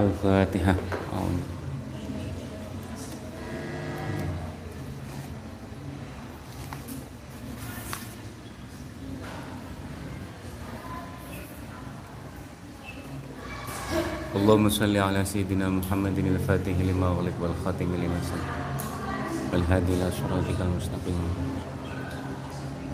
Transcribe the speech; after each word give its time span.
Al-Fatihah. 0.00 0.76
اللهم 14.40 14.68
صل 14.72 14.96
على 14.96 15.24
سيدنا 15.24 15.68
محمد 15.68 16.18
الفاتح 16.18 16.72
لما 16.72 17.06
أغلق 17.06 17.36
والخاتم 17.40 17.90
لما 17.92 18.20
سبق. 18.24 18.48
والهادي 19.52 19.92
إلى 19.94 20.10
صراطك 20.10 20.58
المستقيم. 20.60 21.22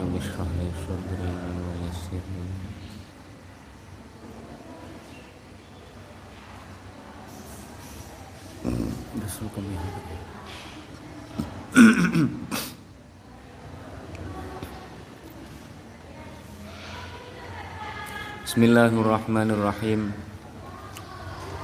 رب 0.01 0.15
اشرح 0.17 0.49
لي 0.59 0.69
صدري 0.85 1.33
ويسر 1.81 2.25
لي 2.35 2.45
दसों 9.17 9.49
Bismillahirrahmanirrahim. 18.47 20.17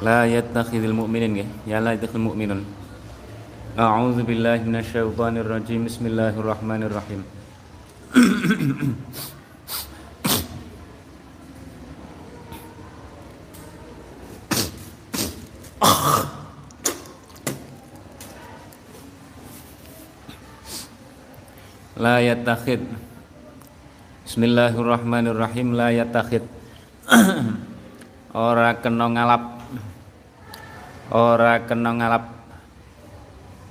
La 0.03 0.29
yattakhidhil 0.29 0.93
mu'minin 0.93 1.33
ya. 1.41 1.47
ya 1.65 1.79
la 1.81 1.97
yattakhidhil 1.97 2.21
mu'minun. 2.21 2.61
A'udzu 3.81 4.29
billahi 4.29 4.67
minasyaitonir 4.69 5.49
rajim 5.49 5.89
Bismillahirrahmanirrahim. 5.89 7.25
La 22.43 22.59
yattakhid. 22.59 22.83
Bismillahirrahmanirrahim. 24.27 25.79
La 25.79 25.95
yattakhid. 25.95 26.43
Ora 28.35 28.75
kena 28.83 29.07
ngalap. 29.07 29.63
Ora 31.15 31.63
kena 31.63 31.95
ngalap. 31.95 32.35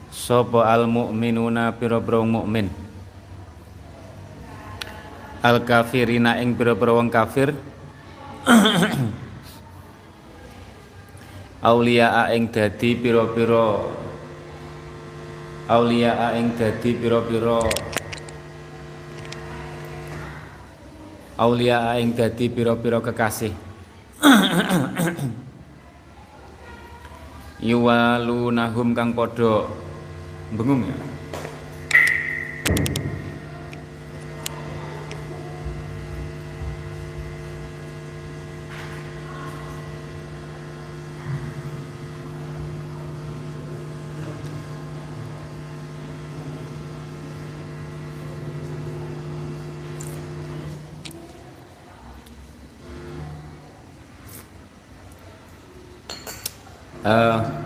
Sopo 0.07 0.63
al 0.63 0.87
mu'minuna 0.87 1.75
piro-piro 1.75 2.23
mukmin? 2.23 2.71
Al 5.43 5.59
kafirina 5.67 6.39
ing 6.39 6.55
piro-piro 6.55 6.95
wong 6.95 7.11
kafir? 7.11 7.51
Aulia 11.67 12.31
ing 12.31 12.47
dadi 12.47 12.95
piro-piro 12.95 13.91
Aulia 15.67 16.39
ing 16.39 16.55
dadi 16.55 16.95
piro-piro 16.95 17.91
aulia 21.41 21.97
ing 21.97 22.13
dadi 22.13 22.53
pira-pira 22.53 23.02
kekasih. 23.02 23.50
Yuwalunahum 27.62 28.94
kang 28.94 29.13
padha 29.18 29.66
bengung 30.53 30.85
ya 30.85 30.97
Eh, 57.03 57.62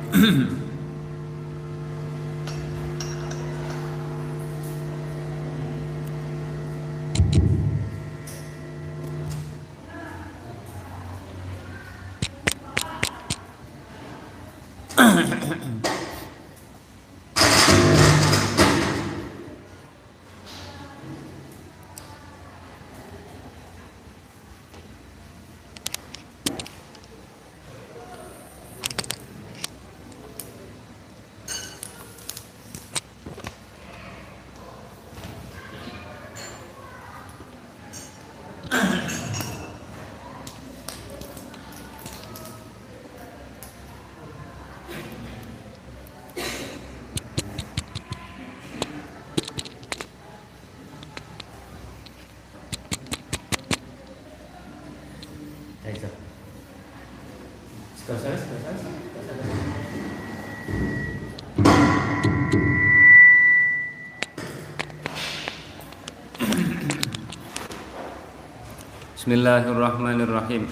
Bismillahirrahmanirrahim. 69.26 70.70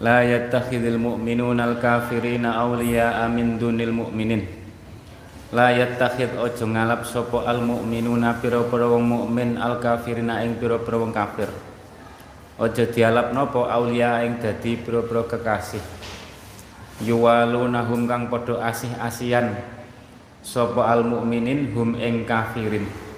La 0.00 0.24
yattakhidhul 0.24 0.96
mu'minuna 0.96 1.68
al-kafirina 1.68 2.56
awliya'a 2.56 3.28
min 3.28 3.60
dunil 3.60 3.92
mu'minin. 3.92 4.48
La 5.52 5.76
yattakhid 5.76 6.40
ojo 6.40 6.64
ngalap 6.64 7.04
sapa 7.04 7.44
al 7.44 7.60
mu'minuna 7.60 8.40
pira-pira 8.40 8.88
wong 8.88 9.04
mukmin 9.04 9.60
al 9.60 9.76
kafirina 9.76 10.40
ing 10.40 10.56
pira-pira 10.56 10.96
wong 10.96 11.12
kafir. 11.12 11.52
Ojo 12.56 12.84
dialap 12.88 13.36
napa 13.36 13.60
aulia 13.76 14.24
ing 14.24 14.40
dadi 14.40 14.80
pira-pira 14.80 15.28
kekasih. 15.28 15.84
Yuwalunahum 17.04 18.08
kang 18.08 18.32
padha 18.32 18.56
asih-asian 18.56 19.52
sapa 20.40 20.88
al 20.88 21.04
mukminin 21.04 21.76
hum 21.76 21.92
ing 22.00 22.24
kafirin 22.24 23.09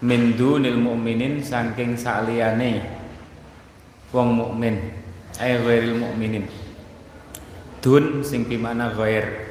min 0.00 0.32
dunil 0.36 0.80
mukminin 0.80 1.44
saking 1.44 1.96
saliyane 1.96 2.80
wong 4.10 4.32
mukmin 4.32 4.96
ay 5.36 5.60
ghairil 5.60 6.00
mukminin 6.00 6.48
dun 7.80 8.20
sing 8.20 8.44
pimana 8.44 8.92
ghair? 8.92 9.48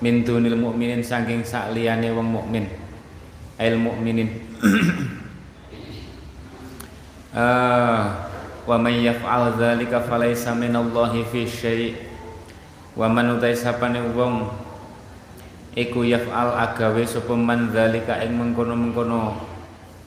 Min 0.00 0.24
dunil 0.28 0.60
mukminin 0.60 1.00
saking 1.00 1.40
sakliyane 1.40 2.12
wong 2.12 2.28
mukmin 2.28 2.68
ail 3.56 3.80
mukminin 3.80 4.28
uh, 7.32 8.04
wa 8.68 8.76
may 8.76 9.00
yaf'al 9.08 9.56
dzalika 9.56 10.04
falaysa 10.04 10.52
minallahi 10.52 11.24
fi 11.24 11.48
syai' 11.48 11.96
wa 12.92 13.08
man 13.08 13.40
utai 13.40 13.56
sapane 13.56 14.04
wong 14.12 14.52
iku 15.76 16.08
yaf'al 16.08 16.56
agawe 16.56 17.04
sapa 17.04 17.36
man 17.36 17.68
dzalika 17.68 18.24
ing 18.24 18.40
mengkono-mengkono. 18.40 19.36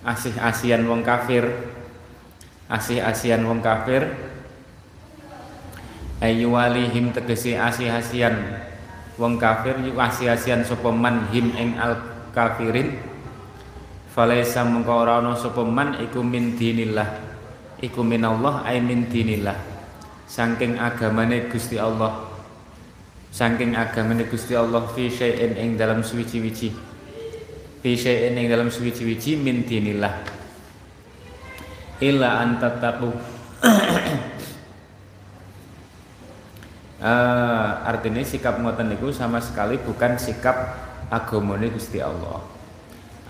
Asih-asian 0.02 0.90
wong 0.90 1.06
kafir. 1.06 1.46
Asih-asian 2.66 3.46
wong 3.46 3.62
kafir. 3.62 4.10
Ayu 6.20 6.52
walihim 6.52 7.14
tegese 7.14 7.56
asih-asian 7.56 8.66
wong 9.16 9.40
kafir 9.40 9.78
yu 9.80 9.96
asi-asian 9.96 10.66
sapa 10.66 10.90
man 10.90 11.30
him 11.30 11.54
ing 11.54 11.78
al 11.78 12.02
kafirin. 12.34 12.98
Falaisa 14.10 14.66
mengko 14.66 15.06
ora 15.06 15.22
ana 15.22 15.38
sapa 15.38 15.62
man 15.62 16.02
iku 16.02 16.26
min 16.26 16.58
dinillah. 16.58 17.30
Iku 17.80 18.04
minallah 18.04 18.66
ay 18.66 18.82
min 18.82 19.08
dinillah. 19.08 19.56
Saking 20.28 20.82
agamane 20.82 21.48
Gusti 21.48 21.80
Allah 21.80 22.29
saking 23.30 23.78
agamane 23.78 24.26
Gusti 24.26 24.58
Allah 24.58 24.90
fi 24.90 25.06
syai'in 25.10 25.54
ing 25.54 25.70
dalam 25.78 26.02
suwi-wiji 26.02 26.74
fi 27.80 27.92
syai'in 27.96 28.36
ing 28.36 28.50
dalam 28.50 28.68
suwi-wiji 28.68 29.40
min 29.40 29.64
dinillah. 29.64 30.14
Illa 32.00 32.44
antattaqu 32.44 33.10
uh, 37.04 37.72
artinya 37.92 38.24
sikap 38.24 38.56
ngoten 38.60 38.96
niku 38.96 39.12
sama 39.12 39.44
sekali 39.44 39.76
bukan 39.84 40.16
sikap 40.16 40.56
agamane 41.12 41.70
Gusti 41.72 42.00
Allah. 42.00 42.42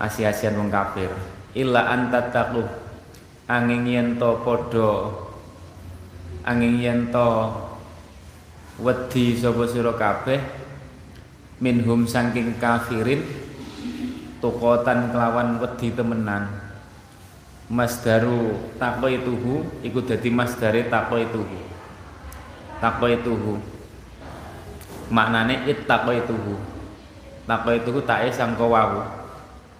Asi-asian 0.00 0.56
wong 0.56 0.72
kafir. 0.72 1.12
Illa 1.52 1.92
antattaqu 1.92 2.64
angin 3.50 3.84
yen 3.84 4.08
to 4.16 4.38
padha. 4.42 5.12
Angin 6.46 6.80
yen 6.80 7.12
to 7.12 7.69
wedi 8.80 9.36
sapa 9.36 9.68
sira 9.68 9.92
kabeh 9.92 10.40
minhum 11.60 12.08
saking 12.08 12.56
kafirin 12.56 13.20
tukotan 14.40 15.12
kelawan 15.12 15.60
wedi 15.60 15.92
temenan. 15.92 16.48
Masdaru 17.70 18.58
takwa 18.82 19.06
ituhu 19.06 19.62
iku 19.86 20.02
dadi 20.02 20.26
masdare 20.26 20.90
takwa 20.90 21.22
ituhu 21.22 21.54
takwa 22.82 23.06
ituhu 23.14 23.62
maknane 25.06 25.70
ittaqwa 25.70 26.18
ituhu 26.18 26.58
takwa 27.46 27.78
ituhu 27.78 28.02
tae 28.02 28.26
sangka 28.34 28.66
wawu. 28.66 29.06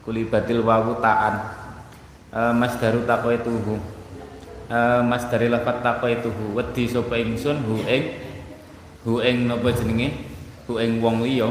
Kulibatil 0.07 0.63
wawu 0.63 1.03
ta'an. 1.03 1.35
E, 2.31 2.41
masdaru 2.55 3.03
takwa 3.11 3.35
ituhu 3.35 3.75
e, 4.71 4.79
masdari 5.03 5.51
lafat 5.51 5.83
takwa 5.83 6.15
ituhu 6.15 6.55
wedi 6.55 6.87
sapa 6.87 7.19
ingsun 7.19 7.59
hu 7.67 7.83
ing 7.91 8.30
hu 9.05 9.21
ing 9.25 9.49
napa 9.49 9.73
jenenge? 9.73 10.13
Hu 10.69 10.77
ing 10.81 11.01
wong 11.01 11.25
liya. 11.25 11.49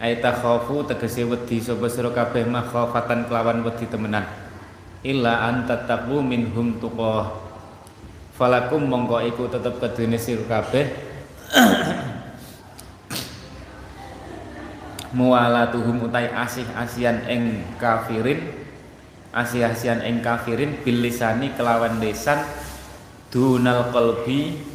Ai 0.00 0.16
takhafu 0.16 0.88
tegese 0.88 1.28
wedi 1.28 1.60
sapa 1.60 1.84
sira 1.92 2.08
kabeh 2.08 2.48
makhafatan 2.48 3.28
kelawan 3.28 3.60
wedi 3.62 3.84
temenan. 3.84 4.24
Illa 5.04 5.44
antattaqu 5.48 6.24
minhum 6.24 6.80
tuqah 6.80 7.36
falakum 8.36 8.88
mongko 8.88 9.20
iku 9.28 9.44
tetep 9.52 9.76
kedune 9.76 10.16
sira 10.16 10.40
kabeh. 10.48 10.88
Muwalatuhum 15.16 16.06
utai 16.06 16.30
asih-asian 16.32 17.28
ing 17.28 17.60
kafirin. 17.76 18.40
Asih-asian 19.30 20.02
ing 20.06 20.22
kafirin 20.24 20.80
bilisani 20.82 21.54
kelawan 21.54 22.02
lisan 22.02 22.42
dunal 23.30 23.94
qalbi 23.94 24.69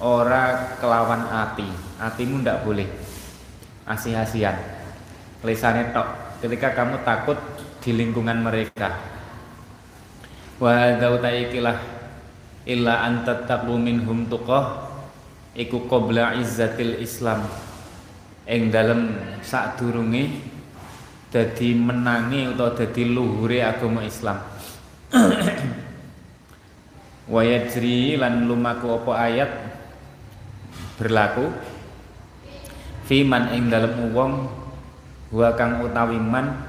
ora 0.00 0.74
kelawan 0.80 1.28
ati. 1.28 1.68
Atimu 2.00 2.42
ndak 2.42 2.64
boleh. 2.64 2.88
Asih-asian 3.84 4.80
lisannya 5.40 5.96
tok 5.96 6.08
ketika 6.44 6.76
kamu 6.76 7.00
takut 7.00 7.40
di 7.80 7.96
lingkungan 7.96 8.44
mereka. 8.44 8.92
Wa 10.60 10.92
ikilah 10.92 11.80
illa 12.68 13.08
antattaqu 13.08 13.72
minhum 13.80 14.28
tuqah 14.28 14.92
iku 15.56 15.88
qabla 15.88 16.36
izzatil 16.36 17.00
Islam. 17.00 17.48
Ing 18.44 18.68
dalem 18.68 19.16
sadurunge 19.40 20.28
dadi 21.32 21.72
menangi 21.72 22.52
utawa 22.52 22.76
dadi 22.76 23.08
luhure 23.08 23.64
agama 23.64 24.04
Islam. 24.04 24.44
Wa 27.30 27.46
yajri 27.46 28.18
lan 28.18 28.50
lumaku 28.50 28.90
apa 28.90 29.12
ayat 29.30 29.69
berlaku. 31.00 31.48
Fiman 33.08 33.56
ing 33.56 33.72
dalem 33.72 34.12
wong 34.12 34.32
wa 35.32 35.48
kang 35.56 35.80
utawi 35.82 36.20
man 36.20 36.68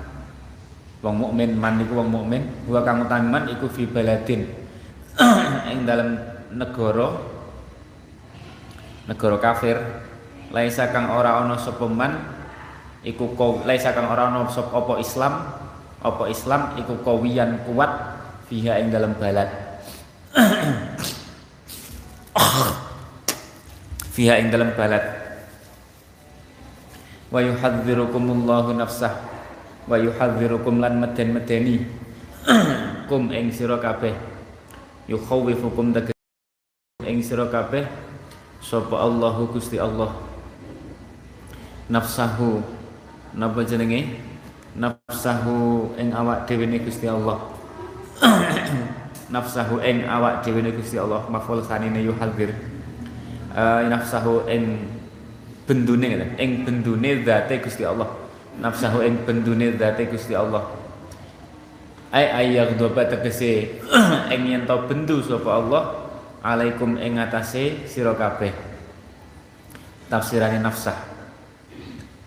wong 1.03 1.15
mukmin 1.27 1.53
man 1.59 1.77
iku 1.83 1.99
wong 1.99 2.09
mukmin 2.09 2.47
wa 2.65 2.81
kang 2.81 3.03
utawi 3.03 3.27
man 3.27 3.43
iku 3.51 3.67
fi 3.67 3.83
baladin. 3.83 4.47
Ing 5.71 5.83
dalam 5.83 6.15
negara 6.55 7.19
negara 9.11 9.37
kafir 9.43 9.77
laisa 10.55 10.87
kang 10.91 11.11
ora 11.11 11.43
ana 11.43 11.59
sapa 11.59 11.83
man 11.87 12.15
iku 13.03 13.35
laisa 13.67 13.91
kang 13.91 14.07
ora 14.07 14.31
ana 14.31 14.47
sapa 14.47 14.71
apa 14.71 14.93
Islam 15.03 15.33
apa 16.01 16.23
Islam 16.31 16.61
iku 16.81 17.01
kawiyan 17.05 17.65
kuat 17.65 17.91
fiha 18.49 18.81
ing 18.81 18.89
dalam 18.89 19.13
balad 19.15 19.47
fiha 24.11 24.37
ing 24.43 24.51
dalam 24.51 24.75
balad 24.75 25.03
wa 27.31 27.39
yuhadzirukumullahu 27.39 28.75
nafsah 28.75 29.15
wa 29.87 29.95
yuhadzirukum 29.95 30.83
lan 30.83 30.99
meden-medeni 30.99 31.87
kum 33.09 33.29
ing 33.31 33.53
sira 33.53 33.77
kabeh. 33.79 34.13
Yukhawifukum 35.09 35.93
tegese 35.93 36.15
ing 37.05 37.21
sira 37.21 37.47
kabeh 37.49 37.85
sapa 38.61 38.95
Allahu 38.97 39.51
Gusti 39.55 39.77
Allah. 39.77 40.15
Nafsahu 41.91 42.63
napa 43.35 43.63
jenenge? 43.67 44.15
Nafsahu 44.75 45.91
ing 45.99 46.15
awak 46.15 46.47
dhewe 46.47 46.65
ne 46.67 46.79
Gusti 46.79 47.07
Allah. 47.11 47.39
Nafsahu 49.33 49.83
ing 49.83 50.07
awak 50.07 50.47
dhewe 50.47 50.63
ne 50.63 50.71
Gusti 50.71 50.95
Allah. 50.95 51.27
Maful 51.27 51.59
sanine 51.67 51.99
yuhadzir 51.99 52.55
uh, 53.55 53.81
nafsahu 53.87 54.47
ing 54.47 54.87
bendune 55.67 56.35
ing 56.35 56.67
bendune 56.67 57.23
zate 57.23 57.63
Gusti 57.63 57.83
Allah. 57.87 58.09
Nafsahu 58.59 59.03
ing 59.05 59.23
bendune 59.23 59.75
zate 59.79 60.07
Gusti 60.11 60.35
Allah. 60.35 60.67
Ai 62.11 62.27
ayyak 62.27 62.75
doba 62.75 63.07
tegese 63.07 63.79
ing 64.35 64.41
yen 64.51 64.67
to 64.67 64.75
bendu 64.83 65.23
sapa 65.23 65.49
Allah 65.63 65.83
alaikum 66.43 66.99
ing 66.99 67.15
atase 67.19 67.87
sira 67.87 68.11
kabeh. 68.11 68.51
Tafsirane 70.11 70.59
nafsah. 70.59 71.07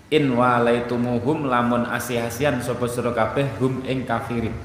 In 0.08 0.32
walaitumuhum 0.32 1.52
lamun 1.52 1.84
asih-asian 1.84 2.64
sapa 2.64 2.88
sira 2.88 3.12
kabeh 3.12 3.44
hum 3.60 3.84
ing 3.84 4.08
kafirin. 4.08 4.56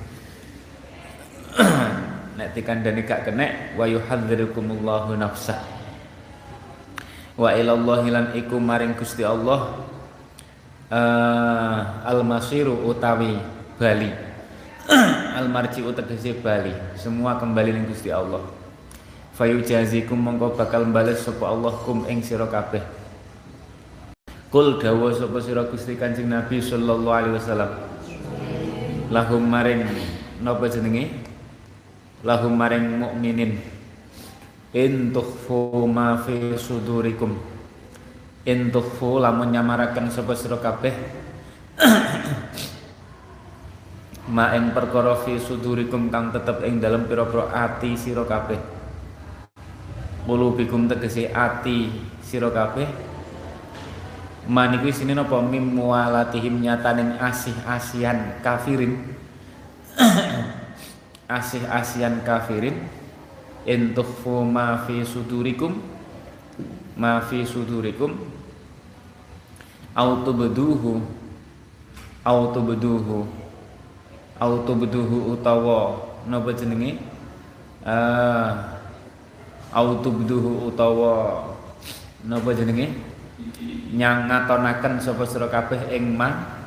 Nek 2.39 2.55
dikandani 2.55 3.03
gak 3.03 3.27
kenek 3.27 3.75
wa 3.75 3.83
yuhadzirukumullahu 3.83 5.19
nafsah 5.19 5.78
wa 7.39 7.55
ilallahi 7.55 8.11
lan 8.11 8.25
iku 8.35 8.59
maring 8.59 8.99
Gusti 8.99 9.23
Allah 9.23 9.79
uh, 10.91 11.79
al-masiru 12.03 12.83
utawi 12.83 13.39
bali. 13.79 14.11
Almarji'u 15.39 15.95
tegese 15.95 16.35
bali. 16.43 16.75
Semua 16.99 17.39
kembali 17.39 17.71
ning 17.71 17.85
Gusti 17.87 18.11
Allah. 18.11 18.43
Fayujazikum 19.39 20.19
mongko 20.19 20.59
bakal 20.59 20.83
bales 20.91 21.23
sapa 21.23 21.47
Allah 21.47 21.71
kum 21.87 22.03
ing 22.11 22.19
sira 22.19 22.43
kabeh. 22.43 22.83
Kul 24.51 24.81
dawa 24.83 25.15
sapa 25.15 25.39
sira 25.39 25.63
Gusti 25.63 25.95
Kanjeng 25.95 26.27
Nabi 26.27 26.59
sallallahu 26.59 27.15
alaihi 27.15 27.39
wasallam. 27.39 27.71
Lahum 29.07 29.47
maring 29.47 29.87
napa 30.43 30.67
jenenge? 30.67 31.07
Lahum 32.19 32.51
maring 32.59 32.99
mukminin 32.99 33.78
in 34.73 35.09
tukhfu 35.09 35.89
ma 35.89 36.17
fi 36.21 36.53
sudurikum. 36.53 37.33
In 38.45 38.69
tukhfu 38.69 39.17
lamun 39.21 39.49
nyamaraken 39.53 40.09
sapa 40.13 40.33
sira 40.37 40.57
kabeh. 40.61 40.93
Ma 44.29 44.53
ing 44.53 44.77
perkara 44.77 45.17
fi 45.25 45.41
sudurikum 45.41 46.13
kang 46.13 46.29
tetep 46.29 46.61
ing 46.61 46.77
dalem 46.77 47.09
pira-pira 47.09 47.49
ati 47.49 47.97
sira 47.97 48.21
kabeh. 48.29 48.61
Qulubikum 50.29 50.85
tegese 50.85 51.33
ati 51.33 51.89
sira 52.21 52.53
kabeh. 52.53 52.85
Maniku 54.49 54.89
isine 54.89 55.17
napa? 55.17 55.41
Mim 55.41 55.77
mualatihim 55.77 56.61
nyataning 56.61 57.17
asih-asian 57.17 58.41
kafirin. 58.45 59.17
Asih-asian 61.29 62.25
kafirin 62.25 62.99
intukhfu 63.65 64.43
ma 64.45 64.83
fi 64.87 65.03
sudurikum 65.03 65.75
ma 66.99 67.19
fi 67.23 67.43
sudurikum 67.47 68.15
au 69.95 70.23
tubduhu 70.23 71.01
au 72.23 72.51
tubduhu 72.55 73.27
au 74.39 74.63
tubduhu 74.63 75.35
utawa 75.35 75.99
napa 76.27 76.55
jenenge? 76.55 76.95
Uh, 77.83 78.51
au 79.75 79.99
tubduhu 79.99 80.71
utawa 80.71 81.43
napa 82.23 82.51
jenenge? 82.55 82.95
Nyang 83.95 84.27
ngatonaken 84.27 84.99
sapa 84.99 85.23
sira 85.27 85.47
kabeh 85.47 85.95
ing 85.95 86.15
ma 86.15 86.59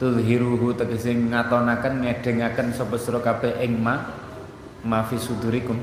tulhiruhu 0.00 0.72
tegese 0.76 1.12
ngatonaken 1.12 2.04
ngedengaken 2.04 2.72
sapa 2.72 2.96
sira 2.96 3.20
kabeh 3.20 3.60
ing 3.60 3.76
ma 3.80 4.08
ma 4.84 5.04
fi 5.04 5.16
sudurikum 5.20 5.76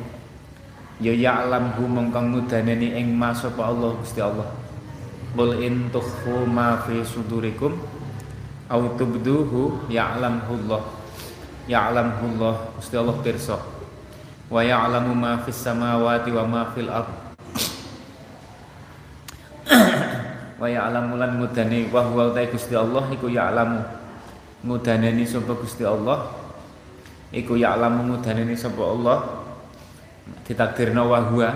ya 0.99 1.15
ya'lamhu 1.15 1.87
mongko 1.87 2.19
ngudaneni 2.19 2.99
ing 2.99 3.15
ma 3.15 3.31
sapa 3.31 3.71
Allah 3.71 3.95
Gusti 3.95 4.19
Allah. 4.19 4.51
Qul 5.31 5.63
in 5.63 5.87
tukhfu 5.87 6.43
ma 6.43 6.83
fi 6.83 6.99
sudurikum 7.01 7.79
aw 8.67 8.81
tubduhu 8.99 9.87
ya'lamhu 9.87 10.51
Allah. 10.67 10.83
Ya'lamhu 11.71 12.23
Allah 12.35 12.55
Gusti 12.75 12.95
Allah 12.99 13.15
pirsa. 13.23 13.57
Wa 14.51 14.59
ya'lamu 14.59 15.15
ma 15.15 15.39
fis 15.47 15.55
samawati 15.55 16.35
wa 16.35 16.43
ma 16.43 16.61
fil 16.75 16.91
ard. 16.91 17.07
Wa 20.59 20.67
ya'lamu 20.67 21.15
lan 21.15 21.39
ngudani 21.39 21.87
wa 21.87 22.03
huwa 22.03 22.35
Gusti 22.35 22.75
Allah 22.75 23.07
iku 23.15 23.31
ya'lamu. 23.31 23.79
Ngudaneni 24.59 25.23
sapa 25.23 25.55
Gusti 25.55 25.87
Allah 25.87 26.35
iku 27.31 27.55
ya'lamu 27.55 28.11
ngudaneni 28.11 28.59
sapa 28.59 28.83
Allah 28.83 29.38
ditakdirna 30.45 31.01
wa 31.05 31.19
huwa 31.29 31.49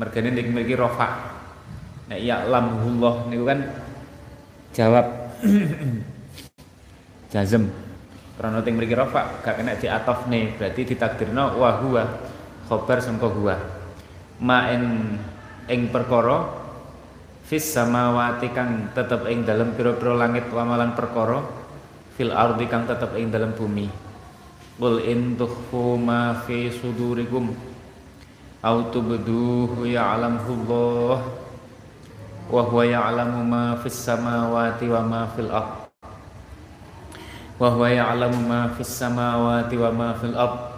mergane 0.00 0.32
nek 0.32 0.48
mriki 0.48 0.74
rafa 0.74 1.08
nek 2.08 2.20
ya'lamuhullah 2.20 3.14
niku 3.28 3.44
kan 3.44 3.60
jawab. 4.72 5.06
Jazm. 7.32 7.70
Karena 8.40 8.64
ting 8.64 8.74
mriki 8.74 8.96
rafa 8.96 9.44
gak 9.44 9.60
kena 9.60 9.76
diatofne. 9.76 10.56
Berarti 10.56 10.82
ditakdirna 10.88 11.54
wa 11.54 11.70
huwa 11.84 12.04
khabar 12.70 13.02
sangka 13.02 13.26
huwa 13.26 13.58
ma 14.40 14.72
ing 14.72 15.18
ing 15.68 15.92
perkara 15.92 16.48
fis 17.44 17.66
samawati 17.66 18.48
kang 18.54 18.94
tetep 18.96 19.26
ing 19.28 19.44
dalem 19.44 19.76
pira-pira 19.76 20.16
langit 20.16 20.48
wa 20.48 20.64
malan 20.64 20.96
perkara 20.96 21.44
fil 22.16 22.32
ardi 22.32 22.64
kang 22.70 22.88
tetep 22.88 23.12
ing 23.20 23.28
dalem 23.28 23.52
bumi 23.52 24.09
Qul 24.80 25.04
in 25.04 25.36
tukhfu 25.36 26.00
ma 26.00 26.32
fi 26.40 26.72
sudurikum 26.72 27.52
aw 28.64 28.88
tubduhu 28.88 29.84
ya'lamhu 29.84 30.64
Allah 30.64 31.20
wa 32.48 32.62
huwa 32.64 32.88
ya'lamu 32.88 33.44
ma 33.44 33.76
fis 33.84 33.92
samawati 33.92 34.88
wa 34.88 35.04
ma 35.04 35.22
fil 35.36 35.52
ard 35.52 35.84
wa 37.60 37.68
huwa 37.76 37.92
ya'lamu 37.92 38.40
ma 38.40 38.72
fis 38.72 38.88
samawati 38.88 39.76
wa 39.76 39.92
ma 39.92 40.08
fil 40.16 40.32
ard 40.32 40.70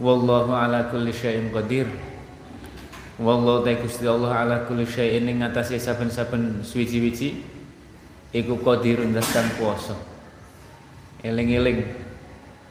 Wallahu 0.00 0.56
ala 0.56 0.88
kulli 0.88 1.12
syai'in 1.12 1.52
qadir. 1.52 1.84
Wallahu 3.20 3.60
ta 3.68 3.76
Allah 4.08 4.32
ala 4.32 4.56
kulli 4.64 4.88
syai'in 4.88 5.28
ing 5.28 5.44
atase 5.44 5.76
saben-saben 5.76 6.64
suwi-wiji 6.64 7.44
iku 8.32 8.56
qadirun 8.64 9.12
dastan 9.12 9.44
kuwasa. 9.60 10.09
Eling-eling. 11.20 11.80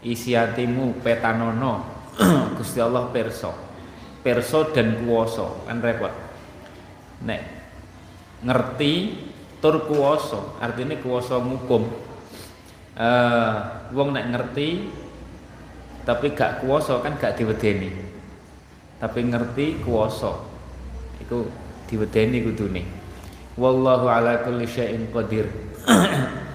Isi 0.01 0.33
hatimu 0.33 1.03
petanono. 1.03 1.85
Gusti 2.57 2.79
Allah 2.81 3.07
perso. 3.13 3.53
Perso 4.25 4.73
dan 4.73 5.05
kuoso. 5.05 5.63
Kan 5.69 5.79
repot. 5.83 6.13
Nek 7.23 7.41
ngerti 8.43 8.93
tur 9.61 9.85
kuoso. 9.85 10.57
Artinya 10.57 10.97
kuoso 10.97 11.37
ngukum. 11.39 11.83
Uh, 12.99 13.55
wong 13.95 14.11
nek 14.11 14.27
ngerti 14.27 14.91
tapi 16.03 16.35
gak 16.35 16.65
kuoso 16.65 16.99
kan 17.05 17.15
gak 17.21 17.37
diwedeni. 17.37 17.91
Tapi 18.97 19.19
ngerti 19.29 19.85
kuoso. 19.85 20.47
Itu 21.21 21.45
diwedeni 21.85 22.43
kudune. 22.43 22.83
Wallahu 23.59 24.07
ala 24.07 24.39
kulli 24.41 24.63
syai'in 24.63 25.11
qadir 25.11 25.51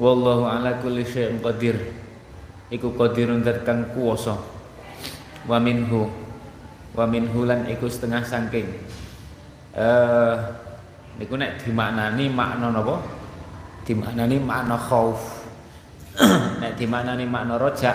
Wallahu 0.00 0.48
ala 0.48 0.80
kulli 0.80 1.04
syai'in 1.04 1.44
qadir. 1.44 1.76
Iku 2.72 2.96
qadirun 2.96 3.44
zat 3.44 3.68
kang 3.68 3.92
kuwasa. 3.92 4.32
Wa 5.44 5.60
minhu 5.60 6.08
wa 6.96 7.04
minhu 7.04 7.44
lan 7.44 7.68
iku 7.68 7.86
setengah 7.86 8.26
saking 8.26 8.66
eh 9.70 10.34
niku 11.20 11.36
nek 11.36 11.60
dimaknani 11.60 12.32
makna 12.32 12.72
napa? 12.72 12.96
Dimaknani 13.84 14.40
makna 14.40 14.80
khauf. 14.80 15.20
nek 16.64 16.80
dimaknani 16.80 17.28
makna 17.28 17.60
rojak 17.60 17.94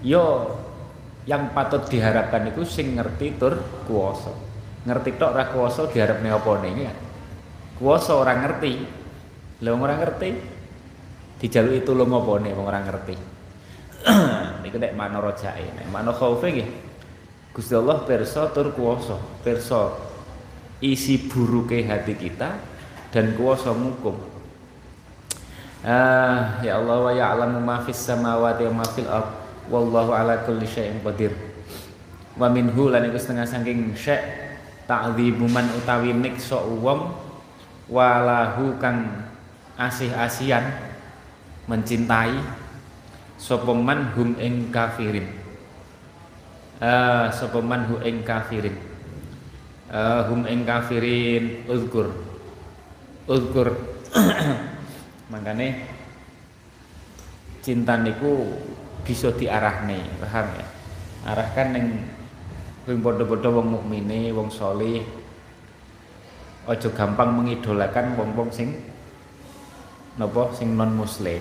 yo 0.00 0.54
yang 1.28 1.52
patut 1.52 1.84
diharapkan 1.90 2.54
itu 2.54 2.62
sing 2.62 2.94
ngerti 2.94 3.34
tur 3.34 3.58
kuwasa. 3.90 4.30
Ngerti 4.86 5.18
tok 5.18 5.34
ora 5.34 5.50
kuwasa 5.50 5.90
diharapne 5.90 6.30
apa 6.30 6.50
ning 6.62 6.86
ya. 6.86 6.94
Kuwasa 7.82 8.14
ora 8.14 8.38
ngerti. 8.38 8.72
Lah 9.58 9.74
ora 9.74 9.98
ngerti 9.98 10.57
dijaluki 11.38 11.86
tulung 11.86 12.10
apa 12.10 12.32
nek 12.42 12.52
wong 12.54 12.66
ora 12.66 12.80
ngerti. 12.82 13.16
Niku 14.62 14.76
nek 14.78 14.94
mana 14.94 15.22
rojake, 15.22 15.64
nek 15.74 15.86
mana 15.90 16.10
khaufe 16.10 16.50
nggih. 16.50 16.70
Gusti 17.54 17.74
Allah 17.74 18.02
perso 18.06 18.46
tur 18.54 18.70
kuwasa, 18.70 19.18
perso 19.42 19.94
isi 20.78 21.26
buruke 21.26 21.82
hati 21.82 22.14
kita 22.14 22.54
dan 23.10 23.34
kuwasa 23.34 23.74
ngukum. 23.74 24.14
Ah, 25.82 26.58
ya 26.62 26.78
Allah 26.82 26.98
wa 27.06 27.12
ya'lamu 27.14 27.58
ma 27.62 27.78
fis 27.86 27.98
samawati 27.98 28.66
wa 28.70 28.82
ma 28.82 28.86
fil 28.86 29.06
ard. 29.06 29.30
Wallahu 29.70 30.10
ala 30.10 30.42
kulli 30.42 30.66
syai'in 30.66 30.98
qadir. 31.02 31.34
Wa 32.34 32.50
minhu 32.50 32.90
lan 32.90 33.06
iku 33.10 33.18
setengah 33.18 33.46
saking 33.46 33.94
syai' 33.94 34.48
ta'dzibu 34.88 35.44
man 35.52 35.68
utawi 35.76 36.16
niksa 36.16 36.56
wong 36.56 37.12
walahu 37.92 38.80
kang 38.80 39.28
asih-asian 39.76 40.64
mencintai 41.68 42.34
sopeman 43.36 44.10
hum 44.16 44.34
ing 44.40 44.72
kafirin. 44.74 45.28
Uh, 46.80 47.28
sopeman 47.30 47.86
hum 47.86 48.00
ing 48.02 48.24
kafirin. 48.24 48.74
Uh, 49.92 50.26
hum 50.26 50.48
ing 50.48 50.64
kafirin 50.64 51.68
uzkur. 51.68 52.10
Uzkur. 53.28 53.76
Makanya 55.32 55.84
cinta 57.60 58.00
niku 58.00 58.58
bisa 59.04 59.28
diarahne 59.36 60.00
paham 60.24 60.46
ya? 60.56 60.66
Arahkan 61.28 61.76
yang 61.76 61.88
wing 62.88 63.04
padha-padha 63.04 63.52
wong 63.52 63.68
mukmine 63.76 64.32
wong 64.32 64.48
solih 64.48 65.04
ojo 66.68 66.88
gampang 66.92 67.32
mengidolakan 67.32 68.16
wong-wong 68.16 68.48
sing 68.52 68.76
napa 70.20 70.52
sing 70.56 70.72
non 70.72 70.96
muslim 70.96 71.40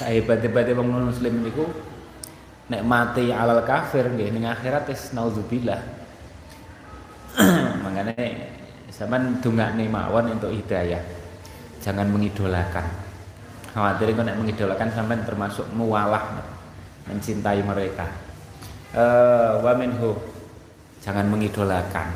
sahebat-hebate 0.00 0.72
wong 0.72 0.88
non 0.88 1.04
muslim 1.12 1.44
niku 1.44 1.68
nek 2.72 2.82
mati 2.86 3.28
alal 3.28 3.60
kafir 3.66 4.08
nggih 4.08 4.32
ning 4.32 4.48
akhirat 4.48 4.88
wis 4.88 5.12
naudzubillah 5.12 5.80
makanya 7.84 8.16
zaman 8.90 9.38
dungakne 9.44 9.86
mawon 9.86 10.34
untuk 10.34 10.52
hidayah 10.52 11.20
jangan 11.80 12.06
mengidolakan. 12.12 12.84
Khawatir 13.72 14.12
kok 14.12 14.24
nek 14.28 14.38
mengidolakan 14.38 14.88
sampean 14.92 15.24
termasuk 15.24 15.66
mualah 15.72 16.44
mencintai 17.08 17.64
mereka. 17.64 18.06
Uh, 18.92 19.62
wa 19.64 19.72
minhu 19.78 20.14
jangan 21.00 21.26
mengidolakan. 21.32 22.12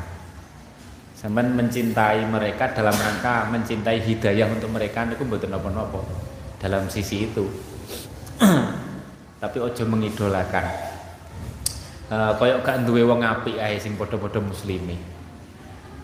Sampean 1.17 1.57
mencintai 1.57 2.27
mereka 2.29 2.69
dalam 2.75 2.93
rangka 2.93 3.49
mencintai 3.49 4.03
hidayah 4.03 4.45
untuk 4.51 4.69
mereka 4.69 5.07
itu 5.09 5.25
betul 5.25 5.49
nopo-nopo 5.49 6.05
dalam 6.61 6.85
sisi 6.91 7.25
itu 7.25 7.49
tapi 9.43 9.57
ojo 9.59 9.83
mengidolakan. 9.87 10.65
Uh, 12.05 12.31
koyok 12.37 12.61
gak 12.61 12.85
duwe 12.85 13.01
wong 13.01 13.25
apik 13.25 13.57
ae 13.57 13.81
sing 13.81 13.97
padha-padha 13.97 14.37
muslimi. 14.37 14.97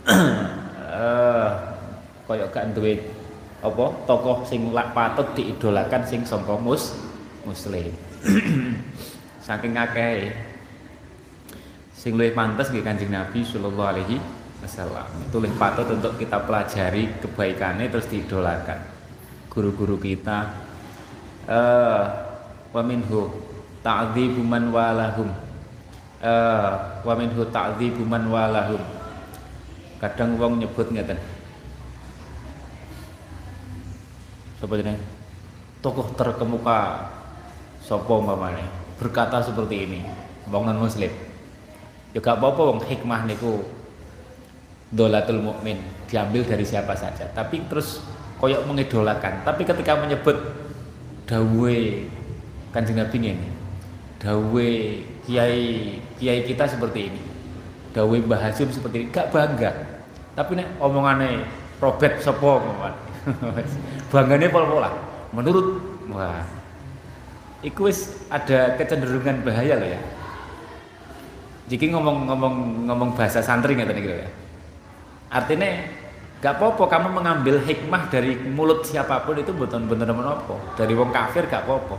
Uh, 0.05 1.50
koyok 2.27 2.50
gak 2.50 2.73
duwe 2.73 2.97
apa 3.61 3.85
tokoh 4.09 4.41
sing 4.50 4.73
lak 4.73 4.97
patut 4.97 5.38
diidolakan 5.38 6.01
sing 6.09 6.25
sangka 6.25 6.57
mus 6.57 6.97
muslim. 7.45 7.93
Saking 9.45 9.77
akeh 9.77 10.33
sing 11.93 12.17
luwih 12.17 12.33
pantes 12.33 12.73
nggih 12.73 12.81
Kanjeng 12.81 13.13
Nabi 13.13 13.45
sallallahu 13.45 13.89
alaihi 13.93 14.17
wasallam. 14.65 15.05
Itu 15.29 15.38
lebih 15.38 15.57
patut 15.61 15.85
untuk 15.93 16.17
kita 16.17 16.41
pelajari 16.41 17.21
kebaikannya 17.21 17.93
terus 17.93 18.09
diidolakan. 18.09 18.81
Guru-guru 19.53 20.01
kita 20.01 20.70
uh, 21.51 22.01
wa 22.72 22.81
minhu 22.88 23.27
man 24.48 24.72
walahum 24.72 25.29
eh 26.24 26.72
wa 27.03 27.13
minhu 27.20 27.43
man 28.08 28.24
walahum 28.31 28.79
kadang 30.00 30.39
wong 30.39 30.63
nyebut 30.63 30.88
ngeten 30.96 31.20
Sapa 34.62 34.77
jenenge? 34.77 35.01
Tokoh 35.81 36.13
terkemuka 36.13 37.10
sapa 37.81 38.13
umpamane 38.13 38.62
berkata 39.01 39.41
seperti 39.41 39.89
ini, 39.89 40.00
wong 40.53 40.70
non 40.70 40.77
muslim. 40.77 41.10
Ya 42.13 42.22
gak 42.22 42.38
apa-apa 42.38 42.62
wong 42.70 42.79
hikmah 42.86 43.25
niku 43.25 43.65
dolatul 44.93 45.41
mukmin 45.41 45.81
diambil 46.05 46.46
dari 46.46 46.62
siapa 46.62 46.93
saja, 46.93 47.25
tapi 47.34 47.65
terus 47.65 48.05
koyok 48.38 48.70
mengidolakan. 48.70 49.41
Tapi 49.41 49.65
ketika 49.65 49.98
menyebut 49.98 50.38
dawe. 51.31 51.79
Kanjeng 52.71 53.03
Nabi 53.03 53.17
ini, 53.19 53.47
dawe 54.15 54.69
kiai 55.27 56.00
kiai 56.15 56.39
kita 56.47 56.63
seperti 56.71 57.11
ini, 57.11 57.21
dawe 57.91 58.15
Mbah 58.15 58.39
Hasim 58.47 58.71
seperti 58.71 59.03
ini, 59.03 59.07
gak 59.11 59.27
bangga. 59.27 59.75
Tapi 60.39 60.55
nek 60.55 60.79
omongane 60.79 61.43
Robert 61.83 62.23
sapa 62.23 62.63
banggane 64.11 64.47
pol-pola. 64.47 64.91
Menurut 65.35 65.83
wah. 66.15 66.47
Wis 67.61 68.23
ada 68.31 68.79
kecenderungan 68.79 69.43
bahaya 69.43 69.77
loh 69.77 69.89
ya. 69.91 70.01
Jika 71.67 71.91
ngomong-ngomong 71.91 72.88
ngomong 72.88 73.09
bahasa 73.13 73.43
santri 73.43 73.75
nggak 73.75 73.93
gitu 74.00 74.15
ya. 74.15 74.29
Artinya 75.27 75.69
gak 76.41 76.57
apa-apa 76.57 76.83
kamu 76.89 77.07
mengambil 77.21 77.55
hikmah 77.62 78.10
dari 78.10 78.33
mulut 78.36 78.81
siapa 78.81 79.21
pun 79.24 79.38
itu 79.38 79.53
betul 79.53 79.86
bener 79.86 80.10
apa 80.10 80.57
dari 80.74 80.98
wong 80.98 81.13
kafir 81.13 81.45
gak 81.45 81.69
apa-apa 81.69 81.98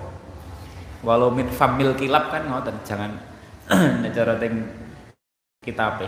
walau 1.06 1.30
min 1.30 1.46
famil 1.46 1.94
kilap 1.94 2.34
kan 2.34 2.50
ngoten 2.50 2.76
jangan 2.82 3.14
cara 4.16 4.34
teng 4.37 4.66
kitab 5.62 6.02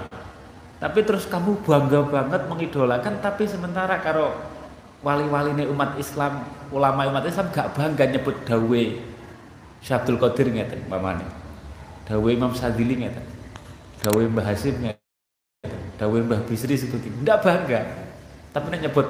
tapi 0.83 1.01
terus 1.07 1.31
kamu 1.31 1.63
bangga 1.63 2.03
banget 2.05 2.43
mengidolakan 2.51 3.23
tapi 3.23 3.47
sementara 3.47 4.03
kalau 4.03 4.35
wali-wali 5.05 5.53
ini 5.57 5.65
umat 5.69 5.95
Islam, 6.01 6.45
ulama 6.73 7.09
umat 7.09 7.25
Islam 7.29 7.49
gak 7.53 7.77
bangga 7.77 8.05
nyebut 8.09 8.37
dawe 8.49 8.85
Syabdul 9.85 10.17
Qadir 10.17 10.49
ngeten 10.49 10.89
mamane. 10.89 11.29
Dawe 12.09 12.29
Imam 12.33 12.57
Sadili 12.57 13.05
ngeten. 13.05 13.21
Dawe 14.01 14.23
Mbah 14.33 14.45
Hasim 14.49 14.81
ngeten. 14.81 15.05
Dawe 16.01 16.17
Mbah 16.25 16.41
Bisri 16.49 16.77
seperti 16.77 17.13
ndak 17.21 17.45
bangga. 17.45 18.04
Tapi 18.55 18.67
nek 18.71 18.87
nyebut 18.87 19.07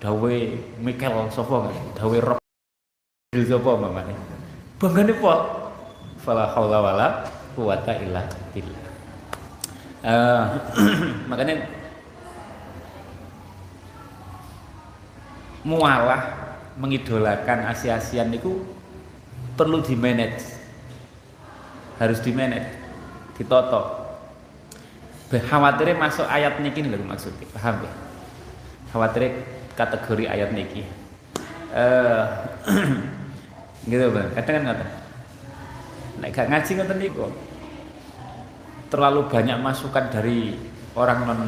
dawe 0.00 0.36
Michael 0.80 1.28
sapa 1.28 1.68
dawe 2.00 2.16
Rob 2.24 2.40
sapa 3.36 3.70
mamane. 3.76 4.16
Banggane 4.80 5.12
pol. 5.20 5.40
Fala 6.24 6.48
haula 6.56 6.80
wala 6.80 7.08
quwata 7.52 7.92
illa 8.00 8.24
billah. 8.56 8.84
Uh, 10.00 10.44
makanya 11.30 11.68
mualah 15.66 16.22
mengidolakan 16.80 17.68
Asia-Asian 17.68 18.32
itu 18.32 18.64
perlu 19.58 19.84
di 19.84 19.92
manage 19.98 20.56
harus 21.98 22.20
di 22.22 22.30
manage 22.30 22.70
ditoto 23.34 24.06
khawatirnya 25.32 25.98
masuk 25.98 26.28
ayat 26.28 26.62
niki 26.62 26.86
lho 26.86 27.02
maksudnya 27.02 27.48
paham 27.50 27.82
ya 27.82 28.05
khawatirnya 28.96 29.30
kategori 29.76 30.24
ayat 30.24 30.56
niki. 30.56 30.88
Uh, 31.76 32.24
gitu 33.92 34.08
bang. 34.08 34.28
Kadang 34.40 34.54
kan 34.56 34.62
nggak 34.72 34.78
nek 36.16 36.30
gak 36.32 36.48
ngaji 36.48 36.70
ngoten 36.80 36.96
niku 36.96 37.28
terlalu 38.88 39.28
banyak 39.28 39.60
masukan 39.60 40.08
dari 40.08 40.56
orang 40.96 41.28
non 41.28 41.40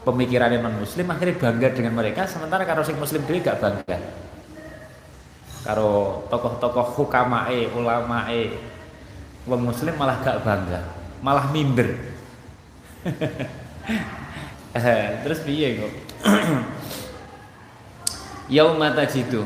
pemikiran 0.00 0.48
non 0.56 0.80
muslim 0.80 1.12
akhirnya 1.12 1.36
bangga 1.36 1.68
dengan 1.76 1.92
mereka 1.92 2.24
sementara 2.24 2.64
kalau 2.64 2.80
sing 2.80 2.96
muslim 2.96 3.20
dhewe 3.28 3.44
gak 3.44 3.60
bangga. 3.60 4.00
Karo 5.66 6.24
tokoh-tokoh 6.32 6.96
hukamae 6.96 7.68
ulamae 7.76 8.56
wong 9.44 9.60
muslim 9.70 9.94
malah 9.94 10.18
gak 10.24 10.40
bangga 10.42 10.80
malah 11.22 11.48
minder 11.54 11.94
terus 15.24 15.40
piye 15.42 15.80
kok? 15.80 15.92
Yauma 18.56 18.94
tajidu. 18.94 19.42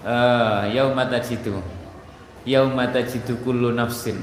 Uh, 0.00 0.68
yauma 0.72 1.08
tajidu. 1.08 1.60
Yauma 2.44 2.88
tajidu 2.92 3.40
kullu 3.40 3.72
nafsin. 3.72 4.20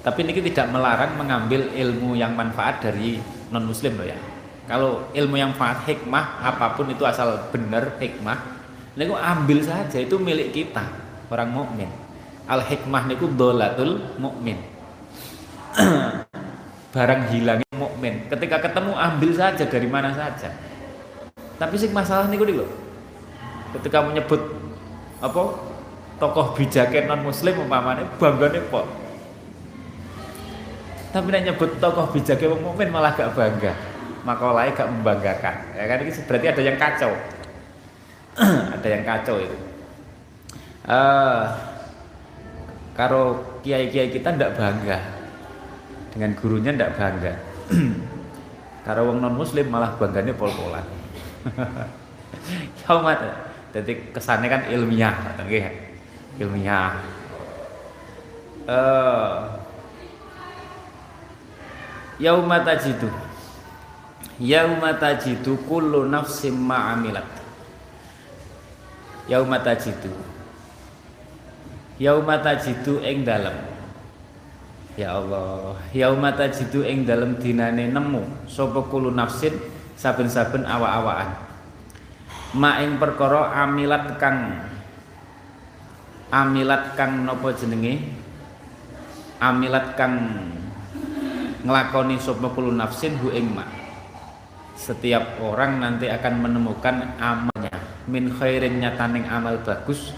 Tapi 0.00 0.24
ini 0.24 0.32
tidak 0.48 0.72
melarang 0.72 1.20
mengambil 1.20 1.68
ilmu 1.76 2.16
yang 2.16 2.32
manfaat 2.32 2.80
dari 2.80 3.20
non 3.52 3.68
muslim 3.68 4.00
loh 4.00 4.08
ya. 4.08 4.16
Kalau 4.64 5.12
ilmu 5.12 5.36
yang 5.36 5.52
manfaat 5.52 5.84
hikmah 5.84 6.40
apa 6.40 6.72
pun 6.72 6.88
itu 6.88 7.04
asal 7.04 7.52
benar 7.52 8.00
hikmah 8.00 8.38
niku 8.96 9.12
ambil 9.18 9.60
saja 9.60 10.00
itu 10.00 10.16
milik 10.16 10.56
kita 10.56 10.84
orang 11.28 11.52
mukmin. 11.52 11.90
Al 12.48 12.64
hikmah 12.64 13.12
niku 13.12 13.28
dolatul 13.28 14.00
mukmin. 14.16 14.56
Barang 16.96 17.28
hilangnya 17.28 17.69
mukmin 18.00 18.24
ketika 18.32 18.64
ketemu 18.64 18.96
ambil 18.96 19.30
saja 19.36 19.64
dari 19.68 19.84
mana 19.84 20.16
saja. 20.16 20.48
Tapi 21.60 21.76
sih 21.76 21.92
masalah 21.92 22.32
niku 22.32 22.48
loh 22.48 22.64
ketika 23.76 24.00
menyebut 24.00 24.40
apa 25.20 25.42
tokoh 26.16 26.56
bijaknya 26.56 27.12
non 27.12 27.28
muslim 27.28 27.60
umpamanya 27.60 28.08
nih 28.08 28.64
kok 28.72 28.88
tapi 31.12 31.26
nek 31.28 31.52
nyebut 31.52 31.76
tokoh 31.76 32.08
bijak 32.08 32.40
wong 32.48 32.62
mukmin 32.64 32.86
malah 32.86 33.10
gak 33.18 33.34
bangga. 33.34 33.74
Makalahnya 34.22 34.78
gak 34.78 34.90
membanggakan. 34.94 35.54
Ya 35.74 35.90
kan 35.90 36.06
ini 36.06 36.14
berarti 36.22 36.46
ada 36.54 36.62
yang 36.62 36.78
kacau. 36.78 37.12
Ada 38.78 38.86
yang 38.86 39.02
kacau 39.02 39.42
itu. 39.42 39.56
Uh, 40.86 41.50
karo 42.94 43.42
kiai-kiai 43.66 44.14
kita 44.14 44.38
ndak 44.38 44.54
bangga. 44.54 45.02
Dengan 46.14 46.30
gurunya 46.38 46.70
ndak 46.70 46.94
bangga 46.94 47.49
karo 48.86 49.10
wong 49.10 49.22
non 49.22 49.34
muslim 49.38 49.70
malah 49.70 49.94
bangganya 49.96 50.34
pol-polan. 50.34 50.84
Ya 52.82 52.94
mat. 52.98 53.22
Jadi 53.70 54.10
kesannya 54.10 54.48
kan 54.50 54.62
ilmiah 54.66 55.14
ilmiah. 56.38 56.98
Uh, 58.66 59.54
yauma 62.18 62.62
tajidu. 62.66 63.06
Yauma 64.42 64.98
tajidu 64.98 65.58
kullu 65.68 66.10
nafsim 66.10 66.54
ma'amilat 66.54 67.26
yauma 69.30 69.62
tajidu. 69.62 70.10
Yauma 72.02 72.42
tajidu 72.42 72.98
ing 73.06 73.22
dalem 73.22 73.79
ya 74.98 75.18
Allah 75.18 75.78
yauma 75.94 76.34
tajidu 76.34 76.82
ing 76.82 77.06
dalem 77.06 77.38
dinane 77.38 77.90
nemu. 77.90 78.48
Sapa 78.50 78.82
kullu 78.86 79.14
nafsin 79.14 79.54
saben-saben 79.94 80.64
awa-awaan 80.64 81.50
ma 82.56 82.82
ing 82.82 82.98
perkara 82.98 83.54
amilat 83.62 84.18
kang 84.18 84.66
amilat 86.34 86.98
kang 86.98 87.26
napa 87.26 87.54
jenenge? 87.54 88.18
Amilat 89.40 89.96
kang 89.96 90.14
ngelakoni 91.64 92.20
sapa 92.20 92.50
nafsin 92.70 93.16
hu 93.22 93.30
ing 93.32 93.54
ma. 93.54 93.64
Setiap 94.76 95.40
orang 95.44 95.80
nanti 95.80 96.08
akan 96.08 96.40
menemukan 96.40 97.16
amalnya. 97.20 97.76
Min 98.08 98.32
khairin 98.32 98.80
nyataning 98.80 99.28
amal 99.28 99.60
bagus 99.60 100.16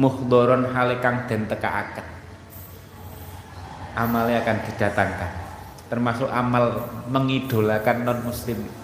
muhdoron 0.00 0.72
halikang 0.72 1.28
dan 1.28 1.44
teka 1.44 1.68
akad 1.68 2.19
amalnya 3.96 4.42
akan 4.44 4.58
didatangkan. 4.66 5.32
Termasuk 5.90 6.30
amal 6.30 6.86
mengidolakan 7.10 8.06
non 8.06 8.18
muslim 8.22 8.80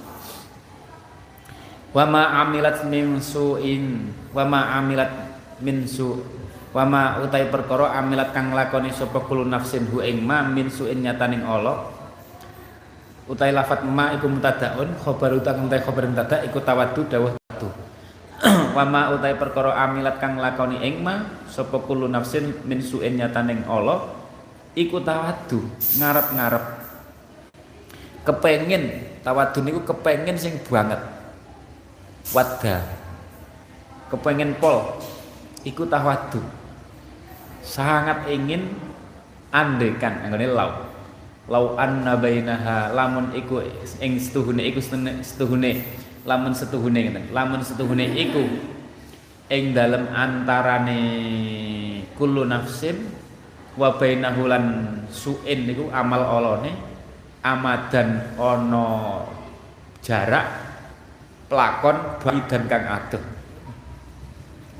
wama 1.96 2.44
amilat 2.44 2.84
min 2.84 3.16
suin 3.24 4.12
wama 4.36 4.76
amilat 4.76 5.08
min 5.64 5.88
su. 5.88 6.20
Wama 6.76 7.24
utai 7.24 7.48
perkara 7.48 7.96
amilat 7.96 8.36
kang 8.36 8.52
lakoni 8.52 8.92
sapa 8.92 9.24
kulo 9.24 9.48
nafsin 9.48 9.88
hu 9.88 10.04
ing 10.04 10.20
ma 10.20 10.44
min 10.44 10.68
suin 10.68 11.00
nyataning 11.00 11.40
Allah. 11.40 11.88
Utai 13.24 13.48
lafat 13.48 13.80
ma 13.88 14.12
iku 14.12 14.28
mutadaun 14.28 14.92
khobar 15.00 15.32
utai 15.32 15.56
utai 15.56 15.80
khobar 15.80 16.04
mutada 16.04 16.44
iku 16.44 16.60
tawadu 16.60 17.08
dawuh 17.08 17.32
tawadu. 17.32 17.68
Wama 18.76 19.16
utai 19.16 19.40
perkara 19.40 19.72
amilat 19.72 20.20
kang 20.20 20.36
lakoni 20.36 20.84
ing 20.84 21.00
ma 21.00 21.24
sapa 21.48 21.80
kullu 21.80 22.12
nafsin 22.12 22.52
min 22.68 22.84
su'in 22.84 23.16
nyataning 23.24 23.64
Allah 23.64 24.04
iku 24.76 25.00
tawadu 25.00 25.64
ngarep-ngarep. 25.96 26.64
Kepengin 28.28 28.82
tawadu 29.24 29.64
niku 29.64 29.80
kepengin 29.88 30.36
sing 30.36 30.60
banget. 30.68 31.00
Wadda 32.36 32.84
kepengin 34.12 34.54
pol 34.60 35.00
iku 35.64 35.88
tawadu. 35.88 36.44
Sangat 37.64 38.28
ingin 38.30 38.76
andekan 39.50 40.22
anggone 40.22 40.46
lau. 40.52 40.70
Lau 41.46 41.78
anna 41.78 42.18
bainaha 42.18 42.90
lamun 42.92 43.32
iku 43.32 43.62
ing 44.02 44.18
setuhune 44.18 44.66
iku 44.66 44.82
setuhune 45.22 45.86
lamun 46.26 46.50
setuhune 46.50 47.06
ngeten 47.06 47.30
lamun 47.30 47.62
setuhune 47.62 48.02
iku 48.02 48.42
ing 49.46 49.70
dalem 49.70 50.10
antarane 50.10 51.00
kullu 52.18 52.42
nafsin 52.42 53.25
wa 53.76 53.94
bainahu 54.00 54.48
lan 54.48 54.64
suin 55.12 55.68
niku 55.68 55.92
amal 55.92 56.24
olone 56.40 56.72
amadan 57.44 58.34
ana 58.40 59.22
jarak 60.02 60.46
pelakon 61.46 61.96
dan 62.50 62.62
kang 62.66 62.84
adoh. 62.88 63.22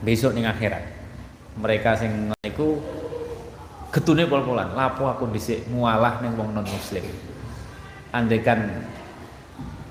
Besok 0.03 0.35
ning 0.35 0.45
akhirat. 0.49 0.83
Mereka 1.57 1.97
sing 1.97 2.33
niku 2.43 2.81
getune 3.95 4.27
pol-polan. 4.27 4.75
Lapo 4.75 5.07
aku 5.07 5.31
dhisik 5.31 5.69
mualah 5.71 6.21
ning 6.21 6.35
wong 6.35 6.53
non 6.53 6.67
muslim 6.67 7.07
andekan 8.17 8.89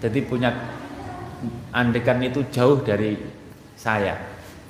jadi 0.02 0.20
punya 0.26 0.50
andekan 1.70 2.18
itu 2.26 2.42
jauh 2.50 2.82
dari 2.82 3.14
saya 3.78 4.18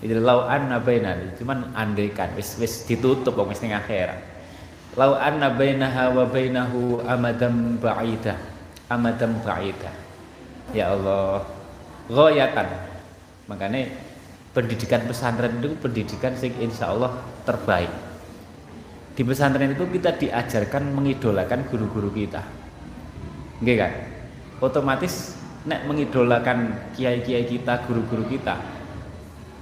itu 0.04 0.20
lau 0.20 0.44
anna 0.44 0.78
bainani 0.84 1.32
cuman 1.40 1.72
andekan 1.72 2.36
wis 2.36 2.60
wis 2.60 2.84
ditutup 2.84 3.36
wong 3.40 3.52
wis 3.52 3.64
ning 3.64 3.72
akhirat. 3.72 4.20
Lau 4.96 5.16
anna 5.16 5.52
bainaha 5.52 6.12
wa 6.12 6.24
bainahu 6.28 7.04
amadam 7.04 7.80
ba'ida. 7.80 8.36
Amadam 8.88 9.40
ba'ida. 9.44 9.92
Ya 10.72 10.92
Allah 10.92 11.48
ghayatan 12.12 12.68
makanya 13.48 13.92
pendidikan 14.52 15.04
pesantren 15.08 15.60
itu 15.60 15.76
pendidikan 15.80 16.32
sing 16.36 16.56
insya 16.60 16.92
Allah 16.92 17.16
terbaik. 17.44 17.92
Di 19.16 19.24
pesantren 19.24 19.72
itu 19.72 19.88
kita 19.88 20.16
diajarkan 20.16 20.92
mengidolakan 20.92 21.72
guru-guru 21.72 22.12
kita. 22.12 22.44
Enggak 23.64 23.78
kan? 23.80 23.92
Otomatis 24.60 25.36
nek 25.68 25.88
mengidolakan 25.88 26.92
kiai-kiai 26.96 27.48
kita 27.48 27.84
guru-guru 27.88 28.28
kita 28.28 28.75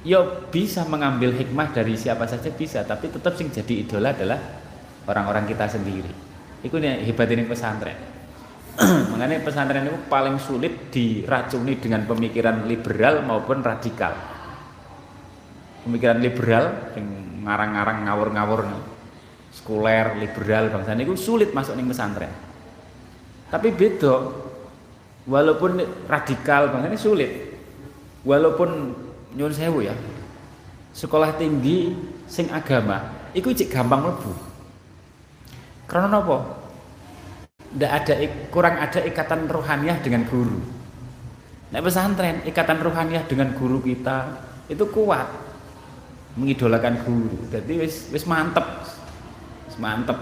yo 0.04 0.48
bisa 0.52 0.84
mengambil 0.86 1.32
hikmah 1.32 1.72
dari 1.72 1.96
siapa 1.96 2.28
saja 2.28 2.52
bisa 2.52 2.84
tapi 2.84 3.08
tetap 3.08 3.34
sing 3.40 3.52
jadi 3.52 3.88
idola 3.88 4.12
adalah 4.12 4.40
orang-orang 5.08 5.48
kita 5.48 5.68
sendiri 5.72 6.12
itu 6.64 6.76
nih 6.76 7.08
hebat 7.08 7.28
ini 7.32 7.44
pesantren 7.48 7.96
mengenai 9.12 9.40
pesantren 9.44 9.88
itu 9.88 10.00
paling 10.12 10.40
sulit 10.40 10.92
diracuni 10.92 11.80
dengan 11.80 12.04
pemikiran 12.04 12.68
liberal 12.68 13.24
maupun 13.24 13.64
radikal 13.64 14.12
pemikiran 15.88 16.20
liberal 16.20 16.96
yang 16.96 17.08
ngarang-ngarang 17.44 18.08
ngawur-ngawur 18.08 18.62
sekuler, 19.54 20.18
liberal 20.18 20.74
bangsa 20.74 20.98
itu 20.98 21.14
sulit 21.14 21.54
masuk 21.54 21.78
nih 21.78 21.86
pesantren. 21.86 22.34
Tapi 23.54 23.70
beda 23.70 24.16
walaupun 25.30 25.78
radikal 26.10 26.74
bangsa 26.74 26.88
ini 26.90 27.00
sulit. 27.00 27.32
Walaupun 28.24 28.70
nyuwun 29.38 29.54
sewu 29.54 29.86
ya. 29.86 29.96
Sekolah 30.94 31.34
tinggi 31.38 31.94
sing 32.30 32.50
agama 32.54 33.30
itu 33.34 33.50
cik 33.50 33.74
gampang 33.74 34.06
mlebu. 34.06 34.34
Karena 35.90 36.22
apa? 36.22 36.38
Ndak 37.74 37.92
ada 37.92 38.14
kurang 38.54 38.76
ada 38.78 39.00
ikatan 39.02 39.50
rohaniah 39.50 39.98
dengan 40.02 40.30
guru. 40.30 40.62
Nek 41.74 41.82
pesantren 41.82 42.46
ikatan 42.46 42.78
rohaniah 42.86 43.26
dengan 43.26 43.58
guru 43.58 43.82
kita 43.82 44.38
itu 44.70 44.86
kuat 44.94 45.26
mengidolakan 46.38 47.02
guru. 47.02 47.50
Jadi 47.50 47.74
wis 47.82 48.14
wis 48.14 48.30
mantep 48.30 48.86
mantep 49.82 50.18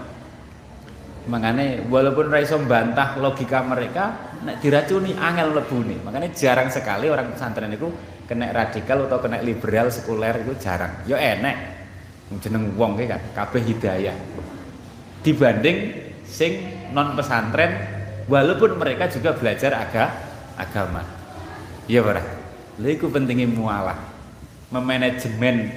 makanya 1.22 1.86
walaupun 1.86 2.34
raiso 2.34 2.58
bantah 2.66 3.14
logika 3.20 3.62
mereka 3.62 4.34
nek 4.42 4.58
diracuni 4.58 5.14
angel 5.14 5.54
nih 5.54 5.98
makanya 6.02 6.34
jarang 6.34 6.66
sekali 6.66 7.06
orang 7.06 7.30
pesantren 7.30 7.70
itu 7.70 7.86
kena 8.32 8.48
radikal 8.48 9.04
atau 9.04 9.20
kena 9.20 9.44
liberal 9.44 9.92
sekuler 9.92 10.40
itu 10.40 10.56
jarang. 10.56 11.04
Ya 11.04 11.20
enek 11.20 11.84
jeneng 12.40 12.72
wong 12.80 12.96
kan 12.96 13.20
kabeh 13.36 13.60
hidayah. 13.60 14.16
Dibanding 15.20 16.08
sing 16.24 16.64
non 16.96 17.12
pesantren 17.12 17.76
walaupun 18.24 18.80
mereka 18.80 19.12
juga 19.12 19.36
belajar 19.36 19.76
aga, 19.76 20.08
agama. 20.56 21.04
Para 21.84 22.24
lha 22.80 22.88
iku 22.88 23.12
pentingnya 23.12 23.52
mualah. 23.52 24.00
Memanajemen 24.72 25.68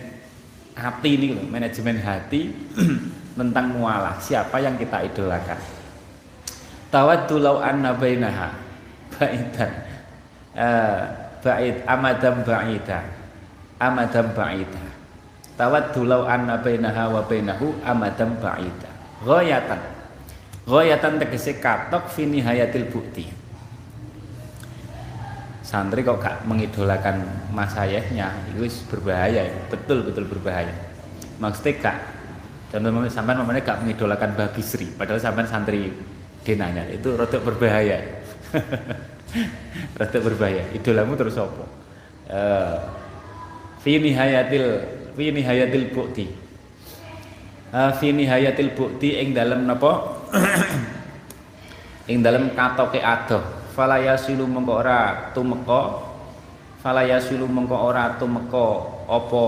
hati 0.80 1.10
ini 1.20 1.36
manajemen 1.52 2.00
hati 2.00 2.56
tentang 3.36 3.76
mualah. 3.76 4.16
Siapa 4.24 4.64
yang 4.64 4.80
kita 4.80 5.04
idolakan? 5.04 5.60
Tawaddu 6.88 7.36
law 7.36 7.60
anna 7.60 7.92
bainaha. 7.92 8.56
Baidan 9.16 9.72
uh, 10.56 11.04
ba'id 11.46 11.86
amadam 11.86 12.42
ba'ida. 12.42 13.06
Amadam 13.78 14.34
ba'ida. 14.34 14.86
Tawaddu 15.54 16.02
law 16.10 16.26
anna 16.26 16.58
bainaha 16.58 17.14
wa 17.14 17.22
bainahu 17.22 17.78
amadam 17.86 18.34
ba'ida. 18.42 18.90
Ghayatan 19.22 19.82
ghayatan 20.66 21.22
tegese 21.22 21.62
katok 21.62 22.10
fi 22.10 22.26
nihayatil 22.26 22.90
bukti. 22.90 23.30
Santri 25.62 26.06
kok 26.06 26.22
gak 26.22 26.46
mengidolakan 26.46 27.26
mas 27.50 27.74
ayahnya 27.78 28.30
itu 28.54 28.70
berbahaya 28.90 29.46
betul 29.70 30.02
betul 30.02 30.26
berbahaya. 30.26 30.74
Maksudnya 31.38 31.74
gak 31.82 31.98
Contoh 32.76 33.08
sampai 33.08 33.40
namanya 33.40 33.64
gak 33.64 33.88
mengidolakan 33.88 34.36
Mbah 34.36 34.52
Bisri, 34.52 34.92
padahal 34.92 35.22
sampai 35.22 35.48
santri 35.48 35.96
denanya 36.44 36.84
itu 36.92 37.16
rada 37.16 37.40
berbahaya. 37.40 38.04
rada 40.00 40.20
berbahaya. 40.22 40.70
Idolamu 40.72 41.16
terus 41.20 41.36
apa? 41.36 41.66
Uh, 42.26 42.76
fi 43.84 44.00
nihayatil 44.00 44.66
fi 45.14 45.26
nihayatil 45.32 45.86
bukti. 45.92 46.26
Uh, 47.70 47.92
fi 47.96 48.12
nihayatil 48.16 48.72
bukti 48.74 49.20
ing 49.20 49.36
dalam 49.36 49.68
napa? 49.68 50.24
ing 52.12 52.24
dalam 52.24 52.54
katoke 52.56 53.00
adoh. 53.04 53.44
Fala 53.76 54.00
yasilu 54.00 54.48
mengko 54.48 54.80
ora 54.80 55.32
tumeka. 55.36 55.82
Fala 56.80 57.04
yasilu 57.04 57.50
mengko 57.50 57.76
ora 57.76 58.16
tumeka 58.16 58.96
apa 59.06 59.46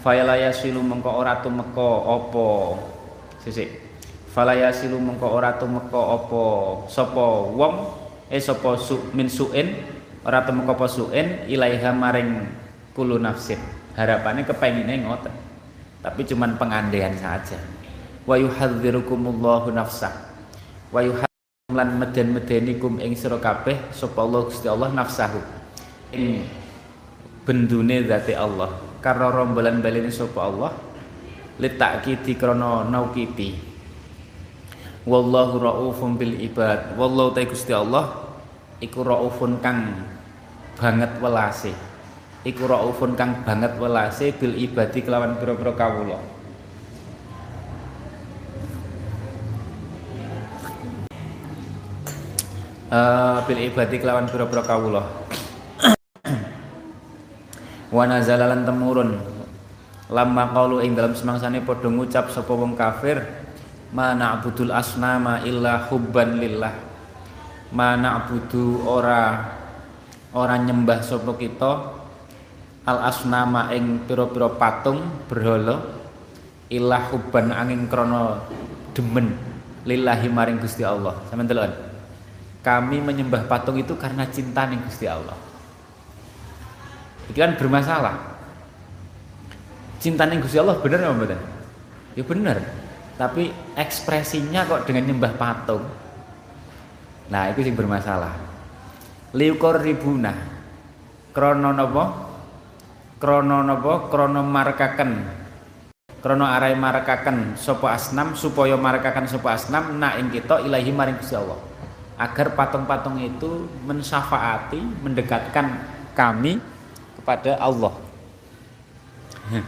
Fayala 0.00 0.40
yasilu 0.40 0.80
mengko 0.80 1.12
ora 1.12 1.44
tumeka 1.44 1.88
apa 2.08 2.46
sisik 3.44 3.68
Fala 4.32 4.56
yasilu 4.56 4.96
mengko 4.96 5.28
ora 5.28 5.60
tumeka 5.60 6.00
apa 6.16 6.44
sapa 6.88 7.26
wong 7.52 7.99
eh 8.30 8.38
sapa 8.38 8.78
su 8.78 9.10
min 9.12 9.26
suin? 9.26 9.74
Ora 10.22 10.46
tumeka 10.46 10.78
apa 10.78 10.86
suin? 10.86 11.44
Ilaiha 11.50 11.90
maring 11.90 12.46
kulu 12.94 13.18
nafsin. 13.18 13.58
Harapannya 13.98 14.46
kepengine 14.46 15.02
ngoten. 15.02 15.34
Tapi 16.00 16.24
cuman 16.24 16.56
pengandaian 16.56 17.12
saja. 17.18 17.58
Wa 18.24 18.38
yuhadzirukumullahu 18.38 19.74
nafsa 19.74 20.30
wa 20.94 21.00
yuhadzirukum 21.02 21.74
lan 21.74 21.98
meden-medenikum 21.98 22.98
ing 23.02 23.18
sira 23.18 23.38
kabeh 23.38 23.90
sapa 23.90 24.22
Allah 24.22 24.40
Gusti 24.46 24.66
Allah 24.70 24.88
nafsahu. 24.94 25.40
Ing 26.14 26.46
bendune 27.42 28.06
zati 28.06 28.32
Allah. 28.32 28.70
Karena 29.02 29.32
rombolan 29.32 29.82
balene 29.82 30.12
sapa 30.12 30.46
Allah 30.46 30.72
litakkiti 31.60 32.40
krana 32.40 32.88
naukiti 32.88 33.69
wallahu 35.08 35.56
raufun 35.60 36.16
bil 36.20 36.36
ibad. 36.36 36.96
Wallahu 36.96 37.32
ta 37.32 37.44
Gusti 37.44 37.72
Allah 37.72 38.36
iku 38.80 39.04
raufun 39.04 39.60
kang 39.60 40.08
banget 40.80 41.12
welase 41.20 41.72
iku 42.44 42.64
raufun 42.64 43.12
kang 43.16 43.44
banget 43.44 43.76
welase 43.76 44.32
bil 44.32 44.56
ibadi 44.56 45.04
kelawan 45.04 45.36
pira-pira 45.36 45.72
kawula. 45.76 46.18
Uh, 52.90 53.38
bil 53.46 53.60
ibadi 53.60 54.02
kelawan 54.02 54.26
pira-pira 54.26 54.64
kawula. 54.66 55.02
Wa 57.94 58.04
nazalalan 58.08 58.66
temurun. 58.66 59.10
Lamma 60.10 60.50
qalu 60.50 60.82
ing 60.82 60.98
dalam 60.98 61.14
semangsane 61.14 61.62
padha 61.62 61.86
ngucap 61.86 62.34
sapa 62.34 62.50
wong 62.50 62.74
kafir 62.74 63.39
ma 63.90 64.14
na'budul 64.14 64.70
asnama 64.70 65.42
illa 65.46 65.86
hubban 65.90 66.38
lillah. 66.38 66.74
Mana 67.70 68.26
budu 68.26 68.82
ora 68.82 69.46
ora 70.34 70.54
nyembah 70.58 71.02
sapa 71.02 71.34
kita. 71.38 71.72
Al 72.80 72.98
asnama 73.06 73.70
ing 73.76 74.08
pira-pira 74.08 74.50
patung 74.56 75.04
berhala 75.28 75.78
ilah 76.72 77.02
huban 77.12 77.52
angin 77.52 77.86
krono 77.86 78.40
demen 78.96 79.36
lillahi 79.84 80.26
maring 80.32 80.58
Gusti 80.58 80.82
Allah. 80.82 81.14
Sampeyan 81.28 81.50
delok 81.50 81.70
kami 82.60 83.00
menyembah 83.00 83.48
patung 83.48 83.76
itu 83.80 83.94
karena 83.96 84.26
cinta 84.28 84.66
ning 84.66 84.80
Gusti 84.84 85.06
Allah. 85.06 85.36
Itu 87.28 87.38
kan 87.38 87.54
bermasalah. 87.54 88.16
Cinta 90.00 90.24
ning 90.26 90.40
Gusti 90.40 90.58
Allah 90.58 90.80
bener 90.80 91.04
apa 91.04 91.14
bener 91.14 91.40
ya 92.18 92.24
bener 92.26 92.58
tapi 93.20 93.52
ekspresinya 93.76 94.64
kok 94.64 94.88
dengan 94.88 95.12
nyembah 95.12 95.36
patung? 95.36 95.84
Nah 97.28 97.52
itu 97.52 97.60
yang 97.60 97.76
bermasalah. 97.76 98.32
Liukor 99.36 99.84
ribuna 99.84 100.32
krono 101.36 101.68
nopo? 101.76 102.04
Krono 103.20 103.60
nopo? 103.60 104.08
Krono 104.08 104.40
markaken. 104.40 105.12
Krono 106.24 106.48
arai 106.48 106.72
markaken 106.72 107.60
sopo 107.60 107.92
asnam 107.92 108.32
supaya 108.32 108.80
markaken 108.80 109.28
sopo 109.28 109.52
asnam 109.52 110.00
na 110.00 110.16
ing 110.16 110.32
kita 110.32 110.64
ilahi 110.64 110.88
maring 110.88 111.20
Allah. 111.36 111.60
Agar 112.16 112.56
patung-patung 112.56 113.20
itu 113.20 113.68
mensyafaati 113.84 114.80
mendekatkan 115.04 115.76
kami 116.16 116.56
kepada 117.20 117.60
Allah. 117.60 117.92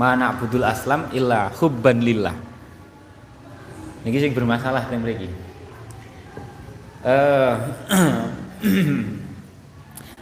Mana 0.00 0.32
budul 0.32 0.64
aslam 0.64 1.12
illa 1.12 1.52
hubban 1.60 2.00
lillah 2.00 2.49
ini 4.06 4.18
sing 4.20 4.32
bermasalah 4.32 4.88
yang 4.92 5.02
mriki 5.04 5.28
eh 7.04 7.54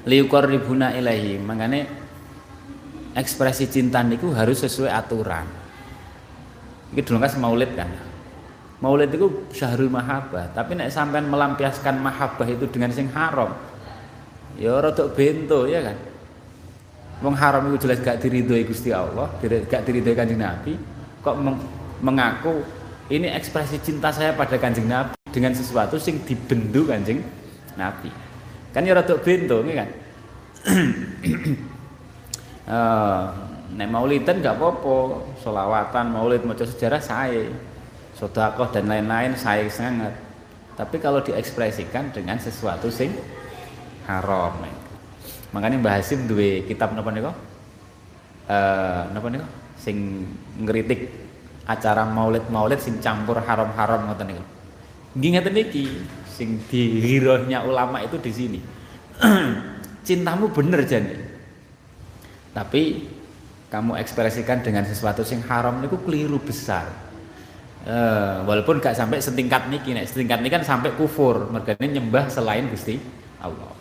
ribuna 0.49 0.95
ilahi 0.95 1.37
makanya 1.43 1.99
ekspresi 3.19 3.67
cinta 3.67 3.99
niku 4.07 4.31
harus 4.31 4.63
sesuai 4.63 4.95
aturan. 4.95 5.47
Itu 6.95 7.13
dulu 7.13 7.19
kan 7.21 7.35
maulid 7.43 7.71
kan? 7.75 7.91
Maulid 8.79 9.11
itu 9.11 9.51
syahrul 9.51 9.91
mahabbah. 9.91 10.55
Tapi 10.55 10.79
nek 10.79 10.95
sampean 10.95 11.27
melampiaskan 11.27 11.99
mahabbah 11.99 12.47
itu 12.47 12.71
dengan 12.71 12.95
sing 12.95 13.11
haram 13.11 13.51
ya 14.55 14.79
rada 14.79 15.11
bento 15.11 15.67
ya 15.67 15.83
kan? 15.83 15.99
Wong 17.19 17.35
haram 17.35 17.67
itu 17.75 17.83
jelas 17.83 17.99
gak 17.99 18.23
diridhoi 18.23 18.63
Gusti 18.63 18.95
Allah 18.95 19.27
gak 19.43 19.83
diridhoi 19.83 20.15
Kanjeng 20.15 20.39
Nabi. 20.39 20.79
Kok 21.19 21.37
mengaku 21.99 22.63
ini 23.09 23.29
ekspresi 23.33 23.81
cinta 23.81 24.13
saya 24.13 24.37
pada 24.37 24.61
Kanjeng 24.61 24.89
Nabi 24.89 25.17
dengan 25.33 25.57
sesuatu 25.57 25.97
sing 25.97 26.21
dibendu 26.25 26.85
Kanjeng 26.85 27.25
Nabi. 27.77 28.13
Kan 28.73 28.85
ya 28.85 28.93
rada 28.97 29.17
bento 29.17 29.65
kan? 29.65 29.89
Uh, 32.69 33.25
nek 33.79 33.89
maulidan 33.89 34.45
gak 34.45 34.57
apa-apa 34.61 35.25
solawatan 35.41 36.13
maulid 36.13 36.45
maca 36.45 36.67
sejarah 36.67 37.01
saya 37.01 37.49
sodakoh 38.17 38.69
dan 38.69 38.91
lain-lain 38.91 39.33
saya 39.39 39.65
sangat. 39.71 40.13
Tapi 40.77 41.01
kalau 41.01 41.25
diekspresikan 41.25 42.13
dengan 42.15 42.39
sesuatu 42.39 42.93
sing 42.93 43.15
haram 44.09 44.57
makanya 45.53 45.77
Mbah 45.81 45.95
Hasim 46.01 46.29
duwe 46.29 46.65
kitab 46.65 46.93
napa 46.93 47.13
niku 47.13 47.33
eh 48.49 49.03
napa 49.13 49.29
niku 49.29 49.47
sing 49.81 50.25
ngeritik 50.61 51.28
acara 51.69 52.09
maulid-maulid 52.09 52.81
sing 52.81 52.97
campur 53.05 53.37
haram-haram 53.45 54.09
ngoten 54.09 54.33
niku. 54.33 54.45
Nggih 55.13 55.31
ngeten 55.37 55.53
niki 55.53 55.85
sing 56.25 56.65
dihirohnya 56.73 57.69
ulama 57.69 58.01
itu 58.01 58.17
di 58.17 58.33
sini. 58.33 58.61
Cintamu 60.09 60.49
bener 60.49 60.89
jane 60.89 61.29
tapi 62.57 63.07
kamu 63.69 64.01
ekspresikan 64.01 64.65
dengan 64.65 64.83
sesuatu 64.83 65.21
sing 65.23 65.45
haram 65.45 65.79
niku 65.85 66.01
keliru 66.03 66.41
besar. 66.41 66.89
Uh, 67.89 68.43
walaupun 68.45 68.83
gak 68.83 68.99
sampai 68.99 69.23
setingkat 69.23 69.71
niki 69.71 69.95
nek 69.95 70.11
setingkat 70.11 70.41
ini 70.41 70.51
kan 70.51 70.65
sampai 70.65 70.97
kufur. 70.97 71.53
Mergane 71.53 71.87
nyembah 71.87 72.33
selain 72.33 72.67
Gusti 72.73 72.97
Allah. 73.39 73.73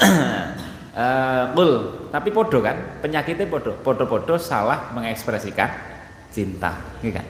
uh, 1.52 2.08
tapi 2.08 2.28
podo 2.32 2.64
kan? 2.64 2.98
Penyakitnya 3.04 3.46
podo 3.46 3.76
podo-podo 3.84 4.40
salah 4.40 4.90
mengekspresikan 4.96 5.91
cinta 6.32 6.80
ini 7.04 7.12
kan? 7.12 7.26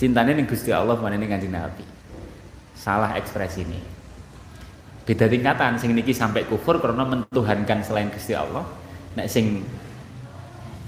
Cintanya 0.00 0.32
nih 0.32 0.48
Gusti 0.48 0.72
Allah 0.72 0.96
mana 0.96 1.20
nih 1.20 1.28
kanjeng 1.28 1.52
Nabi. 1.52 1.84
Salah 2.72 3.14
ekspresi 3.20 3.62
ini. 3.62 3.80
Beda 5.04 5.28
tingkatan 5.28 5.76
sing 5.76 5.92
niki 5.92 6.12
sampai 6.12 6.44
kufur 6.48 6.80
karena 6.80 7.04
mentuhankan 7.04 7.84
selain 7.84 8.08
Gusti 8.08 8.32
Allah. 8.32 8.64
Nek 9.14 9.28
sing 9.28 9.64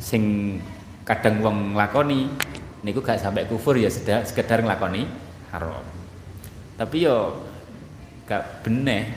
sing 0.00 0.56
kadang 1.04 1.44
wong 1.44 1.56
lakoni 1.76 2.30
niku 2.80 3.04
gak 3.04 3.20
sampai 3.20 3.44
kufur 3.44 3.76
ya 3.76 3.92
sekedar, 3.92 4.24
sekedar 4.24 4.64
ngelakoni 4.64 5.04
haram. 5.52 5.84
Tapi 6.80 6.96
yo 7.04 7.36
gak 8.24 8.64
bener 8.64 9.10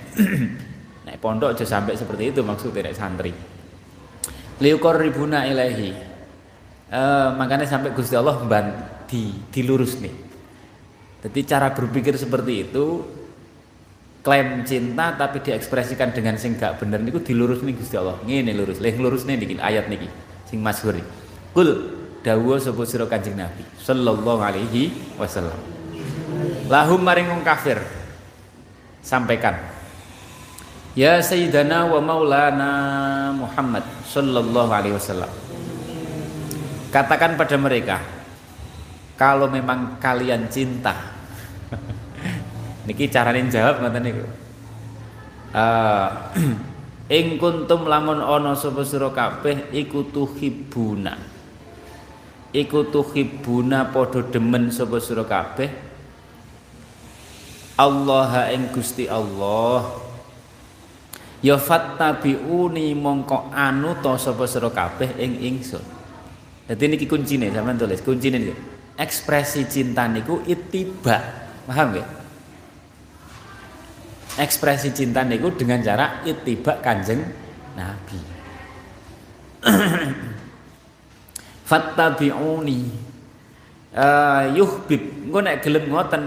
naik 1.06 1.20
pondok 1.22 1.54
aja 1.54 1.64
sampai 1.64 1.94
seperti 1.94 2.34
itu 2.34 2.42
maksudnya 2.42 2.90
naik 2.90 2.98
santri. 2.98 3.32
Liukor 4.58 4.98
ribuna 4.98 5.46
ilahi 5.46 6.13
uh, 6.94 7.34
makanya 7.34 7.66
sampai 7.66 7.90
Gusti 7.98 8.14
Allah 8.14 8.38
di 9.10 9.34
dilurus 9.50 9.98
nih 9.98 10.14
jadi 11.26 11.40
cara 11.50 11.74
berpikir 11.74 12.14
seperti 12.14 12.70
itu 12.70 12.86
klaim 14.22 14.62
cinta 14.64 15.18
tapi 15.18 15.42
diekspresikan 15.42 16.14
dengan 16.14 16.38
sing 16.38 16.56
gak 16.56 16.80
bener 16.80 17.02
niku 17.02 17.20
dilurus 17.20 17.66
nih 17.66 17.74
Gusti 17.74 17.98
Allah 17.98 18.22
ini 18.30 18.54
lurus 18.54 18.78
leh 18.78 18.94
lurus 18.96 19.26
nih 19.26 19.36
bikin 19.42 19.58
ayat 19.58 19.90
niki 19.90 20.08
sing 20.48 20.62
masyhur 20.62 20.96
kul 21.52 21.70
dawuh 22.24 22.56
sapa 22.58 22.82
sira 22.88 23.06
Kanjeng 23.06 23.36
Nabi 23.36 23.68
sallallahu 23.84 24.40
alaihi 24.40 24.96
wasallam. 25.20 25.60
Lahum 26.72 27.04
maring 27.04 27.28
wong 27.30 27.44
kafir 27.44 27.78
sampaikan 29.04 29.60
Ya 30.94 31.20
Sayyidana 31.20 31.90
wa 31.90 32.00
Maulana 32.00 32.72
Muhammad 33.34 33.82
sallallahu 34.06 34.72
alaihi 34.72 34.96
wasallam. 34.96 35.30
Katakan 36.94 37.34
pada 37.34 37.58
mereka 37.58 37.98
kalau 39.18 39.50
memang 39.50 39.98
kalian 39.98 40.46
cinta. 40.46 40.94
Niki 42.86 43.10
carane 43.10 43.50
jawab 43.50 43.82
ngoten 43.82 44.04
niku. 44.06 44.26
Uh, 45.54 46.10
ing 47.10 47.42
kuntum 47.42 47.90
lamun 47.90 48.22
ana 48.22 48.54
sapa 48.54 48.86
sira 48.86 49.10
kabeh 49.10 49.74
iku 49.74 50.06
tuhibuna. 50.14 51.18
Iku 52.54 52.94
tuhibuna 52.94 53.90
padha 53.90 54.22
demen 54.30 54.70
sapa 54.70 55.02
sira 55.02 55.26
kabeh. 55.26 55.74
Allah 57.74 58.54
ing 58.54 58.70
Gusti 58.70 59.10
Allah 59.10 59.98
ya 61.42 61.58
fattabiuni 61.58 62.94
mongko 62.94 63.50
anu 63.50 63.98
to 63.98 64.14
sapa 64.22 64.46
sira 64.46 64.70
kabeh 64.70 65.18
ing 65.18 65.42
ingsun 65.42 65.93
dadi 66.70 66.86
niki 66.88 67.06
kuncine 67.10 67.52
sampean 67.52 67.76
tulis 67.80 68.02
kuncine 68.02 68.38
niku. 68.40 68.56
Ekspresi 68.94 69.66
cinta 69.66 70.06
niku 70.06 70.46
ittiba 70.46 71.18
paham 71.66 71.98
ya 71.98 72.06
ekspresi 74.38 74.94
cinta 74.94 75.22
niku 75.22 75.54
dengan 75.54 75.82
cara 75.82 76.26
ittiba 76.26 76.82
kanjeng 76.82 77.22
Nabi. 77.74 78.20
Fattabi'uni 81.70 82.80
uh, 83.98 84.44
yuhbib. 84.54 85.26
Engko 85.30 85.40
nek 85.42 85.58
gelem 85.64 85.90
ngoten 85.90 86.24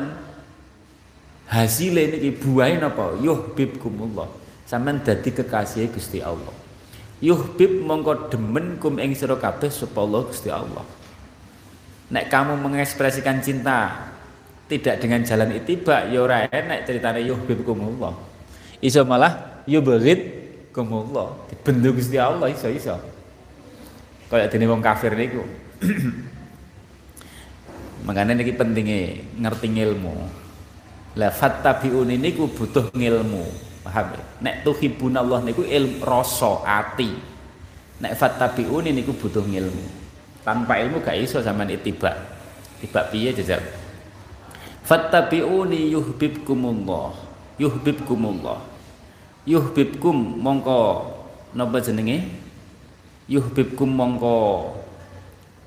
hasile 1.46 2.10
niki 2.10 2.34
buahe 2.34 2.82
napa? 2.82 3.14
Yuhibkumullah 3.22 4.26
sampean 4.66 4.98
dadi 5.06 5.30
kekasih 5.30 5.86
Gusti 5.94 6.18
Allah 6.18 6.65
yuhbib 7.24 7.84
mongko 7.84 8.28
demen 8.28 8.76
kum 8.76 9.00
ing 9.00 9.16
sira 9.16 9.36
kabeh 9.36 9.72
sapa 9.72 10.04
Allah 10.04 10.20
Gusti 10.28 10.52
Allah. 10.52 10.84
Nek 12.12 12.30
kamu 12.30 12.60
mengekspresikan 12.60 13.42
cinta 13.42 14.12
tidak 14.66 15.02
dengan 15.02 15.22
jalan 15.22 15.54
itiba 15.54 16.06
ya 16.10 16.22
ora 16.22 16.46
enek 16.50 16.86
ceritane 16.86 17.22
yuhibkumullah 17.22 18.14
iso 18.82 19.06
malah 19.06 19.62
yubghid 19.66 20.20
kumullah 20.74 21.32
dibendu 21.50 21.96
Gusti 21.96 22.20
Allah 22.20 22.52
iso 22.52 22.68
iso. 22.68 22.96
Kayak 24.26 24.50
dene 24.50 24.66
wong 24.66 24.82
kafir 24.82 25.14
niku. 25.14 25.46
Makanya 28.06 28.38
niki 28.38 28.54
pentingnya 28.54 29.22
ngerti 29.38 29.70
ilmu 29.70 30.46
la 31.16 31.32
fattabiun 31.32 32.12
niku 32.12 32.46
butuh 32.46 32.92
ilmu 32.92 33.65
paham 33.86 34.18
ya? 34.18 34.24
Nek 34.42 34.66
Allah 35.16 35.38
niku 35.46 35.62
ilmu 35.62 36.02
rasa 36.02 36.66
ati. 36.66 37.14
Nek 38.02 38.12
fattabiun 38.18 38.90
niku 38.90 39.14
butuh 39.14 39.46
ilmu 39.46 40.06
tanpa 40.46 40.78
ilmu 40.78 41.02
gak 41.02 41.18
iso 41.18 41.42
sampean 41.42 41.74
itiba 41.74 42.14
tiba. 42.78 43.00
Piye 43.10 43.34
jajal? 43.34 43.62
Fattabiuni 44.86 45.90
yuhibbukumullah 45.90 47.10
yuhibbukumullah 47.58 48.76
yuhibbukum 49.46 50.42
mongko 50.42 51.06
napa 51.54 51.78
jenenge? 51.82 52.26
Yuhibbukum 53.26 53.90
mongko 53.90 54.36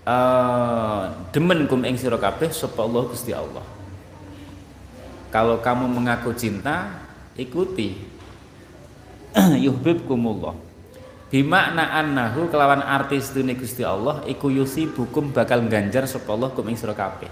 uh, 0.08 1.12
demen 1.36 1.68
kum 1.68 1.84
ing 1.84 2.00
sira 2.00 2.16
kabeh 2.16 2.52
sapa 2.52 2.88
Allah 2.88 3.04
Gusti 3.08 3.36
Allah. 3.36 3.64
Kalau 5.30 5.60
kamu 5.60 5.92
mengaku 5.92 6.32
cinta 6.36 7.04
ikuti 7.36 8.09
yuhibbukumullah. 9.66 10.56
Bimakna 11.30 11.94
annahu 11.94 12.50
kelawan 12.50 12.82
artis 12.82 13.30
dunia 13.30 13.54
Gusti 13.54 13.86
Allah 13.86 14.26
iku 14.26 14.50
yusi 14.50 14.90
bukum 14.90 15.30
bakal 15.30 15.62
ganjar 15.70 16.10
sapa 16.10 16.34
Allah 16.34 16.50
kum 16.50 16.66
ing 16.66 16.74
sira 16.74 16.98
kabeh. 16.98 17.30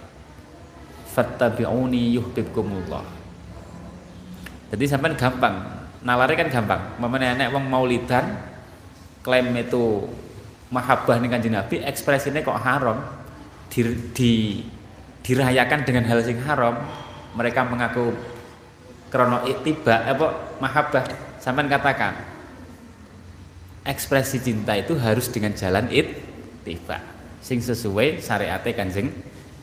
Fattabi'uni 1.17 2.13
yuhibbukumullah. 2.13 3.01
Jadi 4.69 4.85
sampai 4.85 5.17
gampang 5.17 5.55
nalare 6.05 6.37
kan 6.37 6.49
gampang. 6.53 7.01
Mamane 7.01 7.33
enek 7.33 7.49
wong 7.49 7.65
maulidan 7.65 8.37
klaim 9.25 9.49
itu 9.57 10.05
mahabbah 10.69 11.17
ning 11.17 11.33
kanjeng 11.33 11.57
Nabi 11.57 11.81
ekspresinya 11.81 12.45
kok 12.45 12.61
haram. 12.61 13.01
Di, 13.67 13.81
di 14.13 14.31
dirayakan 15.27 15.83
dengan 15.83 16.07
hal 16.07 16.23
sing 16.23 16.39
haram 16.47 16.87
mereka 17.35 17.67
mengaku 17.67 18.15
krono 19.11 19.43
tiba 19.59 20.07
apa 20.07 20.55
mahabbah 20.63 21.03
sampai 21.47 21.71
katakan 21.71 22.13
ekspresi 23.87 24.43
cinta 24.43 24.75
itu 24.75 24.99
harus 24.99 25.31
dengan 25.31 25.55
jalan 25.55 25.87
tiba 25.87 26.99
sing 27.39 27.63
sesuai 27.63 28.19
syariat 28.19 28.59
kanjeng 28.59 29.07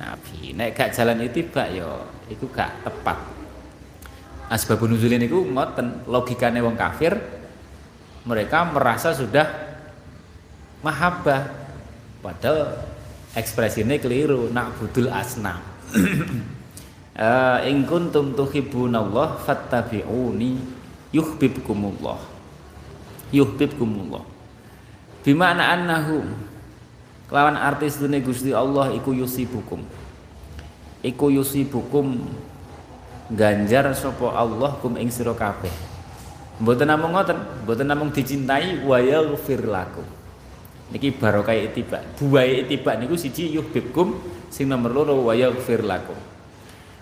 Nabi. 0.00 0.56
Nek 0.56 0.72
gak 0.72 0.96
jalan 0.96 1.20
tiba 1.28 1.68
yo 1.68 2.08
itu 2.32 2.48
gak 2.48 2.88
tepat. 2.88 3.20
Asbabun 4.48 4.96
nuzulin 4.96 5.20
itu 5.20 5.44
ngoten 5.44 6.08
logikane 6.08 6.64
wong 6.64 6.72
kafir 6.72 7.12
mereka 8.24 8.64
merasa 8.64 9.12
sudah 9.12 9.44
mahabbah. 10.80 11.68
Padahal 12.24 12.80
ekspresinya 13.36 14.00
keliru 14.00 14.48
nak 14.48 14.80
budul 14.80 15.12
asna. 15.12 15.60
Uh, 17.12 17.60
in 17.68 17.84
kuntum 17.84 18.32
tuhibbunallah 18.32 19.44
fattabi'uni 19.44 20.83
yuhibbukumullah. 21.14 22.18
Yuhibbukumullah. 23.30 24.26
Bimana 25.22 25.72
annahu 25.78 26.26
kelawan 27.30 27.54
artis 27.56 27.96
dunia 28.02 28.18
Gusti 28.20 28.50
Allah 28.50 28.90
iku 28.92 29.14
yusibukum. 29.14 29.80
Iku 31.00 31.30
yusibukum 31.30 32.18
ganjar 33.30 33.88
sapa 33.94 34.34
Allah 34.34 34.74
kum 34.82 34.98
ing 34.98 35.08
sira 35.08 35.32
kabeh. 35.32 35.72
Mboten 36.60 36.86
namung 36.86 37.14
ngoten 37.14 37.38
mboten 37.64 37.86
namung 37.86 38.10
dicintai 38.10 38.82
wa 38.82 38.98
lakum. 39.00 40.06
Niki 40.92 41.16
barokah 41.16 41.56
itiba 41.56 42.04
buahe 42.20 42.68
itiba 42.68 42.92
niku 43.00 43.16
siji 43.16 43.56
yuhibbukum 43.56 44.20
sing 44.52 44.68
nomor 44.68 44.92
loro 44.92 45.16
wa 45.24 45.32
yaghfir 45.32 45.80
lakum. 45.80 46.16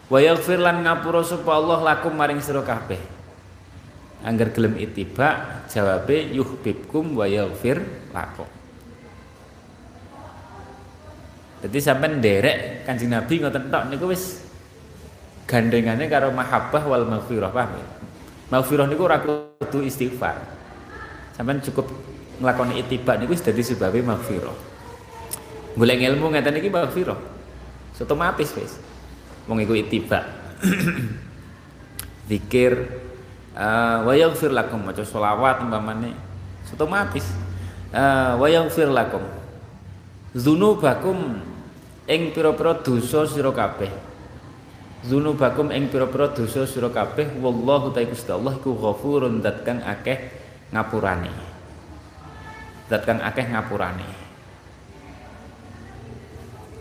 Wa 0.07 0.22
lan 0.22 0.87
ngapura 0.87 1.27
sapa 1.27 1.51
Allah 1.59 1.79
lakum 1.83 2.14
maring 2.14 2.38
sira 2.38 2.62
kabeh 2.62 3.12
anggar 4.23 4.55
gelem 4.55 4.79
itiba 4.79 5.63
jawabe 5.67 6.31
yuhibbukum 6.31 7.19
wa 7.19 7.27
yaghfir 7.27 7.83
lakum 8.15 8.47
Jadi 11.63 11.79
sampai 11.79 12.19
nderek 12.19 12.83
Kanjeng 12.83 13.15
Nabi 13.15 13.39
ngoten 13.39 13.71
tok 13.71 13.87
niku 13.87 14.11
wis 14.11 14.43
gandengane 15.47 16.11
karo 16.11 16.35
mahabbah 16.35 16.83
wal 16.83 17.07
maghfirah 17.07 17.55
paham 17.55 17.79
ya? 17.79 17.87
Maghfirah 18.51 18.91
niku 18.91 19.07
ora 19.07 19.23
kudu 19.23 19.87
istighfar. 19.87 20.43
Sampai 21.39 21.63
cukup 21.63 21.87
nglakoni 22.43 22.83
itiba 22.83 23.15
niku 23.15 23.39
wis 23.39 23.47
dadi 23.47 23.63
sebabe 23.63 24.03
maghfirah. 24.03 24.59
Golek 25.79 26.03
ilmu 26.03 26.35
ngeten 26.35 26.59
iki 26.59 26.67
maghfirah. 26.67 27.19
Otomatis 28.03 28.51
wis. 28.59 28.83
Wong 29.47 29.63
iku 29.63 29.79
itiba. 29.79 30.27
Zikir, 32.27 32.91
uh, 33.57 34.07
wa 34.07 34.12
yaghfir 34.12 34.53
lakum 34.53 34.85
maca 34.85 35.05
selawat 35.05 35.65
umpamane. 35.65 36.15
Otomatis. 36.73 37.29
Uh, 37.93 38.41
wa 38.41 38.49
yaghfir 38.49 38.88
lakum. 38.88 39.21
Dzunubakum 40.33 41.45
ing 42.09 42.33
pira-pira 42.33 42.81
dosa 42.81 43.29
sira 43.29 43.53
kabeh. 43.53 43.93
Dzunubakum 45.05 45.69
ing 45.75 45.91
pira-pira 45.93 46.31
dosa 46.33 46.65
sira 46.65 46.88
kabeh 46.88 47.37
wallahu 47.43 47.91
ta'ala 47.91 48.09
Gusti 48.09 48.31
Allah 48.33 48.55
iku 48.57 48.73
ghafurun 48.79 49.43
dat 49.43 49.67
kang 49.67 49.83
akeh 49.83 50.31
ngapurane 50.73 51.29
dat 52.88 53.05
kang 53.05 53.21
akeh 53.21 53.45
ngapurane 53.45 54.22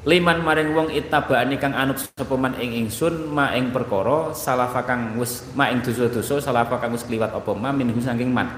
liman 0.02 0.42
maring 0.42 0.74
wong 0.74 0.90
itabani 0.90 1.62
kang 1.62 1.78
anut 1.78 2.02
sapa 2.02 2.34
man 2.34 2.58
ing 2.58 2.86
ingsun 2.86 3.30
ma 3.30 3.54
ing 3.54 3.70
perkara 3.70 4.34
salafa 4.34 4.82
kang 4.82 5.14
wis 5.22 5.46
ma 5.54 5.70
ing 5.70 5.86
dosa-dosa 5.86 6.42
salafa 6.42 6.82
kang 6.82 6.90
wis 6.94 7.06
kliwat 7.06 7.30
apa 7.30 7.52
ma 7.54 7.70
minhu 7.70 8.02
saking 8.02 8.34
man. 8.34 8.50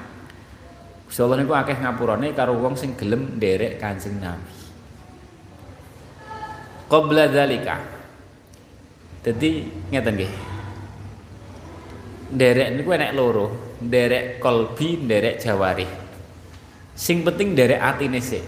Gusti 1.04 1.20
Allah 1.20 1.44
niku 1.44 1.52
akeh 1.52 1.78
ngapurane 1.78 2.32
karo 2.32 2.56
wong 2.56 2.80
sing 2.80 2.96
gelem 2.96 3.36
nderek 3.36 3.76
Kanjeng 3.78 4.24
Nabi. 4.24 4.56
Qabla 6.88 7.28
dzalika 7.28 7.76
dadi 9.24 9.68
ngeten 9.92 10.14
nggih. 10.16 10.34
Nderek 12.34 12.70
niku 12.80 12.90
enek 12.96 13.12
loro 13.12 13.46
nderek 13.84 14.40
kolbi 14.40 15.04
nderek 15.04 15.44
jawari 15.44 16.04
sing 16.94 17.26
penting 17.26 17.58
nderek 17.58 17.82
atine 17.82 18.22
sih 18.22 18.42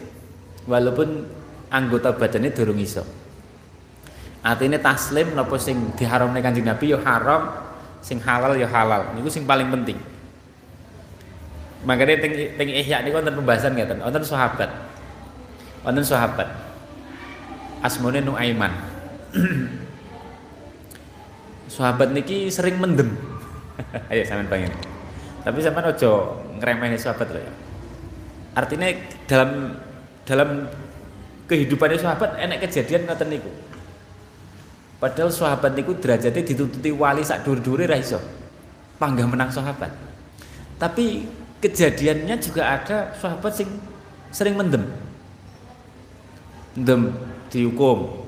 walaupun 0.70 1.28
anggota 1.72 2.14
badannya 2.14 2.52
durung 2.54 2.80
iso. 2.82 3.04
Artinya 4.46 4.78
taslim 4.78 5.34
napa 5.34 5.58
sing 5.58 5.94
diharamne 5.98 6.38
kanjeng 6.42 6.66
Nabi 6.66 6.94
ya 6.94 7.00
haram 7.02 7.50
sing 8.02 8.22
halal 8.22 8.54
ya 8.58 8.70
halal. 8.70 9.14
Niku 9.18 9.30
sing 9.30 9.50
paling 9.50 9.70
penting. 9.74 9.98
Makanya 11.86 12.22
ting 12.22 12.34
ting 12.58 12.70
ihya 12.70 13.02
niku 13.02 13.18
wonten 13.22 13.34
pembahasan 13.34 13.74
ngeten. 13.74 14.02
Wonten 14.02 14.22
sahabat. 14.22 14.70
Wonten 15.82 16.06
sahabat. 16.06 16.48
Asmane 17.82 18.22
Nuaiman. 18.22 18.74
Sahabat 21.76 22.16
niki 22.16 22.48
sering 22.48 22.80
mendem. 22.80 23.20
Ayo 24.14 24.24
sampean 24.24 24.48
pengen 24.48 24.72
tapi 25.46 25.62
sampean 25.62 25.94
ojo 25.94 26.42
ngremehne 26.58 26.98
sahabat 26.98 27.30
loh 27.30 27.42
ya. 27.46 27.54
Artinya 28.58 28.90
dalam 29.30 29.78
dalam 30.26 30.50
kehidupannya 31.46 31.98
sahabat 32.02 32.38
enak 32.42 32.66
kejadian 32.66 33.06
ngoten 33.06 33.30
niku. 33.30 33.52
Padahal 34.98 35.30
sahabat 35.30 35.78
niku 35.78 35.94
derajatnya 35.98 36.42
ditututi 36.42 36.90
wali 36.90 37.22
sak 37.22 37.46
dur-dure 37.46 37.86
ra. 37.86 38.00
Panggah 38.96 39.28
menang 39.28 39.52
sahabat. 39.52 39.92
Tapi 40.80 41.28
kejadiannya 41.60 42.36
juga 42.40 42.80
ada 42.80 43.12
sahabat 43.20 43.52
sing 43.54 43.70
sering 44.32 44.56
mendem. 44.56 44.88
Mendem 46.76 47.12
dihukum. 47.52 48.28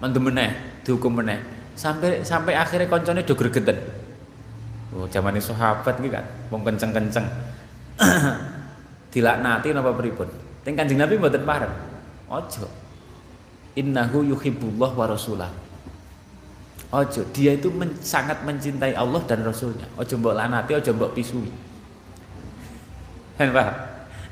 Mendem 0.00 0.22
meneh, 0.28 0.50
dihukum 0.84 1.16
meneh. 1.16 1.40
Sampai 1.76 2.24
sampai 2.24 2.56
akhirnya 2.56 2.88
koncone 2.88 3.24
do 3.24 3.32
gregeten. 3.36 3.76
Oh, 4.96 5.04
zamane 5.12 5.42
sahabat 5.42 6.00
iki 6.00 6.08
kan 6.08 6.24
wong 6.48 6.64
kenceng-kenceng. 6.64 7.26
Dilaknati 9.12 9.72
napa 9.72 9.92
pripun? 9.96 10.28
Teng 10.64 10.76
Kanjeng 10.76 11.00
Nabi 11.00 11.20
mboten 11.20 11.44
pareng. 11.44 11.95
Ojo. 12.26 12.66
Innahu 13.76 14.26
yuhibbullah 14.26 14.90
wa 14.96 15.06
rasulah. 15.06 15.52
Ojo, 16.90 17.22
dia 17.34 17.58
itu 17.58 17.68
men, 17.74 17.92
sangat 17.98 18.46
mencintai 18.46 18.94
Allah 18.94 19.18
dan 19.26 19.42
Rasulnya. 19.42 19.90
Ojo 19.98 20.14
mbok 20.16 20.38
lanati, 20.38 20.72
ojo 20.78 20.90
mbok 20.94 21.12
pisui. 21.18 21.50
Kan 23.36 23.52
paham? 23.52 23.76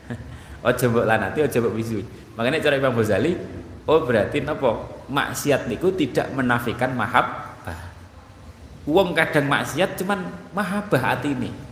Ojo 0.70 0.84
mbok 0.88 1.04
lanati, 1.04 1.38
ojo 1.44 1.56
mbok 1.60 1.74
pisui. 1.76 2.02
Makanya 2.38 2.62
cara 2.62 2.78
Imam 2.78 2.94
Ghazali, 2.94 3.36
oh 3.84 4.00
berarti 4.06 4.38
napa? 4.40 4.86
Maksiat 5.10 5.66
niku 5.68 5.92
tidak 5.92 6.30
menafikan 6.32 6.94
mahabbah. 6.96 7.92
Wong 8.86 9.12
kadang 9.12 9.50
maksiat 9.50 10.00
cuman 10.00 10.24
mahabbah 10.54 11.20
ini. 11.26 11.63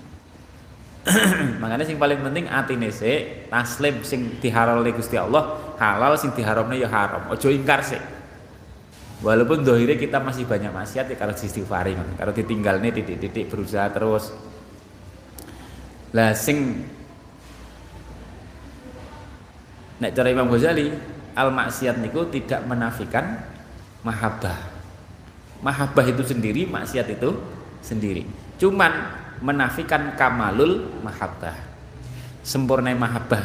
Makanya 1.62 1.82
sing 1.82 1.98
paling 1.98 2.22
penting 2.22 2.46
atine 2.46 2.86
sik 2.94 3.50
taslim 3.50 4.06
sing 4.06 4.38
diharal 4.38 4.86
oleh 4.86 4.94
Gusti 4.94 5.18
Allah, 5.18 5.74
halal 5.74 6.14
sing 6.14 6.30
diharamne 6.30 6.78
ya 6.78 6.86
haram. 6.86 7.26
Ojo 7.34 7.50
ingkar 7.50 7.82
sik. 7.82 7.98
Walaupun 9.22 9.62
dohire 9.62 9.98
kita 9.98 10.18
masih 10.18 10.46
banyak 10.46 10.74
maksiat 10.74 11.06
ya 11.06 11.14
kalau 11.14 11.30
istighfari 11.30 11.94
kalau 12.18 12.34
ditinggalnya 12.34 12.90
titik-titik 12.90 13.50
berusaha 13.50 13.86
terus. 13.90 14.34
Lah 16.14 16.34
sing 16.34 16.86
nek 20.02 20.10
cara 20.14 20.28
Imam 20.30 20.50
Ghazali 20.50 20.90
al 21.38 21.50
maksiat 21.54 21.98
niku 21.98 22.30
tidak 22.30 22.62
menafikan 22.66 23.42
mahabbah. 24.06 24.70
Mahabbah 25.62 26.06
itu 26.10 26.22
sendiri, 26.26 26.66
maksiat 26.66 27.06
itu 27.10 27.38
sendiri. 27.82 28.26
cuman 28.62 29.21
menafikan 29.42 30.14
kamalul 30.14 30.86
mahabbah. 31.02 31.58
Sempurna 32.46 32.94
mahabbah. 32.94 33.42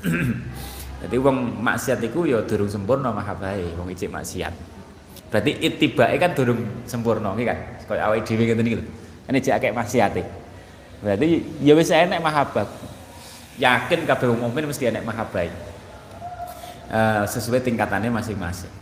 Jadi 1.00 1.16
wong 1.16 1.64
maksiat 1.64 2.04
itu 2.04 2.28
ya 2.28 2.44
durung 2.44 2.68
sempurna 2.68 3.08
mahabbah 3.08 3.56
wong 3.80 3.88
ijik 3.96 4.12
maksiat. 4.12 4.52
Berarti 5.32 5.56
itibae 5.64 6.20
kan 6.20 6.36
durung 6.36 6.84
sempurna 6.84 7.32
kan? 7.32 7.58
Kaya 7.88 8.12
awake 8.12 8.28
dhewe 8.28 8.44
ngene 8.52 8.62
iki 8.68 8.76
lho. 8.76 8.84
Kan 9.24 9.32
ijik 9.40 9.54
akeh 9.56 9.72
maksiat 9.72 10.12
berarti 11.00 11.40
ya 11.64 11.72
wis 11.72 11.88
enek 11.88 12.20
mahabbah. 12.20 12.68
Yakin 13.56 14.04
kabeh 14.04 14.28
wong 14.28 14.40
mukmin 14.48 14.68
mesti 14.68 14.88
enek 14.92 15.04
mahabbah 15.04 15.48
uh, 16.92 17.24
sesuai 17.24 17.64
tingkatannya 17.64 18.12
masing-masing. 18.12 18.72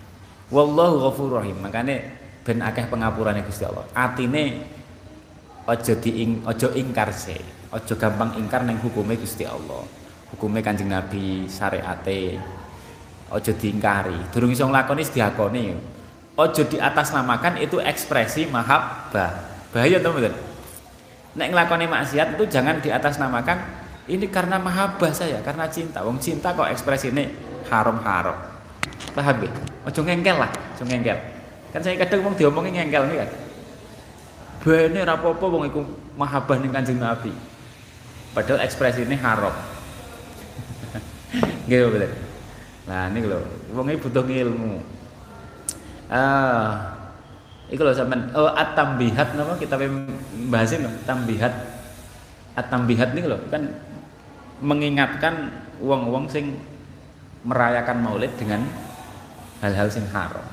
Wallahu 0.50 1.06
ghafurur 1.08 1.44
rahim. 1.44 1.60
Makanya 1.60 2.02
ben 2.42 2.58
akeh 2.64 2.88
pengapurane 2.88 3.44
Gusti 3.44 3.62
Allah. 3.68 3.84
Atine 3.92 4.64
ojo 5.68 5.92
diing 6.00 6.40
ojo 6.48 6.72
ingkar 6.72 7.12
se 7.12 7.36
ojo 7.68 7.94
gampang 8.00 8.32
ingkar 8.40 8.64
neng 8.64 8.80
hukumnya 8.80 9.20
Gusti 9.20 9.44
Allah. 9.44 9.84
Hukumnya 10.32 10.64
kanjeng 10.64 10.88
Nabi 10.88 11.48
syariate. 11.48 12.40
Ojo 13.28 13.52
diingkari. 13.52 14.32
Durung 14.32 14.52
iso 14.52 14.64
nglakoni 14.64 15.04
diakoni. 15.04 15.64
Ojo 16.36 16.62
di 16.64 16.80
atas 16.80 17.12
namakan 17.12 17.60
itu 17.60 17.76
ekspresi 17.80 18.48
mahabbah. 18.48 19.32
Bahaya 19.68 20.00
teman-teman 20.00 20.32
nek 21.36 21.54
nglakoni 21.54 21.86
maksiat 21.86 22.34
itu 22.34 22.44
jangan 22.50 22.80
di 22.80 22.88
atas 22.88 23.20
namakan 23.20 23.60
ini 24.08 24.26
karena 24.32 24.56
mahabbah 24.56 25.12
saya 25.12 25.44
karena 25.44 25.68
cinta. 25.68 26.00
Wong 26.00 26.16
cinta 26.16 26.56
kok 26.56 26.72
ekspresi 26.72 27.12
ini 27.12 27.28
haram-haram. 27.68 28.36
Paham 29.12 29.36
ya 29.44 29.50
ojo 29.84 30.00
ngengkel 30.00 30.36
lah 30.40 30.48
ojo 30.48 30.84
ngengkel. 30.88 31.18
Kan 31.68 31.80
saya 31.84 32.00
kadang 32.00 32.24
wong 32.24 32.34
diomongin 32.40 32.80
ngengkel 32.80 33.12
nih 33.12 33.16
kan 33.20 33.47
bene 34.68 35.00
apa-apa 35.08 35.44
wong 35.48 35.64
iku 35.72 35.80
mahabbah 36.20 36.60
ning 36.60 36.68
Kanjeng 36.68 37.00
Nabi. 37.00 37.32
Padahal 38.36 38.60
ekspresi 38.68 39.08
ini 39.08 39.16
haram. 39.16 39.56
Nggih 41.64 41.88
betul. 41.88 42.12
Nah 42.84 43.08
ini 43.08 43.24
lho, 43.24 43.40
wong 43.72 43.88
butuh 43.96 44.24
ilmu. 44.28 44.84
Ah, 46.12 46.92
iku 47.72 47.80
lho 47.80 47.96
sampean 47.96 48.28
oh 48.36 48.52
at-tambihat 48.52 49.32
napa 49.32 49.56
kita 49.56 49.80
bahasin 50.52 50.84
lho, 50.84 50.92
tambihat. 51.08 51.80
At-tambihat 52.52 53.16
niku 53.16 53.32
lho 53.32 53.40
kan 53.48 53.72
mengingatkan 54.60 55.48
wong-wong 55.80 56.28
sing 56.28 56.60
merayakan 57.46 58.04
Maulid 58.04 58.36
dengan 58.36 58.68
hal-hal 59.64 59.88
sing 59.88 60.04
haram. 60.12 60.44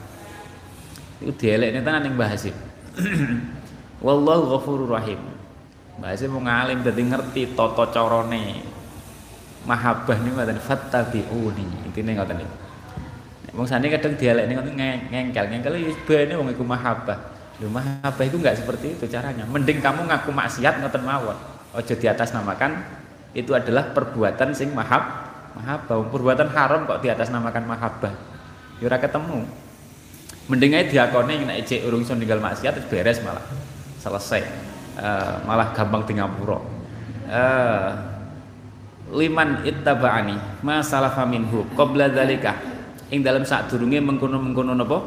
Iku 1.20 1.36
dielekne 1.36 1.84
tenan 1.84 2.08
ning 2.08 2.16
bahasin. 2.16 2.56
Wallahu 4.04 4.52
ghafurur 4.56 4.92
rahim. 4.92 5.22
Bahasa 5.96 6.28
mau 6.28 6.44
ngalim 6.44 6.84
dadi 6.84 7.04
ngerti 7.08 7.56
tata 7.56 7.88
carane. 7.88 8.60
Mahabbah 9.64 10.18
niku 10.20 10.36
ngoten 10.36 10.60
fattabi'uni. 10.60 11.88
Intine 11.88 12.12
ngoten 12.20 12.44
niku. 12.44 12.56
Wong 13.56 13.64
sane 13.64 13.88
kadang 13.88 14.20
dialek 14.20 14.52
niku 14.52 14.68
ngengkel, 14.68 15.46
ngengkel 15.48 15.74
wis 15.80 15.96
bene 16.04 16.36
wong 16.36 16.52
iku 16.52 16.68
mahabbah. 16.68 17.16
Lho 17.64 17.72
mahabbah 17.72 18.26
itu 18.28 18.36
enggak 18.36 18.60
seperti 18.60 19.00
itu 19.00 19.08
caranya. 19.08 19.48
Mending 19.48 19.80
kamu 19.80 20.12
ngaku 20.12 20.36
maksiat 20.36 20.84
ngoten 20.84 21.04
mawon. 21.08 21.38
Aja 21.72 21.96
di 21.96 22.08
atas 22.08 22.36
namakan 22.36 22.84
itu 23.32 23.52
adalah 23.56 23.96
perbuatan 23.96 24.52
sing 24.52 24.76
mahab 24.76 25.32
mahabbah. 25.56 26.04
Perbuatan 26.12 26.52
haram 26.52 26.84
kok 26.84 27.00
di 27.00 27.08
atas 27.08 27.32
namakan 27.32 27.64
mahabbah. 27.64 28.12
Ya 28.84 28.92
ora 28.92 29.00
ketemu. 29.00 29.48
Mending 30.52 30.72
ae 30.76 30.84
diakoni 30.92 31.48
nek 31.48 31.64
cek 31.64 31.88
urung 31.88 32.04
iso 32.04 32.12
ninggal 32.12 32.44
maksiat 32.44 32.92
beres 32.92 33.24
malah 33.24 33.42
selesai. 34.06 34.46
Uh, 34.96 35.44
malah 35.44 35.76
gampang 35.76 36.08
tinggal 36.08 36.32
pura 36.40 36.56
uh, 37.28 37.90
liman 39.12 39.68
ittaba'ani 39.68 40.64
ma 40.64 40.80
salafa 40.80 41.28
minhu 41.28 41.68
qabla 41.76 42.08
dzalika 42.08 42.56
ing 43.12 43.20
dalam 43.20 43.44
saat 43.44 43.68
durunge 43.68 44.00
mengkono-mengkono 44.00 44.72
napa 44.72 45.00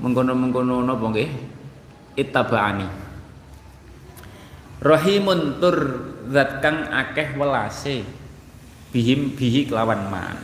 mengkono-mengkono 0.00 0.84
napa 0.84 1.04
nggih? 1.08 1.30
Ittaba'ani. 2.16 2.88
Rahimun 4.80 5.60
tur 5.60 5.76
zat 6.32 6.60
kang 6.64 6.88
akeh 6.92 7.36
welase. 7.36 8.04
Bihim 8.92 9.36
bihi 9.36 9.68
kelawan 9.68 10.08
man. 10.08 10.36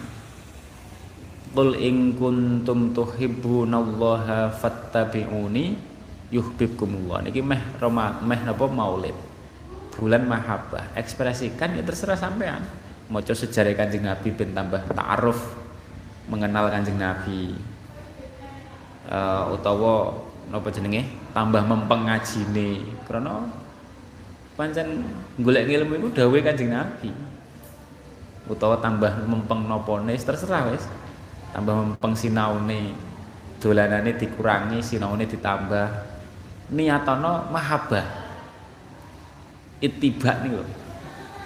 Qul 1.52 1.76
in 1.80 2.16
kuntum 2.16 2.92
tuhibbunallaha 2.96 4.52
fattabi'uni 4.56 5.91
yuhibbukumullah 6.32 7.20
niki 7.28 7.44
meh 7.44 7.60
Roma 7.76 8.16
meh 8.24 8.40
napa 8.40 8.64
maulid? 8.64 9.14
Bulan 9.92 10.24
mahabbah. 10.24 10.96
Ekspresikan 10.96 11.76
ya 11.76 11.84
terserah 11.84 12.16
sampean. 12.16 12.64
Maca 13.12 13.36
sejarah 13.36 13.76
Kanjeng 13.76 14.08
Nabi 14.08 14.32
ben 14.32 14.56
tambah 14.56 14.80
ta'aruf 14.96 15.36
mengenal 16.32 16.72
Kanjeng 16.72 16.96
Nabi. 16.96 17.52
Uh, 19.12 19.52
utawa 19.52 20.16
napa 20.48 20.72
jenenge? 20.72 21.04
Tambah 21.36 21.60
mempeng 21.68 22.08
ngajine. 22.08 22.96
Krana 23.04 23.52
pancen 24.56 25.04
golek 25.36 25.68
ilmu 25.68 26.00
iku 26.00 26.08
dawuhe 26.16 26.40
Kanjeng 26.40 26.72
Nabi. 26.72 27.12
Utawa 28.48 28.80
tambah 28.80 29.28
mempeng 29.28 29.68
nopone 29.68 30.16
terserah 30.16 30.72
wis. 30.72 30.88
Tambah 31.52 31.76
mempeng 31.76 32.16
sinaune. 32.16 32.96
Dolanane 33.60 34.16
dikurangi 34.16 34.80
sinaune 34.80 35.28
ditambah 35.28 36.11
niatono 36.72 37.52
mahabbah. 37.52 38.24
Ittiba 39.82 40.40
nih 40.42 40.52
loh 40.56 40.82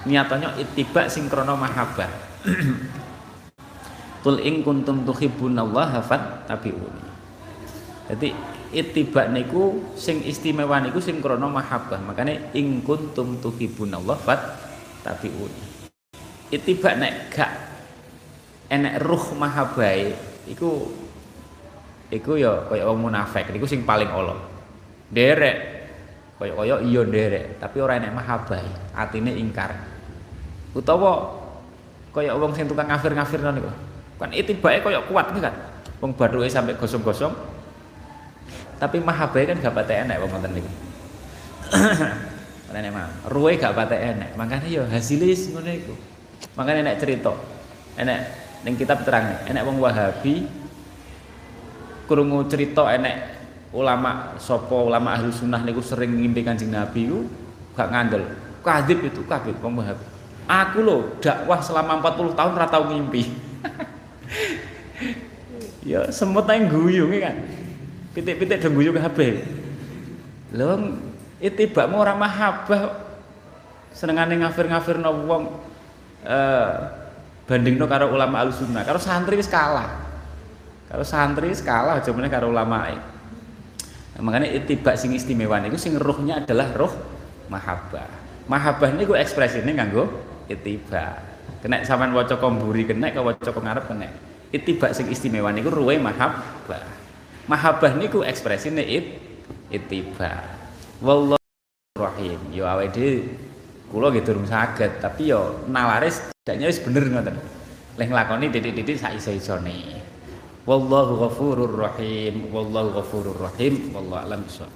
niatono 0.07 0.55
ittiba 0.57 1.11
sinkrono 1.11 1.59
mahabbah. 1.59 2.11
Tul 4.22 4.43
ing 4.43 4.62
kuntum 4.62 5.03
tuhibbunallaha 5.03 6.03
fattabi'uni. 6.03 7.05
Jadi 8.07 8.29
ittiba 8.70 9.27
niku 9.31 9.95
sing 9.99 10.22
istimewa 10.22 10.79
niku 10.83 11.03
sing 11.03 11.18
krana 11.18 11.51
mahabbah. 11.51 11.99
Makanya 12.03 12.55
ing 12.55 12.83
kuntum 12.87 13.43
tuhibbunallaha 13.43 14.22
fattabi'uni. 14.22 15.62
Ittiba 16.55 16.95
nek 16.95 17.35
gak 17.35 17.53
enek 18.70 19.03
ruh 19.03 19.35
mahabbah 19.35 20.11
iku 20.47 20.91
iku 22.11 22.31
ya 22.39 22.66
kaya 22.70 22.87
wong 22.87 23.11
munafik. 23.11 23.51
Niku 23.51 23.66
sing 23.66 23.83
paling 23.83 24.11
Allah 24.11 24.39
derek. 25.13 25.57
Koyo-koyo 26.37 26.85
iya 26.85 27.03
derek. 27.05 27.61
Tapi 27.63 27.77
ora 27.81 27.97
enek 27.97 28.13
mahabbah 28.13 28.61
atine 28.93 29.33
ingkar. 29.37 29.73
Utawa 30.77 31.33
koyo 32.13 32.37
wong 32.41 32.53
sing 32.57 32.65
tukang 32.65 32.89
ngafir-ngafir 32.89 33.45
niku 33.45 33.69
kan 34.17 34.33
itibae 34.33 34.81
koyo 34.81 35.05
kuat 35.13 35.29
nih 35.37 35.45
kan 35.45 35.55
wong 36.01 36.17
baduke 36.17 36.49
sampai 36.49 36.77
gosong-gosong. 36.77 37.33
Tapi 38.77 39.01
mahabbah 39.01 39.41
kan 39.45 39.57
gak 39.61 39.73
pate 39.73 39.95
enek 40.05 40.21
wong 40.21 40.31
ngoten 40.33 40.53
niku. 40.53 40.71
Enek 42.77 42.93
mah. 42.93 43.09
Ruwe 43.33 43.57
gak 43.57 43.73
pate 43.73 43.97
enek. 43.97 44.37
Makanya 44.37 44.69
yo 44.69 44.85
hasilnya 44.85 45.33
ngono 45.33 45.71
iku. 45.73 45.95
Makanya 46.61 46.81
enek 46.85 46.97
cerita. 47.01 47.33
Enek 47.97 48.21
ning 48.67 48.75
kitab 48.75 49.07
terang 49.07 49.47
enek 49.47 49.63
wong 49.63 49.79
wahabi 49.79 50.43
krungu 52.11 52.51
cerita 52.51 52.91
enek 52.91 53.36
ulama 53.77 54.33
sopo 54.41 54.89
ulama 54.89 55.12
ahli 55.12 55.29
sunnah 55.29 55.61
niku 55.61 55.85
sering 55.85 56.16
ngimpi 56.16 56.41
kanjeng 56.41 56.72
Nabi 56.72 57.12
ku 57.12 57.29
gak 57.77 57.93
ngandel. 57.93 58.24
Kadip 58.64 58.99
itu 59.05 59.20
wong 59.62 59.79
Wahab 59.79 60.16
aku 60.47 60.79
loh 60.83 61.01
dakwah 61.18 61.59
selama 61.59 61.99
40 61.99 62.39
tahun 62.39 62.53
ora 62.55 62.66
tau 62.70 62.85
ngimpi. 62.89 63.22
Ya 65.87 66.11
semut 66.11 66.51
ae 66.51 66.66
guyung 66.66 67.14
kan. 67.14 67.47
Pitik-pitik 68.11 68.59
do 68.59 68.74
guyu 68.74 68.91
kabeh. 68.91 69.39
Lho 70.51 70.99
itibakmu 71.39 72.03
ora 72.03 72.11
mahabbah 72.18 73.07
senengane 73.95 74.35
ngafir-ngafirno 74.43 75.07
wong 75.31 75.43
eh 76.27 76.74
bandingno 77.47 77.87
karo 77.87 78.11
ulama 78.11 78.43
ahli 78.43 78.51
sunnah. 78.51 78.83
Karo 78.83 78.99
santri 78.99 79.39
wis 79.39 79.47
kalah. 79.47 80.11
Karo 80.91 81.07
santri 81.07 81.55
wis 81.55 81.62
kalah 81.62 82.03
aja 82.03 82.11
meneh 82.11 82.35
karo 82.35 82.51
ulama 82.51 82.91
makanya 84.21 84.49
itibak 84.49 84.97
sing 84.97 85.12
istimewa 85.12 85.61
niku 85.61 85.77
sing 85.77 85.97
ruhnya 86.01 86.41
adalah 86.41 86.73
ruh 86.73 86.93
mahabbah. 87.53 88.09
Mahabbah 88.47 88.95
niku 88.95 89.12
ekspresine 89.19 89.75
nganggo 89.77 90.09
itibak 90.49 91.21
kena 91.61 91.83
sampean 91.83 92.14
waca 92.14 92.39
komburi 92.39 92.87
kena 92.87 93.11
ke 93.11 93.21
waca 93.21 93.51
ngarep 93.51 93.85
kena 93.91 94.09
itibak 94.55 94.95
sing 94.97 95.11
istimewa 95.12 95.53
niku 95.53 95.69
ruwe 95.69 96.01
mahabbah. 96.01 96.87
Mahabbah 97.47 97.93
niku 97.99 98.25
ekspresine 98.25 98.83
it 98.83 99.21
itibak 99.69 100.47
wallahu 101.05 101.39
rahim 101.99 102.41
yo 102.55 102.64
awake 102.64 102.95
dhewe 102.97 103.14
kula 103.93 104.11
nggih 104.11 104.25
durung 104.25 104.49
saged 104.49 104.99
tapi 104.99 105.31
yo 105.31 105.67
nalaris 105.69 106.25
tidaknya 106.43 106.67
wis 106.73 106.81
bener 106.81 107.05
ngoten. 107.11 107.37
Leh 107.97 108.07
nglakoni 108.12 108.53
titik-titik 108.53 109.01
sak 109.01 109.17
iso-isone 109.17 110.05
Wallahu 110.67 111.23
ghafurur 111.23 111.79
rahim. 111.79 112.51
Wallahu 112.51 112.99
ghafurur 112.99 113.39
rahim. 113.39 113.95
Wallahu 113.95 114.19
a'lam 114.19 114.43
bishawab. 114.43 114.75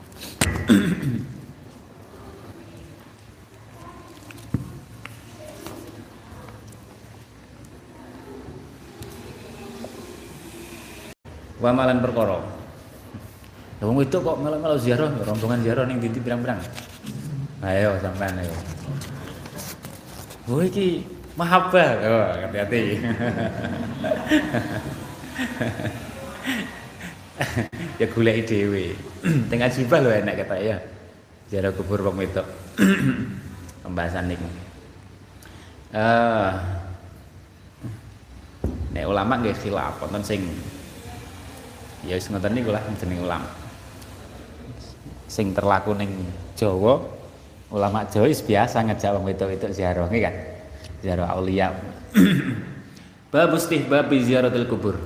Wa 11.58 11.74
malan 11.74 11.98
perkara. 11.98 12.38
Wong 13.82 13.98
itu 13.98 14.16
kok 14.22 14.36
malah-malah 14.38 14.78
ziarah, 14.78 15.10
rombongan 15.24 15.64
ziarah 15.64 15.84
ning 15.88 15.98
binti 15.98 16.20
pirang-pirang. 16.22 16.60
Nah, 17.64 17.72
ayo 17.74 17.96
sampean 17.98 18.38
ayo. 18.38 18.54
Oh 20.46 20.62
iki 20.62 21.02
mahabbah. 21.34 21.90
Oh, 21.98 22.28
hati-hati. 22.46 22.82
ya 28.00 28.06
golek 28.08 28.48
dhewe. 28.48 28.96
Teng 29.48 29.60
ajibah 29.60 29.98
lho 30.00 30.10
enak 30.12 30.36
kata 30.44 30.56
ya. 30.60 30.76
Ziarah 31.50 31.72
kubur 31.74 32.00
wong 32.04 32.16
wedok. 32.20 32.46
Pembahasan 33.84 34.28
niku. 34.28 34.48
Eh 35.90 36.52
Nek 38.90 39.06
ulama 39.06 39.38
nggih 39.38 39.54
khilaf 39.54 40.02
wonten 40.02 40.22
sing 40.26 40.42
ya 42.02 42.18
wis 42.18 42.26
ngoten 42.26 42.58
niku 42.58 42.74
lah 42.74 42.82
jeneng 42.98 43.22
ulama. 43.22 43.46
Sing 45.30 45.54
terlaku 45.54 45.94
ning 45.94 46.10
Jawa, 46.58 46.98
ulama 47.70 48.02
wis 48.26 48.42
biasa 48.42 48.82
ngejak 48.82 49.14
wong 49.14 49.30
wedok-wedok 49.30 49.70
ziarah 49.70 50.10
nggih 50.10 50.22
kan. 50.26 50.34
Ziarah 51.06 51.38
aulia. 51.38 51.70
Bab 53.32 53.54
istihbab 53.54 54.10
ziaratil 54.10 54.66
kubur. 54.66 54.98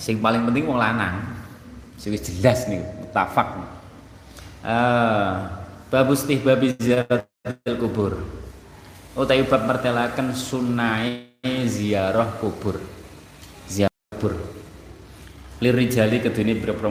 Sing 0.00 0.16
paling 0.16 0.48
penting 0.48 0.64
wong 0.64 0.80
lanang. 0.80 1.20
Sing 2.00 2.16
jelas 2.16 2.64
nih, 2.72 2.80
mutafak. 3.04 3.60
Eh, 4.64 5.32
bab 5.92 6.08
istihbab 6.08 6.64
ziaratil 6.80 7.76
kubur. 7.76 8.24
Utawi 9.12 9.44
bab 9.44 9.68
mertelaken 9.68 10.32
sunai 10.32 11.36
ziarah 11.68 12.32
kubur. 12.40 12.80
Ziarah 13.68 14.00
kubur. 14.16 14.40
Lirijali 15.60 16.24
kedune 16.24 16.56
pira-pira 16.56 16.88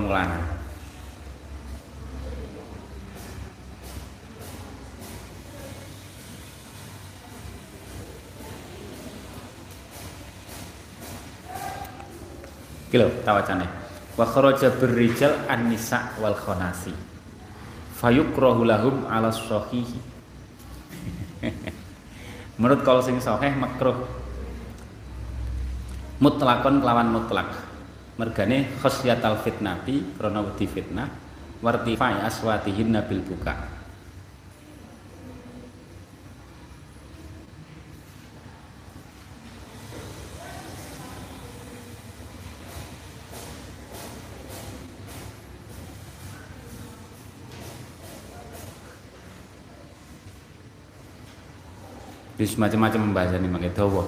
Kilo 12.89 13.09
tawacane. 13.21 13.65
Wa 14.17 14.25
kharaja 14.25 14.73
birrijal 14.75 15.45
an-nisa 15.47 16.13
wal 16.17 16.35
khonasi. 16.35 16.91
Fayukrahu 17.95 18.65
lahum 18.65 19.05
ala 19.05 19.29
sahihi. 19.29 19.99
Menurut 22.59 22.81
kalau 22.83 22.99
sing 22.99 23.21
sahih 23.21 23.55
makruh. 23.55 23.95
Mutlakon 26.19 26.83
kelawan 26.83 27.15
mutlak. 27.15 27.47
Mergane 28.19 28.67
khasyatal 28.83 29.39
fitnati 29.39 30.03
krana 30.19 30.43
wedi 30.43 30.67
fitnah 30.67 31.07
wartifai 31.63 32.19
aswatihin 32.27 32.91
nabil 32.91 33.23
buka. 33.23 33.78
Wis 52.39 52.55
macam-macam 52.55 53.11
pembahasan 53.11 53.43
ini 53.43 53.51
mangke 53.51 53.75
dawa. 53.75 54.07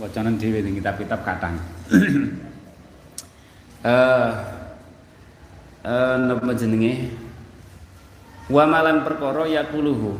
Wacanan 0.00 0.40
dhewe 0.40 0.64
ning 0.64 0.80
kitab-kitab 0.80 1.20
katang. 1.20 1.60
Eh 3.82 4.30
eh 5.82 6.14
napa 6.14 6.54
jenenge? 6.54 7.10
Wa 8.46 8.62
malan 8.62 9.02
perkara 9.02 9.42
yakuluhu. 9.42 10.14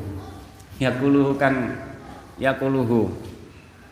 Yakuluhu 0.82 1.38
kang 1.38 1.78
yakuluhu. 2.42 3.14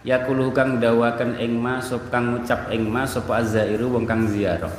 Yakuluhu 0.03 0.51
kang 0.51 0.83
dawaken 0.83 1.39
ing 1.39 1.55
ma 1.55 1.79
sop 1.79 2.11
kang 2.11 2.35
ngucap 2.35 2.67
ing 2.75 2.91
ma 2.91 3.07
sapa 3.07 3.47
azairu 3.47 3.95
wong 3.95 4.11
kang 4.11 4.27
ziarah. 4.27 4.75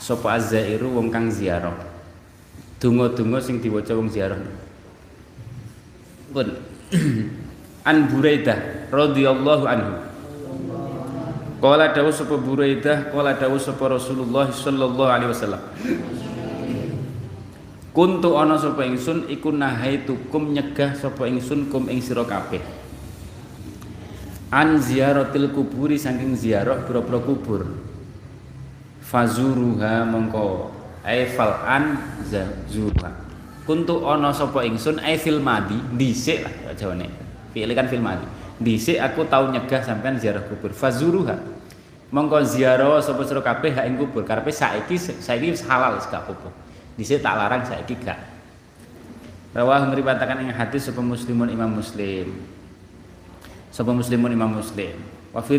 Sapa 0.00 0.40
azairu 0.40 0.96
wong 0.96 1.12
kang 1.12 1.28
ziarah. 1.28 1.76
Donga-donga 2.80 3.44
sing 3.44 3.60
diwaca 3.60 3.92
wong 3.92 4.08
ziarah. 4.08 4.40
Pun 6.32 6.48
An 7.86 7.96
Buraidah 8.10 8.90
radhiyallahu 8.94 9.64
anhu. 9.66 9.94
Qala 11.56 11.90
dawu 11.90 12.12
sapa 12.12 12.36
Buraidah, 12.38 13.10
qala 13.10 13.34
dawu 13.34 13.58
sapa 13.58 13.90
Rasulullah 13.90 14.46
sallallahu 14.52 15.10
alaihi 15.10 15.30
wasallam. 15.32 15.62
Kuntu 17.96 18.36
ana 18.36 18.60
sapa 18.60 18.84
ingsun 18.84 19.24
iku 19.32 19.56
nahaitukum 19.56 20.52
nyegah 20.52 20.92
sapa 20.92 21.24
ingsun 21.26 21.72
kum 21.72 21.88
ing 21.88 22.04
sira 22.04 22.28
kabeh. 22.28 22.60
An 24.52 24.78
ziyaratil 24.78 25.50
kuburi 25.50 25.96
saking 25.96 26.36
ziarah 26.36 26.84
pira-pira 26.84 27.18
kubur. 27.24 27.66
Fazuruha 29.00 30.06
mongko 30.06 30.70
ai 31.02 31.24
fal 31.34 31.56
an 31.64 31.98
zazuruha. 32.26 33.10
Kuntu 33.64 34.04
ana 34.06 34.30
sapa 34.30 34.62
ingsun 34.62 35.00
ai 35.00 35.16
fil 35.16 35.40
madi 35.40 35.80
dhisik 35.96 36.44
lah 36.44 36.52
jawane. 36.76 37.08
Fi'il 37.56 37.72
kan 37.72 37.88
fil 37.88 38.04
madi. 38.04 38.28
Dhisik 38.60 39.00
aku 39.00 39.24
tau 39.26 39.48
nyegah 39.48 39.80
sampean 39.80 40.20
ziarah 40.20 40.44
kubur. 40.44 40.76
Fazuruha. 40.76 41.36
Mongko 42.12 42.44
ziarah 42.46 43.02
sapa 43.02 43.24
sira 43.24 43.40
kabeh 43.40 43.72
hak 43.72 43.84
ing 43.88 43.96
kubur. 43.96 44.22
Karepe 44.22 44.52
saiki 44.52 45.00
saiki 45.00 45.56
halal 45.64 45.96
wis 45.98 46.06
gak 46.06 46.28
apa-apa. 46.28 46.52
Dhisik 47.00 47.24
tak 47.24 47.34
larang 47.36 47.64
saiki 47.64 47.96
gak. 48.00 48.20
Rawah 49.56 49.88
ngriwatakan 49.88 50.44
ing 50.44 50.52
hadis 50.52 50.84
sapa 50.84 51.00
Muslimun 51.00 51.48
Imam 51.48 51.72
Muslim. 51.72 52.28
Sapa 53.72 53.90
Muslimun 53.90 54.30
Imam 54.32 54.52
Muslim. 54.52 54.94
Wa 55.32 55.40
fi 55.40 55.56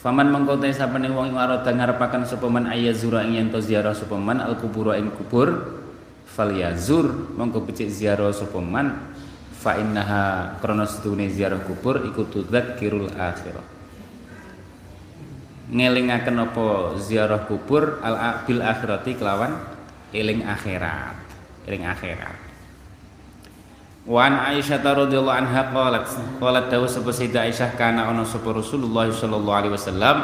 Faman 0.00 0.32
mengko 0.32 0.56
te 0.56 0.72
sapane 0.72 1.12
wong 1.12 1.36
ing 1.36 1.36
arada 1.36 1.68
ngarepaken 1.68 2.24
sapa 2.24 2.48
man 2.48 2.64
ayazura 2.64 3.20
ing 3.20 3.36
yen 3.36 3.48
to 3.52 3.60
ziarah 3.60 3.92
sapa 3.92 4.16
al 4.16 4.56
kubur 4.56 4.96
ing 4.96 5.12
kubur 5.12 5.76
falyazur 6.24 7.36
mongko 7.36 7.68
becik 7.68 7.92
ziarah 7.92 8.32
sapa 8.32 8.64
man 8.64 9.12
fa 9.60 9.76
innaha 9.76 10.56
krana 10.64 10.88
sedune 10.88 11.28
ziarah 11.28 11.60
kubur 11.60 12.00
iku 12.08 12.24
tudzakirul 12.24 13.12
akhirah. 13.12 13.66
Ngelingaken 15.68 16.36
apa 16.40 16.96
ziarah 16.96 17.44
kubur 17.44 18.00
al 18.00 18.42
bil 18.48 18.64
akhirati 18.64 19.20
kelawan 19.20 19.52
eling 20.16 20.40
akhirat 20.48 21.14
eling 21.68 21.84
akhirat. 21.84 22.40
Wan 24.08 24.32
Aisyah 24.40 24.80
radhiyallahu 24.80 25.38
anha 25.44 25.68
qalat 25.68 26.08
qalat 26.40 26.72
dawu 26.72 26.88
sapa 26.88 27.12
Sayyidah 27.12 27.52
Aisyah 27.52 27.76
kana 27.76 28.08
ana 28.08 28.24
sapa 28.24 28.56
Rasulullah 28.56 29.12
sallallahu 29.12 29.58
alaihi 29.60 29.76
wasallam? 29.76 30.16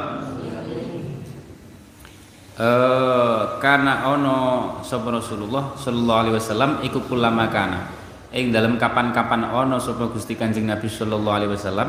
Eh 2.57 3.43
kana 3.61 4.17
ono 4.17 4.39
sapa 4.81 5.13
Rasulullah 5.13 5.77
sallallahu 5.77 6.21
alaihi 6.25 6.35
wasallam? 6.41 6.71
Iku 6.89 7.05
kulama 7.05 7.53
kana 7.53 8.06
ing 8.35 8.51
dalam 8.51 8.75
kapan-kapan 8.81 9.47
ono 9.53 9.79
sapa 9.79 10.11
Gusti 10.11 10.35
Kanjeng 10.35 10.67
Nabi 10.67 10.91
sallallahu 10.91 11.37
alaihi 11.37 11.53
wasallam 11.55 11.89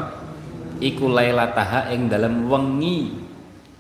iku 0.78 1.10
lailataha 1.10 1.90
ing 1.94 2.12
dalam 2.12 2.46
wengi 2.46 3.18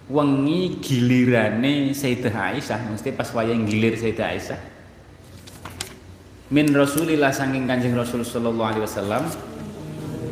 wengi 0.07 0.79
gilirane 0.81 1.91
Sayyidah 1.93 2.55
Aisyah. 2.55 2.79
Mesti 2.95 3.13
pas 3.13 3.29
wayang 3.35 3.67
gilir 3.67 3.93
Sayyidah 3.93 4.27
Aisyah. 4.33 4.59
Min 6.47 6.71
Rasulillah 6.71 7.29
saking 7.35 7.67
Kanjeng 7.67 7.93
Rasul 7.93 8.23
sallallahu 8.23 8.69
alaihi 8.71 8.83
wasallam 8.87 9.27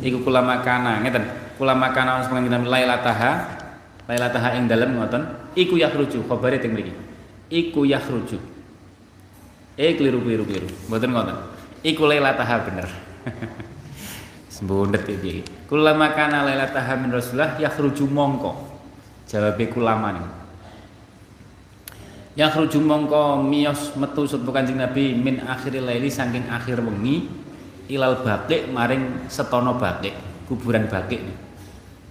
iku 0.00 0.24
kulama 0.24 0.64
kana 0.64 1.04
ngeten 1.04 1.28
kulama 1.60 1.92
kana 1.92 2.20
ono 2.20 2.22
sapa 2.24 2.40
lailataha 2.40 3.30
lailataha 4.08 4.48
ing 4.56 4.64
dalem 4.64 4.96
ngoten 4.96 5.52
iku 5.52 5.76
yakhruju 5.76 6.24
khabare 6.24 6.56
teng 6.58 6.72
mriki 6.72 6.92
iku 7.52 7.84
yakhruju. 7.84 8.40
Eh 9.76 9.92
keliru 9.92 10.24
keliru 10.24 10.48
keliru 10.48 10.68
mboten 10.88 11.12
ngoten 11.12 11.36
iku 11.82 12.08
lailataha 12.08 12.56
bener. 12.64 12.88
Sembundet 14.52 15.04
iki. 15.08 15.44
Kulama 15.68 16.14
kana 16.14 16.46
lailataha 16.46 16.96
min 16.96 17.12
rasulullah 17.12 17.58
yakhruju 17.60 18.06
mongko. 18.08 18.52
Jawabe 19.26 19.66
kulama 19.68 20.14
nih 20.14 20.26
yakhruju 22.36 22.78
mongko 22.84 23.40
miyos 23.42 23.96
metu 23.96 24.28
sapa 24.28 24.52
kanjeng 24.52 24.76
nabi 24.76 25.16
min 25.16 25.40
akhiril 25.40 25.88
laili 25.88 26.12
saking 26.12 26.44
akhir 26.52 26.84
wengi 26.84 27.24
ilal 27.88 28.20
baqi 28.20 28.68
maring 28.68 29.24
setono 29.32 29.80
baqi 29.80 30.12
kuburan 30.44 30.84
baqi 30.86 31.16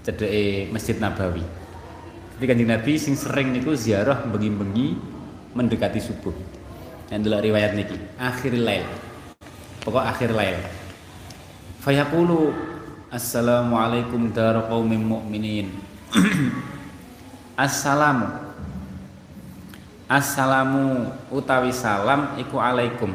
cedeke 0.05 0.69
Masjid 0.73 0.97
Nabawi. 1.01 1.41
Jadi 2.35 2.45
kanjeng 2.45 2.69
Nabi 2.69 2.93
sing 2.99 3.15
sering 3.15 3.55
niku 3.55 3.73
ziarah 3.73 4.21
bengi-bengi 4.27 4.93
mendekati 5.55 5.97
subuh. 6.03 6.35
Yang 7.09 7.21
dulu 7.25 7.37
riwayat 7.41 7.73
niki, 7.73 7.97
akhir 8.19 8.53
lail. 8.53 8.85
Pokok 9.85 10.01
akhir 10.01 10.33
lail. 10.33 10.57
Fayaqulu 11.85 12.73
Assalamualaikum 13.13 14.33
dar 14.33 14.65
qaumin 14.67 14.99
mu'minin. 14.99 15.71
assalamu 17.55 18.27
assalamu 20.09 21.15
utawi 21.31 21.71
salam 21.71 22.35
iku 22.35 22.59
alaikum. 22.59 23.13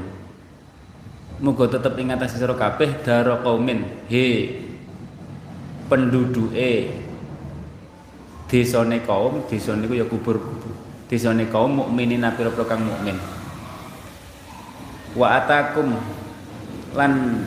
Muga 1.43 1.69
tetep 1.69 2.01
ing 2.01 2.15
atas 2.15 2.39
sira 2.39 2.57
kabeh 2.57 3.03
daro 3.05 3.45
kaumin 3.45 3.85
he 4.07 4.63
penduduke. 5.91 6.97
Desane 8.47 9.05
kaum 9.05 9.45
desane 9.51 9.85
iku 9.85 9.95
ya 10.01 10.07
kubur. 10.09 10.39
Desane 11.11 11.45
kaum 11.51 11.83
mukminin 11.83 12.25
pira-pira 12.39 12.65
kang 12.65 12.87
mukmin. 12.87 13.19
Wa 15.13 15.43
atakum 15.43 15.99
lan 16.97 17.43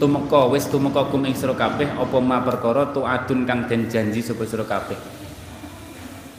tumeka 0.00 0.50
wis 0.50 0.66
tumeka 0.66 1.06
kum 1.12 1.26
ing 1.28 1.36
sira 1.36 1.54
kabeh 1.54 1.86
apa 1.94 2.16
ma 2.18 2.42
perkara 2.42 2.90
tuadun 2.90 3.46
kang 3.46 3.68
den 3.70 3.86
janji 3.86 4.24
sapa 4.24 4.42
sira 4.48 4.64
kabeh 4.66 4.96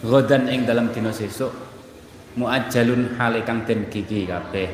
godan 0.01 0.49
ing 0.49 0.65
dalam 0.65 0.89
dina 0.89 1.13
sesuk 1.13 1.53
muajjalun 2.35 3.19
hale 3.19 3.43
kang 3.43 3.67
den 3.67 3.91
gigi 3.91 4.25
kabeh. 4.25 4.69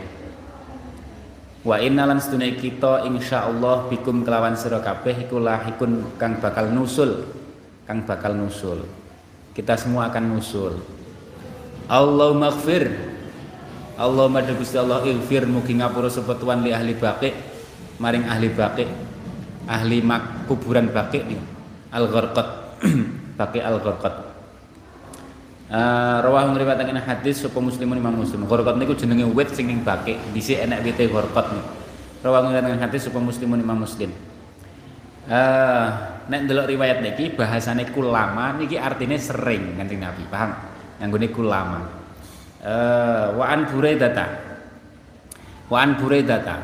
Wa 1.67 1.83
innalan 1.83 2.21
sedune 2.21 2.55
kita 2.55 3.03
insyaallah 3.03 3.91
bikum 3.91 4.23
kelawan 4.23 4.55
sira 4.55 4.79
kabeh 4.79 5.27
iku 5.27 5.41
lahikun 5.41 6.15
kang 6.15 6.39
bakal 6.39 6.71
nusul 6.71 7.27
kang 7.83 8.07
bakal 8.07 8.31
nusul. 8.37 8.87
Kita 9.51 9.73
semua 9.75 10.07
akan 10.07 10.37
nusul. 10.37 10.79
Allah 11.89 12.31
maghfir 12.37 12.87
Allah 13.97 14.29
madha 14.29 14.53
Gusti 14.53 14.77
Allah 14.77 15.01
ighfir 15.01 15.49
mugi 15.49 15.73
ngapura 15.73 16.07
sapa 16.07 16.37
tuan 16.37 16.61
li 16.61 16.69
ahli 16.69 16.93
baqi 16.93 17.33
maring 17.97 18.29
ahli 18.29 18.53
baqi 18.53 18.85
ahli 19.65 19.97
mak 20.05 20.45
kuburan 20.45 20.93
baqi 20.93 21.25
al 21.89 22.05
gharqat 22.05 22.47
baqi 23.41 23.59
al 23.59 23.81
gharqat 23.81 24.37
Uh, 25.67 26.23
rawah 26.23 26.47
ngriwayataken 26.55 26.95
hadis 27.03 27.43
sapa 27.43 27.59
muslimun 27.59 27.99
Imam 27.99 28.15
Muslim. 28.15 28.47
Ghorqat 28.47 28.79
niku 28.79 28.95
jenenge 28.95 29.27
wit 29.35 29.51
sing 29.51 29.67
ning 29.67 29.83
bake, 29.83 30.15
dhisik 30.31 30.63
enek 30.63 30.79
wite 30.79 31.11
ghorqat 31.11 31.51
niku. 31.51 31.71
Rawah 32.23 32.39
ngriwayataken 32.47 32.79
hadis 32.87 33.03
sapa 33.03 33.19
muslimun 33.19 33.59
Imam 33.59 33.83
Muslim. 33.83 34.15
Uh, 35.27 35.87
nek 36.31 36.47
ndelok 36.47 36.71
riwayat 36.71 37.03
niki 37.03 37.35
bahasane 37.35 37.91
kulama 37.91 38.55
niki 38.55 38.79
artinya 38.79 39.19
sering 39.19 39.75
Kanjeng 39.75 39.99
Nabi, 39.99 40.23
paham? 40.31 40.55
Nganggone 41.03 41.27
kulama. 41.35 41.79
Uh, 42.57 43.37
wa 43.37 43.45
an 43.53 43.69
Buraidata. 43.69 44.25
Wa 45.69 45.77
an 45.85 45.97
Buraidata. 46.01 46.57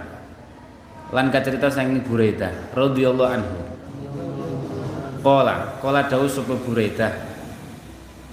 Lan 1.13 1.29
kacerita 1.29 1.69
saking 1.69 2.01
Buraidah 2.01 2.73
radhiyallahu 2.73 3.29
anhu. 3.29 3.57
Qala, 5.21 5.77
qala 5.77 6.09
dawuh 6.09 6.25
sapa 6.25 6.57
Buraidah 6.57 7.13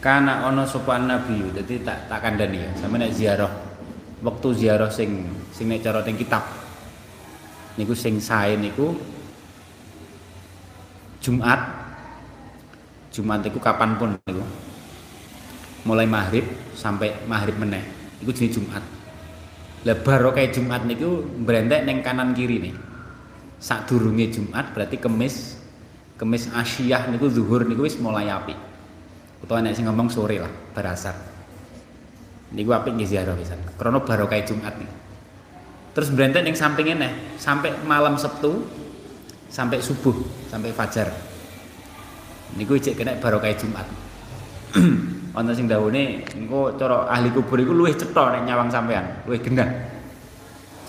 karena 0.01 0.49
ono 0.49 0.65
sopan 0.65 1.05
nabi. 1.05 1.53
Jadi 1.53 1.85
tak 1.85 2.09
tak 2.09 2.25
kandani 2.25 2.65
ya. 2.65 2.71
Sama 2.81 2.97
nek 2.97 3.13
ziarah. 3.13 3.53
Waktu 4.25 4.49
ziarah 4.57 4.89
sing 4.89 5.29
sing 5.53 5.69
nek 5.69 5.85
cara 5.85 6.01
teng 6.01 6.17
kitab. 6.17 6.41
Niku 7.77 7.93
sing 7.93 8.17
sae 8.17 8.57
niku 8.57 8.97
Jumat. 11.21 11.61
Jumat 13.13 13.45
niku 13.45 13.61
kapan 13.61 14.01
pun 14.01 14.17
niku 14.25 14.41
mulai 15.85 16.05
maghrib 16.05 16.45
sampai 16.77 17.15
maghrib 17.25 17.57
meneh. 17.57 17.85
Iku 18.21 18.31
jenis 18.33 18.61
Jumat. 18.61 18.85
Lah 19.89 19.97
kayak 20.05 20.53
Jumat 20.53 20.85
niku 20.85 21.25
berentek 21.25 21.89
neng 21.89 22.05
kanan 22.05 22.37
kiri 22.37 22.61
nih. 22.61 22.75
Sak 23.61 23.89
durunge 23.89 24.29
Jumat 24.29 24.73
berarti 24.73 24.97
kemis 25.01 25.61
kemis 26.21 26.53
asyiyah 26.53 27.09
niku 27.09 27.33
zuhur 27.33 27.65
niku 27.65 27.89
wis 27.89 27.97
mulai 27.97 28.29
api 28.29 28.53
utawa 29.41 29.65
nek 29.65 29.73
sing 29.73 29.89
ngomong 29.89 30.13
sore 30.13 30.37
lah 30.37 30.53
berasar 30.77 31.17
niku 32.53 32.77
apik 32.77 32.93
nggih 32.93 33.09
ziarah 33.09 33.33
pisan 33.33 33.57
krana 33.81 34.05
barokah 34.05 34.37
Jumat 34.45 34.77
nih. 34.77 34.91
Terus 35.91 36.09
berenten 36.15 36.47
yang 36.47 36.55
sampingnya 36.55 36.97
nih 37.03 37.13
sampai 37.41 37.73
malam 37.89 38.21
Sabtu 38.21 38.63
sampai 39.49 39.81
subuh 39.81 40.15
sampai 40.53 40.71
fajar. 40.77 41.09
Niku 42.57 42.77
ijek 42.77 43.01
kena 43.01 43.17
barokah 43.17 43.55
Jumat 43.57 43.87
ana 45.31 45.55
sing 45.55 45.71
dawuhe 45.71 46.27
engko 46.35 46.75
cara 46.75 47.07
ahli 47.07 47.31
kubur 47.31 47.63
iku 47.63 47.71
luwih 47.71 47.95
cetha 47.95 48.35
nek 48.35 48.43
nyawang 48.51 48.67
sampean 48.67 49.23
luwih 49.27 49.39
genah 49.39 49.69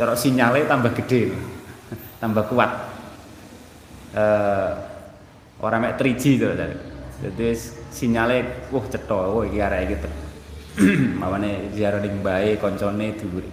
cara 0.02 0.18
sinyale 0.18 0.66
tambah 0.66 0.98
gede 0.98 1.30
tambah 2.22 2.50
kuat. 2.50 2.72
Eh 4.12 4.20
uh, 4.20 4.72
orang 5.62 5.86
mek 5.86 6.02
3G 6.02 6.42
to 6.42 6.50
jadi 7.22 7.48
sinyale 7.94 8.66
wah 8.74 8.86
cetha 8.90 9.20
wah 9.30 9.46
iki 9.46 9.62
arek 9.62 9.82
iki 9.86 9.96
mawane 11.22 11.70
ziarah 11.76 12.02
ning 12.02 12.26
bae 12.26 12.58
koncone 12.58 13.14
dhuwur. 13.14 13.46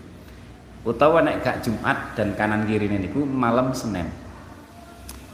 Utawa 0.89 1.21
nek 1.21 1.45
gak 1.45 1.61
Jumat 1.67 2.17
dan 2.17 2.33
kanan 2.33 2.65
kiri 2.65 2.89
niku 2.89 3.27
malam 3.29 3.77
Senin. 3.77 4.09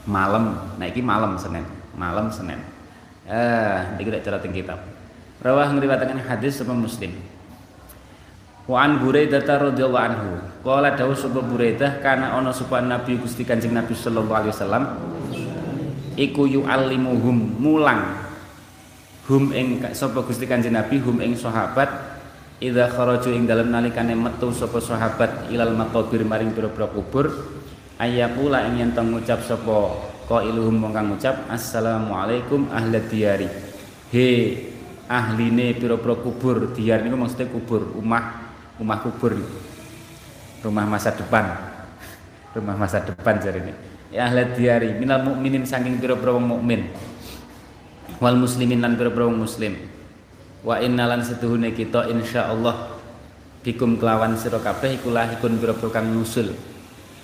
Malam 0.09 0.75
nek 0.81 0.91
iki 0.91 1.05
malam 1.05 1.39
Senin 1.39 1.63
malam 1.95 2.27
Senin. 2.35 2.59
Eh 3.29 4.03
iki 4.03 4.11
nek 4.11 4.25
cara 4.27 4.43
kitab 4.43 4.94
rawah 5.45 5.69
ngriwayataken 5.77 6.25
hadis 6.25 6.59
sapa 6.59 6.73
Muslim 6.73 7.13
Wa 8.65 8.89
an 8.89 8.97
Buraidah 8.97 9.45
radhiyallahu 9.45 10.05
anhu. 10.09 10.41
Qala 10.65 10.97
dawuh 10.97 11.13
sapa 11.13 11.45
Buraidah 11.45 12.01
kana 12.01 12.33
ana 12.33 12.49
sapa 12.49 12.81
Nabi 12.81 13.21
Gusti 13.21 13.45
Kanjeng 13.45 13.77
Nabi 13.77 13.93
sallallahu 13.93 14.33
alaihi 14.41 14.53
wasallam 14.57 14.85
iku 16.17 16.49
yu'allimuhum 16.49 17.61
mulang 17.61 18.25
hum 19.29 19.53
ing 19.53 19.85
sapa 19.93 20.25
Gusti 20.25 20.49
Kanjeng 20.49 20.73
Nabi 20.73 20.97
hum 20.97 21.21
ing 21.21 21.37
sahabat 21.37 21.93
idza 22.57 22.89
kharaju 22.89 23.29
ing 23.37 23.45
dalem 23.45 23.69
nalikane 23.69 24.17
metu 24.17 24.49
sapa 24.57 24.81
sahabat 24.81 25.53
ilal 25.53 25.77
maqabir 25.77 26.25
maring 26.25 26.57
pira-pira 26.57 26.89
kubur 26.89 27.29
ayaqula 28.01 28.65
ing 28.73 28.81
yen 28.81 28.91
ngucap 28.97 29.45
sapa 29.45 30.09
qailuhum 30.25 30.81
wong 30.81 30.97
ngucap 31.13 31.37
assalamualaikum 31.53 32.73
ahli 32.73 32.97
diyari 33.13 33.49
he 34.09 34.73
ahline 35.07 35.77
pira-pira 35.77 36.15
kubur. 36.19 36.73
Diyar 36.73 37.03
niku 37.05 37.17
maksudnya 37.19 37.51
kubur 37.51 37.85
rumah 37.95 38.55
rumah 38.77 38.99
kubur 39.05 39.37
rumah 40.65 40.85
masa 40.89 41.13
depan. 41.13 41.45
Rumah 42.55 42.79
masa 42.79 43.03
depan 43.03 43.43
jarine 43.43 43.75
ya 44.15 44.31
ahli 44.31 44.47
diyari 44.55 44.95
minal 44.95 45.27
mukminin 45.27 45.67
saking 45.67 45.99
pira-pira 45.99 46.39
mukmin. 46.39 46.87
Wal 48.23 48.39
muslimin 48.39 48.79
lan 48.79 48.95
pira 48.95 49.11
muslim. 49.27 49.75
Wa 50.63 50.79
innalan 50.79 51.21
setuhune 51.21 51.75
kita 51.75 52.07
insyaallah 52.09 52.95
bikum 53.67 53.99
kelawan 53.99 54.39
sira 54.39 54.63
kabeh 54.63 55.03
iku 55.03 55.11
lahikun 55.11 55.59
pira-pira 55.59 55.99
kang 55.99 56.15
nusul 56.15 56.55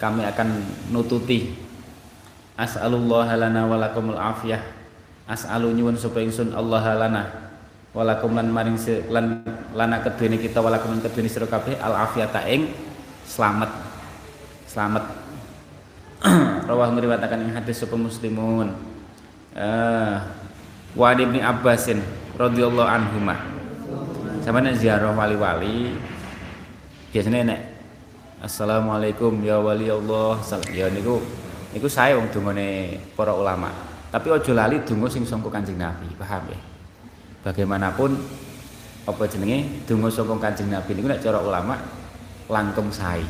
kami 0.03 0.27
akan 0.27 0.67
nututi. 0.91 1.55
As'alullah 2.59 3.39
lana 3.39 3.65
wa 3.71 3.79
lakumul 3.79 4.19
afiyah. 4.19 4.61
As'alu 5.31 5.71
nyuwun 5.79 5.95
supaya 5.95 6.27
ingsun 6.27 6.53
Allah 6.53 6.85
lana 6.99 7.23
walakum 7.91 8.39
lan 8.39 8.47
maring 8.51 8.79
lan 9.11 9.43
lana 9.75 9.99
kedene 10.03 10.39
kita 10.39 10.63
walakum 10.63 10.95
lan 10.95 11.03
kedene 11.03 11.27
sira 11.27 11.51
kabeh 11.51 11.75
al 11.83 12.07
afiyata 12.07 12.47
ing 12.47 12.71
selamat 13.27 13.71
selamat 14.73 15.05
rawah 16.71 16.89
ngriwatakan 16.95 17.49
ing 17.49 17.53
hadis 17.57 17.83
sapa 17.83 17.97
muslimun. 17.99 18.77
Uh, 19.51 20.23
wa 20.95 21.11
ibni 21.19 21.43
Abbasin 21.43 21.99
radhiyallahu 22.39 22.87
anhuma 22.87 23.35
sama 24.47 24.63
nek 24.63 24.79
ziarah 24.79 25.11
wali-wali 25.11 25.99
biasanya 27.11 27.51
nek 27.51 27.61
Assalamualaikum 28.41 29.45
ya 29.45 29.61
wali 29.61 29.93
Allah. 29.93 30.41
Ya 30.73 30.89
niku 30.89 31.21
niku 31.77 31.93
saya 31.93 32.17
wong 32.17 32.33
dungane 32.33 32.97
para 33.13 33.37
ulama. 33.37 33.69
Tapi 34.09 34.33
ojo 34.33 34.57
lali 34.57 34.81
donga 34.81 35.13
sing 35.13 35.29
sangka 35.29 35.53
Kanjeng 35.53 35.77
Nabi 35.77 36.09
paham 36.17 36.49
ya 36.49 36.70
bagaimanapun 37.41 38.21
apa 39.09 39.23
jenenge 39.27 39.89
donga 39.89 40.13
sangka 40.13 40.37
Kanjeng 40.39 40.71
Nabi 40.71 41.01
nek 41.01 41.25
cara 41.25 41.41
ulama 41.41 41.75
langkung 42.47 42.93
sae 42.93 43.25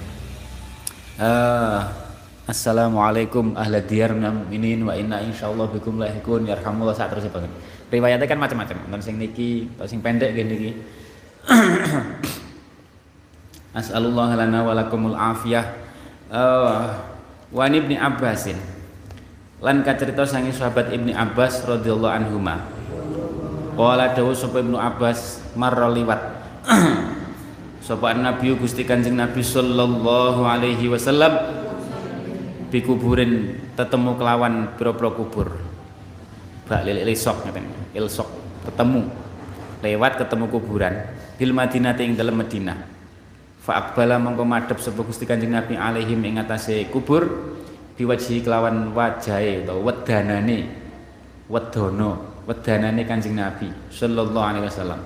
uh, 1.23 2.11
Assalamualaikum 2.51 3.55
ahla 3.55 3.79
diyar 3.79 4.11
mukminin 4.11 4.83
wa 4.83 4.91
inna 4.91 5.23
insyaallah 5.23 5.71
bikum 5.71 6.03
lahikun 6.03 6.51
yarhamullah 6.51 6.91
saat 6.91 7.15
terus 7.15 7.31
banget. 7.31 7.47
Riwayatnya 7.95 8.27
kan 8.27 8.43
macam-macam. 8.43 8.91
Nonton 8.91 9.07
sing 9.07 9.23
niki, 9.23 9.71
sing 9.87 10.03
pendek 10.03 10.35
gini 10.35 10.51
niki. 10.51 10.71
As'alullah 13.79 14.35
lana 14.35 14.67
wa 14.67 14.75
lakumul 14.75 15.15
afiyah. 15.15 15.63
Uh, 16.27 16.91
wa 17.55 17.71
ibni 17.71 17.95
Abbasin. 17.95 18.59
Lan 19.63 19.87
kacerita 19.87 20.27
sangi 20.27 20.51
sahabat 20.51 20.91
Ibni 20.91 21.15
Abbas 21.15 21.63
radhiyallahu 21.63 22.11
anhuma. 22.11 22.80
Qala 23.81 24.13
dawuh 24.13 24.37
sapa 24.37 24.61
Ibnu 24.61 24.77
Abbas 24.77 25.41
marra 25.57 25.89
liwat. 25.89 26.21
Sapa 27.81 28.13
Nabi 28.13 28.53
Gusti 28.53 28.85
Kanjeng 28.85 29.17
Nabi 29.17 29.41
sallallahu 29.41 30.45
alaihi 30.45 30.85
wasallam 30.93 31.33
kuburin 32.69 33.57
tetemu 33.73 34.21
kelawan 34.21 34.77
pira-pira 34.77 35.09
kubur. 35.17 35.49
Bak 36.69 36.85
lilik 36.85 37.09
lisok 37.09 37.41
ngaten. 37.49 37.65
Ilsok 37.97 38.29
ketemu. 38.69 39.09
Lewat 39.81 40.13
ketemu 40.21 40.45
kuburan. 40.53 40.95
Bil 41.41 41.57
Madinah 41.57 41.97
ing 42.05 42.21
dalam 42.21 42.37
Madinah. 42.37 42.77
Fa 43.65 43.81
aqbala 43.81 44.21
mongko 44.21 44.45
madhep 44.45 44.77
sapa 44.77 45.01
Gusti 45.01 45.25
Kanjeng 45.25 45.57
Nabi 45.57 45.81
alaihim 45.81 46.21
ing 46.21 46.37
kubur 46.93 47.57
biwajhi 47.97 48.45
kelawan 48.45 48.93
wajahe 48.93 49.65
utawa 49.65 49.81
wedanane 49.89 50.69
wedono 51.49 52.30
wedanane 52.51 53.07
Kanjeng 53.07 53.39
Nabi 53.39 53.71
sallallahu 53.95 54.43
alaihi 54.43 54.67
wasallam. 54.67 54.99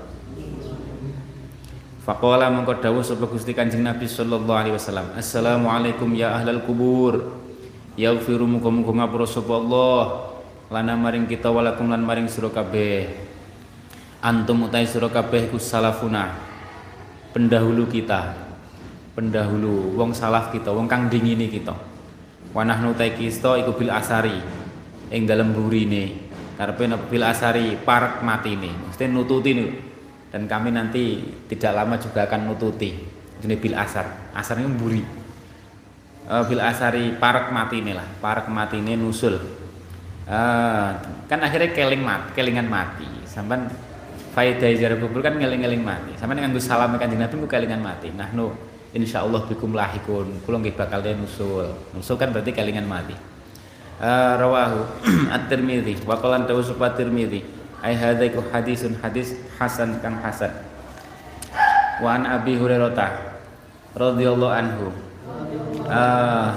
Faqala 2.01 2.49
mongko 2.49 2.80
dawuh 2.80 3.05
sapa 3.05 3.28
Gusti 3.28 3.53
Kanjeng 3.53 3.84
Nabi 3.84 4.09
sallallahu 4.09 4.57
alaihi 4.57 4.72
wasallam. 4.72 5.12
Assalamualaikum 5.12 6.09
ya 6.16 6.40
ahlal 6.40 6.64
kubur. 6.64 7.45
Yaghfiru 8.01 8.49
muga-muga 8.49 9.05
ngapura 9.05 9.28
sapa 9.28 9.61
Allah. 9.61 10.03
Lana 10.72 10.97
maring 10.97 11.28
kita 11.28 11.53
walakum 11.53 11.92
lan 11.92 12.01
maring 12.01 12.32
sira 12.32 12.49
kabeh. 12.49 13.12
Antum 14.24 14.64
utai 14.64 14.88
sira 14.88 15.12
kabeh 15.12 15.53
iku 15.53 15.61
salafuna. 15.61 16.32
Pendahulu 17.36 17.84
kita. 17.92 18.40
Pendahulu 19.12 19.92
wong 20.01 20.16
salaf 20.16 20.49
kita 20.49 20.72
wong 20.72 20.88
kang 20.88 21.12
dingini 21.12 21.53
kita. 21.53 21.76
Wanah 22.57 22.80
nutai 22.80 23.12
kita 23.12 23.61
iku 23.61 23.76
bil 23.76 23.92
asari. 23.92 24.64
Ing 25.12 25.28
dalem 25.28 25.53
burine 25.53 26.24
karepe 26.55 26.87
bil 27.11 27.25
asari 27.27 27.75
parek 27.79 28.23
matine 28.23 28.71
mesti 28.89 29.11
nututi 29.11 29.51
nih 29.55 29.71
dan 30.35 30.51
kami 30.51 30.75
nanti 30.75 31.23
tidak 31.47 31.79
lama 31.79 31.95
juga 31.95 32.27
akan 32.27 32.51
nututi. 32.51 32.91
Ini 33.39 33.55
bil 33.55 33.79
asar 33.79 34.35
asar 34.35 34.59
ini 34.59 34.67
buri 34.75 34.99
bil 36.27 36.59
asari 36.59 37.15
parak 37.15 37.55
mati 37.55 37.79
ini 37.79 37.95
lah. 37.95 38.03
Parak 38.19 38.51
mati 38.51 38.83
ini 38.83 38.99
nusul. 38.99 39.39
Uh, 40.27 40.91
kan 41.31 41.39
akhirnya 41.39 41.71
keling 41.71 42.03
mat 42.03 42.35
kelingan 42.35 42.67
mati. 42.67 43.07
Sampai 43.31 43.63
faidah 44.35 44.75
jarak 44.75 44.99
kubur 44.99 45.23
kan 45.23 45.39
ngeling-ngeling 45.39 45.87
mati. 45.87 46.19
Sampai 46.19 46.35
dengan 46.35 46.51
gus 46.51 46.67
salam 46.67 46.99
kanjeng 46.99 47.23
nabi 47.23 47.39
ku 47.39 47.47
kelingan 47.47 47.79
mati. 47.79 48.11
Nah 48.11 48.35
nu 48.35 48.51
insya 48.91 49.23
Allah 49.23 49.47
bikum 49.47 49.71
lahikun. 49.71 50.43
Kulo 50.43 50.59
bakal 50.75 50.99
nusul. 51.15 51.95
Nusul 51.95 52.19
kan 52.19 52.35
berarti 52.35 52.51
kelingan 52.51 52.91
mati 52.91 53.15
uh, 54.01 54.34
rawahu 54.40 54.82
at-tirmidzi 55.36 56.03
wa 56.07 56.18
qala 56.18 56.42
dawu 56.47 56.62
tirmidzi 56.95 57.45
ai 57.84 57.95
hadza 57.95 58.24
iku 58.24 58.40
hadisun 58.49 58.97
hadis 59.05 59.36
hasan 59.61 60.01
kang 60.01 60.16
hasan. 60.24 60.51
Wa 62.01 62.16
an 62.16 62.24
abi 62.26 62.57
hurairah 62.57 63.12
radhiyallahu 63.92 64.55
anhu. 64.57 64.88
Uh, 65.84 66.49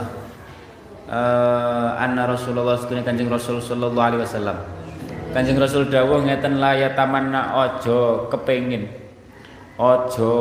uh, 1.11 1.89
anna 1.99 2.31
rasulullah 2.31 2.79
sedune 2.79 3.03
kanjeng 3.03 3.27
rasul 3.27 3.59
sallallahu 3.59 4.07
alaihi 4.07 4.23
wasallam. 4.23 4.57
Kanjeng 5.35 5.59
rasul 5.59 5.91
dawuh 5.91 6.23
ngeten 6.23 6.63
la 6.63 6.73
ya 6.79 6.95
tamanna 6.95 7.53
ojo 7.59 8.31
kepengin. 8.31 8.87
Ojo. 9.75 10.33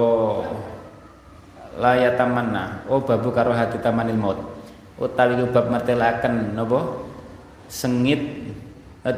La 1.76 1.92
ya 1.92 2.16
tamanna 2.16 2.80
oh 2.88 3.04
babu 3.04 3.28
karo 3.36 3.52
hati 3.52 3.76
tamanil 3.84 4.16
maut 4.16 4.55
utawi 4.96 5.36
bab 5.52 5.68
martelaken 5.68 6.56
napa? 6.56 7.04
Sengit 7.66 8.46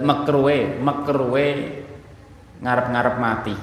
makruwe 0.02 0.78
makruwe 0.80 1.46
ngarep-ngarep 2.58 3.16
mati. 3.20 3.54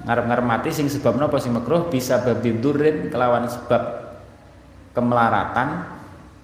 Ngarep-ngarep 0.00 0.46
mati 0.46 0.68
sing 0.72 0.86
sebab 0.86 1.18
napa? 1.18 1.36
Sing 1.42 1.52
makruh 1.52 1.90
bisa 1.90 2.22
babi 2.22 2.54
durin 2.56 3.10
kelawan 3.10 3.50
sebab 3.50 3.82
kemelaratan 4.94 5.86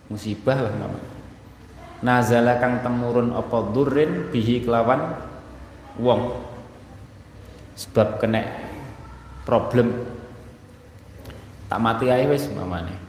musibah 0.06 0.54
lah 0.54 0.74
nama 0.78 1.00
nazala 1.96 2.60
kang 2.62 2.84
temurun 2.84 3.32
apa 3.32 3.72
durin 3.72 4.28
bihi 4.30 4.62
kelawan 4.62 5.16
wong. 5.96 6.44
Sebab 7.76 8.24
kena 8.24 8.40
problem. 9.44 9.92
Tak 11.68 11.82
mati 11.82 12.08
ae 12.08 12.24
wis 12.30 12.48
mamane 12.54 13.05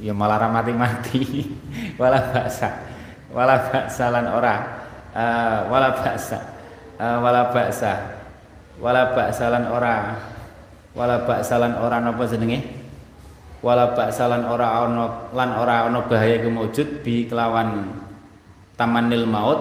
ya 0.00 0.12
malah 0.12 0.48
mati-mati. 0.48 1.46
Wala 2.00 2.20
baksa. 2.32 2.68
Wala 3.32 3.68
ba'sa 3.68 4.08
lan 4.12 4.26
ora. 4.32 4.54
Uh, 5.16 5.72
wala 5.72 5.96
ba'sa 5.96 6.36
uh, 7.00 7.16
wala 7.24 7.48
ba'sa 7.48 7.92
wala 8.76 9.16
ba'sa 9.16 9.48
lan 9.48 9.64
ora. 9.68 9.96
Wala 10.96 11.24
ba'sa 11.24 11.56
lan 11.60 11.76
ora 11.76 12.00
napa 12.00 12.24
jenenge? 12.28 12.60
Wala 13.64 13.96
ba'sa 13.96 14.28
lan 14.28 14.44
ora 14.44 14.84
ana 14.84 15.32
lan 15.32 15.50
ora 15.56 15.88
ana 15.88 16.04
bahaya 16.04 16.44
kemujud 16.44 17.00
bi 17.04 17.28
kelawan 17.28 17.96
tamanil 18.76 19.24
maut. 19.28 19.60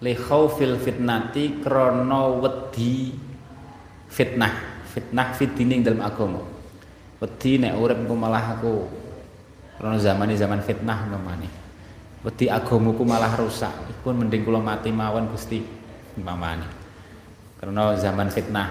Li 0.00 0.16
khaufil 0.16 0.80
fitnati 0.80 1.60
krana 1.60 2.40
wedi 2.40 3.12
fitnah. 4.08 4.84
Fitnah 4.88 5.36
fitning 5.36 5.84
dalam 5.84 6.00
agama. 6.00 6.40
Wedi 7.20 7.60
nek 7.60 7.76
urip 7.76 8.00
malah 8.08 8.56
aku 8.56 8.99
krana 9.80 9.96
zaman 9.96 10.28
zaman 10.36 10.60
fitnah 10.60 11.08
umpamane. 11.08 11.48
Wedi 12.20 12.52
agamaku 12.52 13.00
malah 13.00 13.32
rusak. 13.40 13.72
Pun 14.04 14.20
mending 14.20 14.44
kula 14.44 14.60
mati 14.60 14.92
mawon 14.92 15.32
Gusti 15.32 15.64
umpamane. 16.20 16.68
Karena 17.56 17.96
zaman 17.96 18.28
fitnah. 18.28 18.68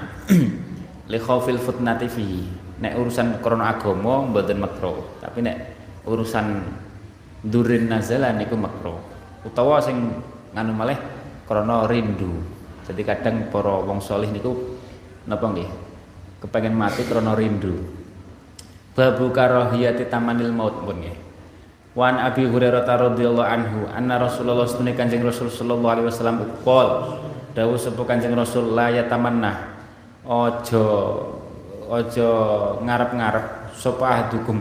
Li 1.11 1.17
khaufil 1.17 1.57
fitnati 1.57 2.05
fi. 2.05 2.45
Nek 2.79 2.93
urusan 2.93 3.41
krana 3.41 3.73
agama 3.75 4.23
mboten 4.23 4.61
makro 4.61 5.19
tapi 5.19 5.43
nek 5.43 5.57
urusan 6.07 6.63
durin 7.43 7.91
nazalan 7.91 8.39
niku 8.39 8.55
makro 8.55 9.03
utawa 9.43 9.83
sing 9.83 10.15
nganu 10.55 10.71
malih 10.77 10.95
krana 11.49 11.89
rindu. 11.89 12.39
Jadi 12.87 13.01
kadang 13.03 13.51
para 13.51 13.83
wong 13.83 13.99
solih 13.99 14.31
niku 14.31 14.79
napa 15.27 15.51
nggih? 15.51 15.67
Kepengen 16.39 16.77
mati 16.77 17.03
krana 17.03 17.35
rindu 17.35 17.98
babu 18.99 19.31
karahiyati 19.31 20.11
tamanil 20.11 20.51
maut 20.51 20.75
pun 20.83 20.99
nggih 20.99 21.15
Wan 21.95 22.19
Abi 22.19 22.45
Hurairah 22.45 22.85
radhiyallahu 22.85 23.47
anhu 23.47 23.79
anna 23.89 24.19
Rasulullah 24.19 24.67
sunni 24.67 24.93
Kanjeng 24.93 25.23
Rasul 25.23 25.47
sallallahu 25.49 25.89
alaihi 25.89 26.07
wasallam 26.11 26.37
qol 26.61 26.87
dawuh 27.55 27.79
sapa 27.79 28.03
Kanjeng 28.03 28.35
Rasul 28.35 28.75
la 28.75 28.91
yatamanna 28.91 29.79
ojo 30.27 30.85
ojo 31.89 32.29
ngarep-ngarep 32.83 33.73
sapa 33.73 34.03
ahadukum 34.05 34.59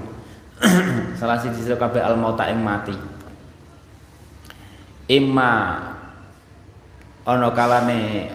salah 1.19 1.39
siji 1.39 1.63
sira 1.63 1.79
kabeh 1.79 2.03
al 2.03 2.19
mauta 2.19 2.51
ing 2.51 2.59
mati. 2.59 2.97
Imma 5.07 5.51
ana 7.23 7.49
kalane 7.55 8.33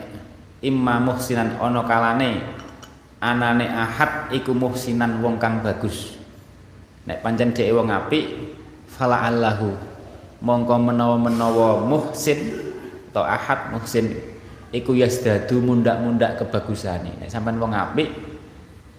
imma 0.64 1.02
muhsinan 1.04 1.60
ana 1.60 1.84
kalane 1.84 2.63
anane 3.24 3.72
ahad 3.72 4.28
iku 4.36 4.52
muhsinan 4.52 5.24
wong 5.24 5.40
kang 5.40 5.64
bagus. 5.64 6.20
Nek 7.08 7.24
pancen 7.24 7.56
dhek 7.56 7.72
wong 7.72 7.88
apik 7.88 8.28
fala 8.92 9.24
allahu 9.24 9.72
mongko 10.44 10.76
menawa-menawa 10.76 11.88
muhsin 11.88 12.52
atau 13.12 13.24
ahad 13.24 13.72
muhsin 13.72 14.12
iku 14.76 14.92
yasdadu 14.92 15.64
mundak-mundak 15.64 16.44
kebagusane. 16.44 17.16
Nek 17.24 17.32
sampean 17.32 17.64
wong 17.64 17.72
apik 17.72 18.12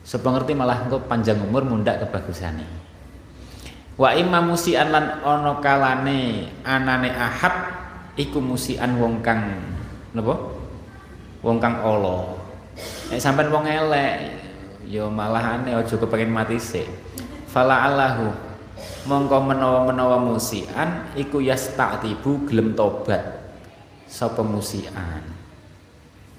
sapa 0.01 0.33
ngerti 0.33 0.57
malah 0.57 0.89
engko 0.89 1.05
panjang 1.05 1.37
umur 1.45 1.69
mundak 1.69 2.01
kebagusane. 2.01 2.65
Wa 3.95 4.11
imma 4.17 4.43
musian 4.43 4.91
lan 4.91 5.21
ana 5.23 5.61
kalane 5.61 6.51
anane 6.67 7.13
ahad 7.13 7.55
iku 8.19 8.41
musian 8.41 8.97
wong 8.97 9.21
kang 9.21 9.55
napa? 10.17 10.35
Wong 11.45 11.61
kang 11.61 11.77
ala 11.85 12.34
nek 13.11 13.21
sampean 13.23 13.51
wong 13.51 13.67
elek 13.67 14.35
ya 14.85 15.09
malah 15.09 15.59
aneh 15.61 15.75
aja 15.75 15.97
kepengin 15.97 16.31
mati 16.31 16.61
sik. 16.61 16.87
Fala 17.49 17.87
allahu 17.87 18.35
mongko 19.07 19.39
menawa-menawa 19.47 20.19
musian 20.21 21.09
iku 21.15 21.39
yasta'tibu 21.39 22.51
gelem 22.51 22.75
tobat. 22.75 23.43
Sapa 24.11 24.43
musian 24.47 25.23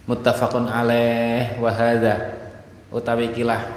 muttafaqun 0.05 0.69
alaih 0.69 1.57
wa 1.57 1.71
hadza 1.73 2.15
utawi 2.93 3.33
ikilah 3.33 3.67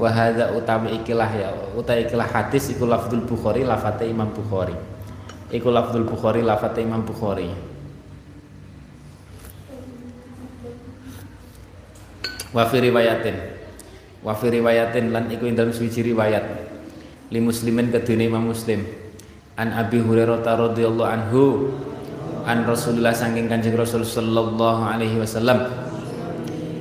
wa 0.00 0.08
hadza 0.08 0.50
utawi 0.56 0.98
ikilah 1.04 1.30
ya 1.36 1.50
utawi 1.76 2.08
ikilah 2.08 2.26
hadis 2.26 2.72
iku 2.72 2.88
lafdzul 2.88 3.22
bukhari 3.28 3.62
lafate 3.62 4.08
imam 4.08 4.30
bukhari. 4.32 4.74
Iku 5.50 5.68
lafdzul 5.70 6.06
bukhari 6.06 6.46
lafate 6.46 6.86
imam 6.86 7.02
bukhari 7.02 7.69
wa 12.50 12.66
fi 12.66 12.76
riwayatin. 12.82 13.36
Wa 14.20 14.36
fi 14.36 14.52
riwayatin 14.52 15.14
lan 15.14 15.30
iku 15.32 15.48
ing 15.48 15.56
dalem 15.56 15.72
suwiji 15.72 16.04
riwayat. 16.12 16.44
Li 17.30 17.38
muslimin 17.38 17.94
kedune 17.94 18.26
Imam 18.26 18.50
Muslim. 18.50 18.84
An 19.54 19.70
Abi 19.76 20.02
Hurairah 20.02 20.42
radhiyallahu 20.42 21.08
anhu 21.08 21.42
an 22.48 22.64
Rasulullah 22.66 23.12
saking 23.12 23.46
Kanjeng 23.46 23.76
Rasul 23.76 24.02
sallallahu 24.02 24.82
alaihi 24.82 25.20
wasallam. 25.20 25.68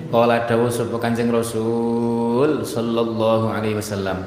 Kala 0.09 0.49
dawuh 0.49 0.74
sapa 0.74 0.97
Kanjeng 0.97 1.30
Rasul 1.30 2.65
sallallahu 2.65 3.53
alaihi 3.53 3.78
wasallam. 3.78 4.26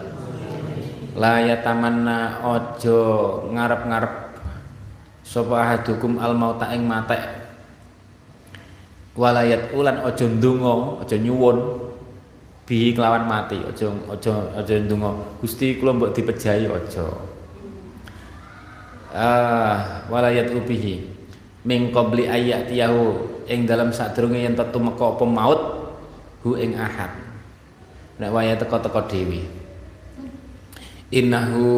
La 1.18 1.42
yatamanna 1.42 2.40
ojo 2.40 3.00
ngarep-ngarep 3.52 4.14
sapa 5.26 5.54
ahadukum 5.60 6.16
al 6.16 6.32
mauta 6.36 6.72
ing 6.72 6.88
mate 6.88 7.41
walayat 9.12 9.76
ulan 9.76 10.00
ojo 10.04 10.24
ndonga 10.28 10.72
ojo 11.04 11.16
nyuwun. 11.16 11.58
Bi 12.62 12.94
kelawan 12.94 13.26
mati 13.26 13.58
ojo 13.60 13.92
ojo 14.08 14.32
ojo 14.56 14.74
ndonga. 14.78 15.10
Gusti 15.42 15.76
kula 15.76 15.92
mbok 15.92 16.14
dipejahi 16.16 16.70
ojo 16.70 17.06
ah 19.12 20.08
walayat 20.08 20.48
ubihi 20.56 21.04
min 21.68 21.92
qabli 21.92 22.24
ayatiyahu 22.32 23.28
ing 23.44 23.68
dalam 23.68 23.92
sadurunge 23.92 24.40
yen 24.40 24.56
tetu 24.56 24.80
meka 24.80 25.04
apa 25.04 25.24
maut 25.28 25.60
hu 26.42 26.56
ing 26.56 26.72
ahad. 26.78 27.12
Nek 28.16 28.30
waya 28.32 28.56
teko-teko 28.56 29.04
dhewe. 29.10 29.44
Innahu 31.12 31.68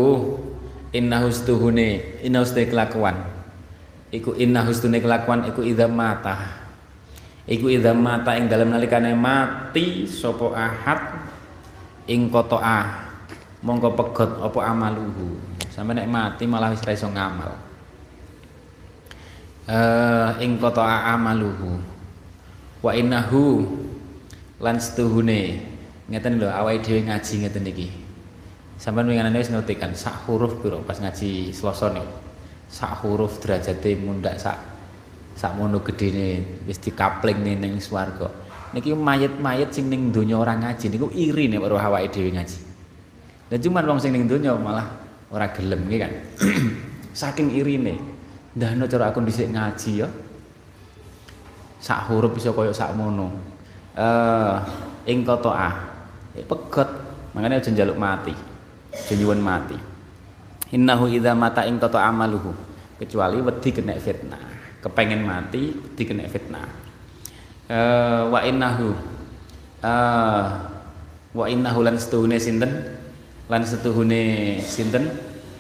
innahu 0.95 1.29
stuhune 1.35 2.21
innahu 2.23 2.47
kelakuan. 2.47 3.19
Iku 4.15 4.31
innahu 4.39 4.71
stune 4.71 5.03
kelakuan 5.03 5.43
iku 5.51 5.67
idza 5.67 5.91
mata 5.91 6.64
iku 7.49 7.69
idza 7.73 7.93
mata 7.93 8.37
ing 8.37 8.49
dalam 8.49 8.73
nalikane 8.73 9.13
mati 9.17 10.09
sapa 10.09 10.53
ahad? 10.53 11.01
Ing 12.05 12.29
ah 12.61 12.87
mongko 13.65 13.97
pegot 13.97 14.31
apa 14.45 14.61
amaluhu. 14.69 15.41
Sampe 15.73 15.97
nek 15.97 16.09
mati 16.09 16.45
malah 16.45 16.73
wis 16.73 16.85
iso 16.85 17.09
ngamal. 17.09 17.53
Eh 19.65 20.31
ing 20.45 20.61
kota 20.61 20.85
amaluhu. 20.85 21.81
Wa 22.85 22.93
innahu 22.93 23.65
lan 24.61 24.77
setuhune. 24.77 25.73
Ngeten 26.05 26.37
lho 26.37 26.53
awake 26.53 26.85
dhewe 26.85 27.09
ngaji 27.09 27.35
ngeten 27.49 27.65
iki. 27.65 27.89
Sampean 28.77 29.09
winganane 29.09 29.41
wis 29.41 29.49
ngerti 29.49 29.81
kan 29.81 29.97
sak 29.97 30.29
huruf 30.29 30.61
piro 30.61 30.85
pas 30.85 31.01
ngaji 31.01 31.55
Selasa 31.55 31.89
nih 31.95 32.05
sak 32.69 33.07
huruf 33.07 33.39
derajate 33.39 33.95
mundak 33.95 34.35
sak 34.35 34.59
sakmono 35.35 35.83
gedene 35.83 36.63
wis 36.65 36.79
dikapling 36.79 37.43
ning 37.43 37.83
swarga. 37.83 38.31
Niki 38.75 38.95
mayit-mayit 38.95 39.71
sing 39.71 39.87
ning 39.87 40.11
donya 40.11 40.39
ora 40.39 40.55
ngaji 40.59 40.91
niku 40.91 41.07
iri 41.15 41.47
nek 41.47 41.63
karo 41.63 41.79
awake 41.79 42.11
dhewe 42.11 42.31
ngaji. 42.35 42.59
Dan 43.51 43.59
cuman 43.63 43.85
wong 43.87 43.99
sing 44.03 44.11
ning 44.15 44.27
donya 44.27 44.55
malah 44.59 44.87
ora 45.31 45.47
gelem 45.55 45.87
iki 45.87 45.99
kan? 45.99 46.13
Saking 47.21 47.55
irine 47.55 47.95
ndahno 48.55 48.91
cara 48.91 49.11
aku 49.11 49.23
dhisik 49.23 49.51
ngaji 49.51 49.91
ya. 50.03 50.09
Sak 51.79 52.11
huruf 52.11 52.35
bisa 52.35 52.51
kaya 52.55 52.75
sakmono 52.75 53.31
eh 53.95 54.59
ing 55.07 55.23
kota 55.23 55.53
ah 55.55 55.75
pegot 56.35 56.91
makanya 57.31 57.63
aja 57.63 57.71
njaluk 57.71 57.99
mati 57.99 58.35
aja 58.91 59.35
mati. 59.39 59.79
Innahu 60.75 61.07
idza 61.07 61.31
mata 61.39 61.63
ing 61.63 61.79
kota 61.79 62.03
amaluhu 62.03 62.51
kecuali 62.99 63.39
wedi 63.39 63.71
kena 63.71 63.95
fitnah 63.99 64.54
kepengen 64.85 65.25
mati 65.25 65.73
dikena 65.97 66.29
fitnah. 66.29 66.69
Uh, 67.65 68.29
wa 68.29 68.45
innahu 68.45 68.93
uh, 69.81 70.45
wa 71.33 71.45
innahu 71.49 71.81
lan 71.81 71.97
setuhune 71.97 72.37
sinten? 72.37 73.01
Lan 73.49 73.65
setuhune 73.65 74.61
sinten? 74.61 75.09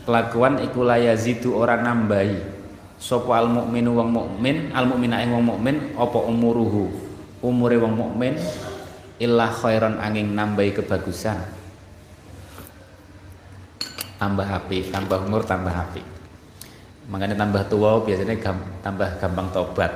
Kelakuan 0.04 0.60
iku 0.60 0.84
layazidu 0.84 1.56
ora 1.56 1.80
nambahi. 1.80 2.52
Sapa 3.00 3.40
al 3.40 3.48
mukminu 3.48 3.96
wong 3.96 4.10
mukmin 4.12 4.68
al 4.76 4.84
mukmina 4.84 5.24
ing 5.24 5.32
wong 5.32 5.44
mukmin 5.48 5.76
apa 5.96 6.18
umuruhu? 6.20 6.92
Umure 7.40 7.80
wong 7.80 7.96
mukmin 7.96 8.36
illa 9.16 9.48
khairan 9.48 9.96
angin 10.04 10.36
nambahi 10.36 10.76
kebagusan. 10.76 11.40
Tambah 14.20 14.44
api 14.44 14.92
tambah 14.92 15.24
umur 15.24 15.44
tambah 15.48 15.72
api 15.72 16.13
makanya 17.08 17.36
tambah 17.36 17.62
tua 17.68 18.00
biasanya 18.00 18.34
gam, 18.40 18.56
tambah 18.80 19.08
gampang 19.20 19.48
tobat. 19.52 19.92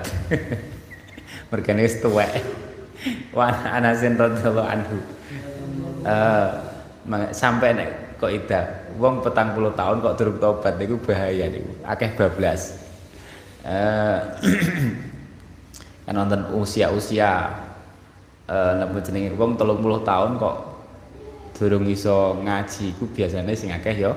Mereka 1.51 1.73
wis 1.81 1.97
tuwek. 2.05 2.45
Wa 3.33 3.49
anasin 3.49 4.21
radhiyallahu 4.21 4.69
anhu. 4.69 4.97
Uh, 6.05 6.49
sampai 7.33 7.73
nek 7.73 7.89
kok 8.21 8.29
ida 8.29 8.61
wong 8.99 9.23
petang 9.23 9.55
puluh 9.55 9.73
tahun 9.73 10.03
kok 10.05 10.17
durung 10.21 10.39
tobat 10.43 10.75
niku 10.77 11.01
bahaya 11.01 11.49
niku. 11.49 11.73
Akeh 11.89 12.13
bablas. 12.13 12.77
Uh, 13.65 14.21
kan 16.09 16.15
nonton 16.17 16.41
usia-usia 16.57 17.53
uh, 18.49 18.73
napa 18.81 18.97
jenenge 19.05 19.37
wong 19.37 19.61
30 19.61 20.09
tahun 20.09 20.31
kok 20.41 20.57
durung 21.59 21.85
iso 21.85 22.39
ngaji 22.41 22.97
iku 22.97 23.05
biasanya 23.13 23.53
sing 23.57 23.73
akeh 23.73 23.97
ya. 23.97 24.13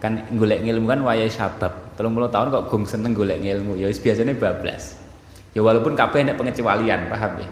Kan 0.00 0.24
golek 0.34 0.64
ilmu 0.64 0.88
kan 0.88 1.02
wayai 1.04 1.28
sabab 1.28 1.89
Telung 2.00 2.16
puluh 2.16 2.32
tahun 2.32 2.48
kok 2.48 2.72
gung 2.72 2.88
seneng 2.88 3.12
golek 3.12 3.44
ilmu, 3.44 3.76
ya 3.76 3.92
biasanya 3.92 4.32
bablas. 4.32 4.96
Ya 5.52 5.60
walaupun 5.60 5.92
kabeh 5.92 6.24
nek 6.24 6.40
pengecualian, 6.40 7.12
paham 7.12 7.44
ya? 7.44 7.48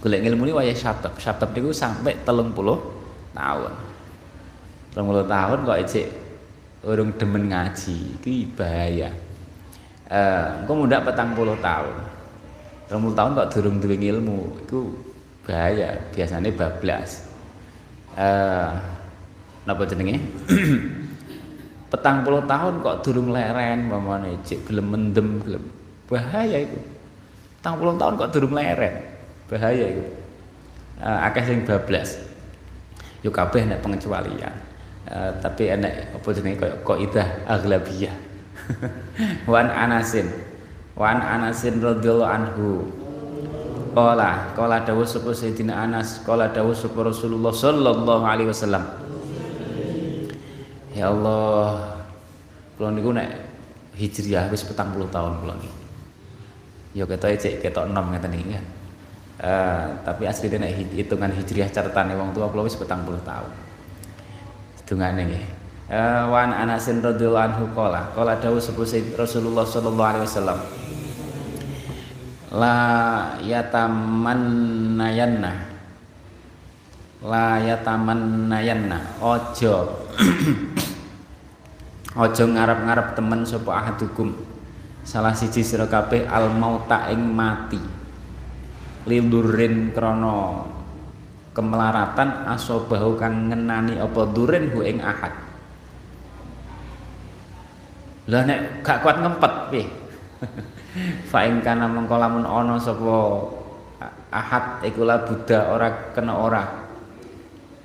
Golek 0.00 0.24
ilmu 0.32 0.48
ini 0.48 0.52
wayah 0.56 0.72
syabab, 0.72 1.12
syabab 1.20 1.52
itu 1.52 1.76
sampai 1.76 2.16
telung 2.24 2.56
puluh 2.56 2.80
tahun. 3.36 3.68
Telung 4.96 5.12
puluh 5.12 5.28
tahun 5.28 5.58
kok 5.60 5.78
ecek 5.84 6.08
urung 6.88 7.12
demen 7.20 7.52
ngaji, 7.52 8.16
itu 8.16 8.48
bahaya. 8.56 9.12
Eh, 10.08 10.64
engko 10.64 10.72
muda 10.72 11.04
petang 11.04 11.36
puluh 11.36 11.60
tahun. 11.60 11.92
Telung 12.88 13.12
puluh 13.12 13.16
tahun 13.20 13.30
kok 13.36 13.48
durung 13.52 13.76
duwe 13.76 14.00
ilmu, 14.00 14.56
itu 14.64 14.88
bahaya, 15.44 16.00
biasanya 16.16 16.48
bablas. 16.48 17.28
Eh, 18.16 18.72
napa 19.68 19.84
jenenge? 19.84 20.16
petang 21.92 22.24
puluh 22.24 22.40
tahun 22.48 22.80
kok 22.80 23.04
durung 23.04 23.36
leren 23.36 23.92
mamane 23.92 24.40
cek 24.40 24.64
gelem 24.64 24.88
mendem 24.88 25.44
gelem. 25.44 25.64
Bahaya 26.08 26.64
itu. 26.64 26.80
Petang 27.60 27.76
puluh 27.76 28.00
tahun 28.00 28.16
kok 28.16 28.32
durung 28.32 28.56
leren. 28.56 28.96
Bahaya 29.52 29.92
itu. 29.92 30.04
Uh, 30.96 31.28
akeh 31.28 31.44
sing 31.44 31.68
bablas. 31.68 32.16
Yo 33.20 33.28
kabeh 33.28 33.68
nek 33.68 33.84
pengecualian. 33.84 34.56
Uh, 35.12 35.36
tapi 35.44 35.68
enek 35.68 36.16
apa 36.16 36.28
kok 36.32 36.72
kok 36.86 36.98
idah 36.98 37.28
aglabiyah 37.44 38.16
wan 39.52 39.68
anasin. 39.68 40.32
Wan 40.96 41.20
anasin 41.20 41.76
radhiyallahu 41.76 42.32
anhu. 42.32 42.68
Kala, 43.92 44.56
kala 44.56 44.80
dawuh 44.88 45.04
sapa 45.04 45.36
Sayyidina 45.36 45.84
Anas, 45.84 46.24
kala 46.24 46.48
dawuh 46.48 46.72
sapa 46.72 46.96
Rasulullah 47.04 47.52
sallallahu 47.52 48.24
alaihi 48.24 48.48
wasallam. 48.48 49.01
Ya 50.92 51.08
Allah, 51.08 51.96
kula 52.76 52.92
niku 52.92 53.16
nek 53.16 53.32
hijriah 53.96 54.52
wis 54.52 54.68
40 54.68 55.08
tahun 55.08 55.40
kula 55.40 55.56
niki. 55.56 55.72
Ya 56.92 57.08
ketoke 57.08 57.40
cek 57.40 57.64
ketok 57.64 57.88
6 57.88 58.12
ngeten 58.12 58.36
iki 58.36 58.52
kan. 58.52 58.64
Uh, 59.42 59.88
tapi 60.04 60.28
asline 60.28 60.60
nek 60.60 60.76
hitungan 60.92 61.32
hijriah 61.32 61.72
catatane 61.72 62.12
wong 62.12 62.36
tua 62.36 62.52
kula 62.52 62.68
wis 62.68 62.76
40 62.76 63.24
tahun. 63.24 63.52
Hitungane 64.84 65.32
nggih. 65.32 65.44
Uh, 65.92 66.24
wan 66.28 66.52
Anas 66.52 66.88
radhiyallahu 66.88 67.46
anhu 67.52 67.68
qala 67.76 68.08
qala 68.16 68.40
dawuh 68.40 68.60
sepuh 68.60 68.84
Rasulullah 69.12 69.60
sallallahu 69.60 70.08
alaihi 70.08 70.24
wasallam 70.24 70.56
la 72.52 72.76
yatamannayanna 73.40 75.71
la 77.22 77.62
yatamannayanna 77.62 79.22
ojo 79.22 79.74
Aja 82.12 82.44
ngarep-ngarep 82.44 83.16
temen 83.16 83.40
sapa 83.48 83.72
ahadukum. 83.72 84.36
Salah 85.00 85.32
siji 85.32 85.64
sira 85.64 85.88
kabeh 85.88 86.28
al 86.28 86.52
mauta 86.52 87.08
ing 87.08 87.24
mati. 87.24 87.80
Lidurin 89.08 89.96
krana 89.96 90.68
kemelaratan 91.56 92.52
asobahu 92.52 93.16
kang 93.16 93.48
ngenani 93.48 93.96
apa 93.96 94.20
durin 94.28 94.68
hu 94.76 94.84
ing 94.84 95.00
ahad. 95.00 95.32
Lah 98.28 98.44
nek 98.44 98.84
gak 98.84 99.00
kuat 99.00 99.16
ngempet 99.16 99.54
piye? 99.72 99.84
Fa 101.32 101.48
ing 101.48 101.64
kana 101.64 101.88
mengko 101.88 102.20
lamun 102.20 102.44
ana 102.44 102.76
sapa 102.76 103.16
ahad 104.28 104.84
iku 104.84 105.08
la 105.08 105.24
buddha 105.24 105.72
ora 105.72 106.12
kena 106.12 106.36
ora. 106.36 106.64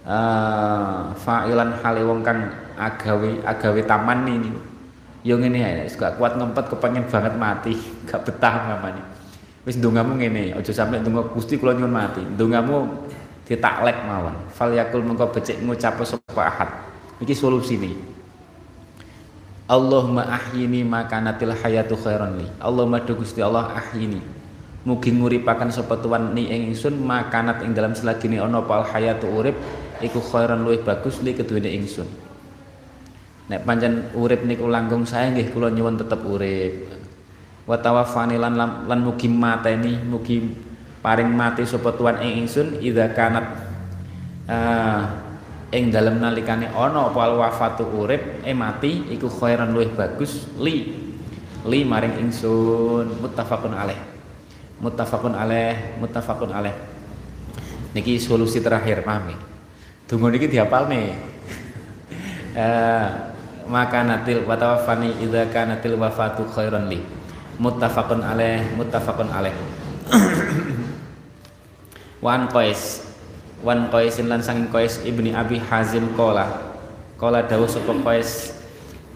Uh, 0.07 1.11
fa'ilan 1.19 1.75
hale 1.83 1.99
wong 2.07 2.23
kang 2.23 2.47
agawe 2.79 3.43
agawe 3.43 3.81
taman 3.83 4.23
ini 4.23 4.55
yo 5.19 5.35
ngene 5.35 5.59
ae 5.59 5.83
gak 5.83 6.15
kuat 6.15 6.39
ngempet 6.39 6.71
kepengen 6.71 7.03
banget 7.11 7.35
mati 7.35 7.75
gak 8.07 8.23
betah 8.23 8.55
mamane 8.71 9.17
wis 9.67 9.75
ndongamu 9.75 10.15
ngene 10.15 10.55
aja 10.55 10.71
sampe 10.71 11.03
ndonga 11.03 11.27
Gusti 11.35 11.59
kula 11.59 11.75
nyuwun 11.75 11.91
mati. 11.91 12.23
Ndongamu 12.23 12.87
ditaklek 13.43 14.07
mawon. 14.07 14.47
Fal 14.55 14.71
yakul 14.71 15.03
mengko 15.03 15.27
becik 15.35 15.59
ngucap 15.59 15.99
sapa 16.07 16.41
ahad. 16.47 16.71
Iki 17.19 17.35
solusine 17.35 17.91
Allahumma 19.67 20.23
ahyini 20.31 20.87
makanatil 20.87 21.51
hayatu 21.51 21.99
khairan 21.99 22.39
li. 22.39 22.47
Allahumma 22.63 23.03
do 23.03 23.19
Gusti 23.19 23.43
Allah 23.43 23.75
ahyini. 23.75 24.23
Mugi 24.87 25.11
nguripaken 25.11 25.67
sapa 25.67 25.99
tuan 25.99 26.31
ni 26.31 26.47
ing 26.47 26.71
ingsun 26.71 27.03
makanat 27.03 27.59
ing 27.67 27.75
dalam 27.75 27.91
selagine 27.91 28.39
ana 28.39 28.63
pal 28.63 28.87
hayatu 28.87 29.27
urip 29.27 29.59
iku 30.03 30.19
khairan 30.21 30.63
luwih 30.65 30.81
bagus 30.83 31.21
li 31.25 31.33
keduwene 31.33 31.69
ingsun. 31.73 32.07
Nek 33.47 33.63
pancen 33.63 34.11
urip 34.13 34.43
niku 34.43 34.67
langkung 34.67 35.07
saya 35.07 35.31
nggih 35.31 35.55
kula 35.55 35.71
nyuwun 35.71 35.95
tetep 35.95 36.19
urip. 36.25 36.97
wa 37.67 37.75
tawaffani 37.75 38.39
lan 38.39 38.55
lan 38.87 38.99
mugi 39.03 39.27
mateni 39.27 39.99
mugi 39.99 40.39
paring 41.03 41.27
mati 41.27 41.67
sapa 41.67 41.91
tuan 41.99 42.23
ing 42.23 42.47
ingsun 42.47 42.79
idza 42.79 43.11
kanat 43.11 43.43
uh, 44.47 45.03
ing 45.75 45.91
dalem 45.91 46.23
nalikane 46.23 46.71
ana 46.71 47.11
apa 47.11 47.27
wafatu 47.35 47.83
urip 47.91 48.39
eh 48.47 48.55
mati 48.55 49.11
iku 49.11 49.27
khairan 49.27 49.75
luwih 49.75 49.91
bagus 49.91 50.47
li. 50.63 51.03
Li 51.67 51.83
maring 51.83 52.23
ingsun. 52.23 53.19
Muttafaqun 53.19 53.75
alaih. 53.75 53.99
Muttafaqun 54.79 55.35
alaih 55.35 55.99
muttafaqun 55.99 56.55
alaih. 56.55 56.71
Niki 57.91 58.15
solusi 58.23 58.63
terakhir 58.63 59.03
paham 59.03 59.35
Tunggu 60.07 60.31
niki 60.31 60.47
diapalne 60.47 61.19
uh, 62.55 63.07
maka 63.67 64.07
natil 64.07 64.47
watawafani 64.47 65.19
idza 65.19 65.51
kanatil 65.51 65.99
wafatu 65.99 66.47
khairan 66.47 66.87
li. 66.87 67.03
Muttafaqun 67.59 68.23
alaih 68.23 68.63
muttafaqun 68.79 69.27
alaih. 69.27 69.51
Wan 72.25 72.47
qais. 72.47 73.03
Wan 73.59 73.91
qaisin 73.91 74.31
lan 74.31 74.39
sanging 74.39 74.71
qais 74.71 75.03
ibni 75.03 75.35
abi 75.35 75.59
hazim 75.59 76.15
qala. 76.15 76.71
Qala 77.19 77.43
dawuh 77.43 77.67
sapa 77.67 77.91
qais 78.07 78.55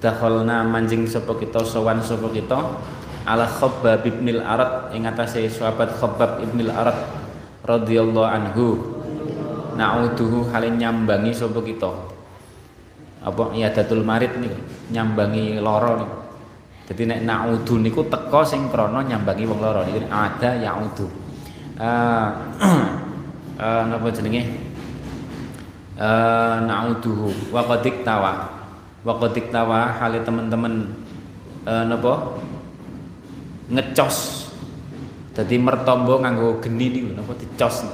dakhalna 0.03 0.67
manjing 0.67 1.07
sapa 1.07 1.31
kita 1.39 1.63
sowan 1.63 2.03
sapa 2.03 2.27
kita 2.35 2.59
ala 3.23 3.47
khabbab 3.47 4.03
ibnil 4.03 4.43
arad. 4.43 4.91
Ing 4.91 5.07
atase 5.07 5.47
sahabat 5.47 5.95
khabbab 5.95 6.43
ibnil 6.43 6.73
arad 6.73 6.99
radhiyallahu 7.63 8.27
anhu 8.27 8.99
na'uduhu 9.75 10.51
halin 10.51 10.77
nyambangi 10.77 11.31
sapa 11.35 11.59
kita? 11.63 11.91
Apa? 13.21 13.53
Datul 13.53 14.01
marid 14.01 14.33
nih 14.41 14.53
nyambangi 14.91 15.61
loro 15.61 15.93
nih 16.01 16.11
jadi 16.91 17.07
nek 17.07 17.19
na'udu 17.23 17.79
niku 17.79 18.03
teko 18.11 18.43
sing 18.43 18.67
krana 18.67 18.99
nyambangi 18.99 19.47
wong 19.47 19.63
loro 19.63 19.87
niku 19.87 20.03
ada 20.11 20.59
ya'udu 20.59 21.07
uh, 21.79 22.27
uh, 23.55 23.83
napa 23.87 24.11
jenenge? 24.11 24.43
Uh, 25.95 26.59
na'uduhu 26.67 27.31
wa 27.55 27.63
qadik 27.63 28.03
tawa 28.03 28.43
wa 29.07 29.13
qadik 29.23 29.55
tawa 29.55 30.03
hale 30.03 30.19
teman-teman 30.19 30.91
uh, 31.63 31.87
napa? 31.87 32.35
Ngecos. 33.71 34.51
Jadi 35.31 35.55
mertombo 35.63 36.19
nganggo 36.19 36.59
geni 36.59 36.91
niku 36.91 37.15
napa 37.15 37.31
dicos 37.39 37.87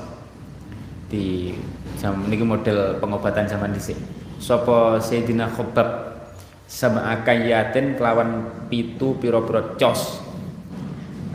di 1.07 1.55
jam 1.95 2.27
niki 2.27 2.43
model 2.43 2.99
pengobatan 2.99 3.47
zaman 3.47 3.71
dhisik. 3.71 3.95
Sapa 4.37 4.99
Sayyidina 5.01 5.49
Khabbab? 5.49 6.19
Sama 6.67 6.99
akayatin 7.15 7.95
kelawan 7.95 8.43
pitu 8.67 9.15
piro-piro 9.23 9.79
cos. 9.79 10.19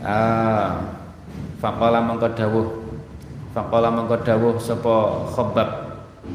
Ah 0.05 0.77
faqala 1.57 2.05
mangko 2.05 2.29
dawuh. 2.37 2.69
Faqala 3.57 3.89
mangko 3.89 4.21
dawuh 4.21 4.61
sapa 4.61 5.25
Khabbab 5.33 5.69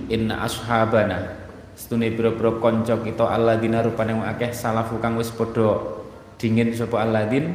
inna 0.09 0.41
ashabana. 0.41 1.37
Setune 1.77 2.09
piro-piro 2.09 2.57
kanca 2.57 2.97
kita 2.97 3.21
alladzina 3.21 3.85
rupane 3.85 4.17
akeh 4.17 4.49
salafu 4.49 4.97
kang 4.97 5.13
wis 5.13 5.29
padha 5.29 5.77
dingin 6.41 6.73
sapa 6.73 7.05
alladzin. 7.05 7.53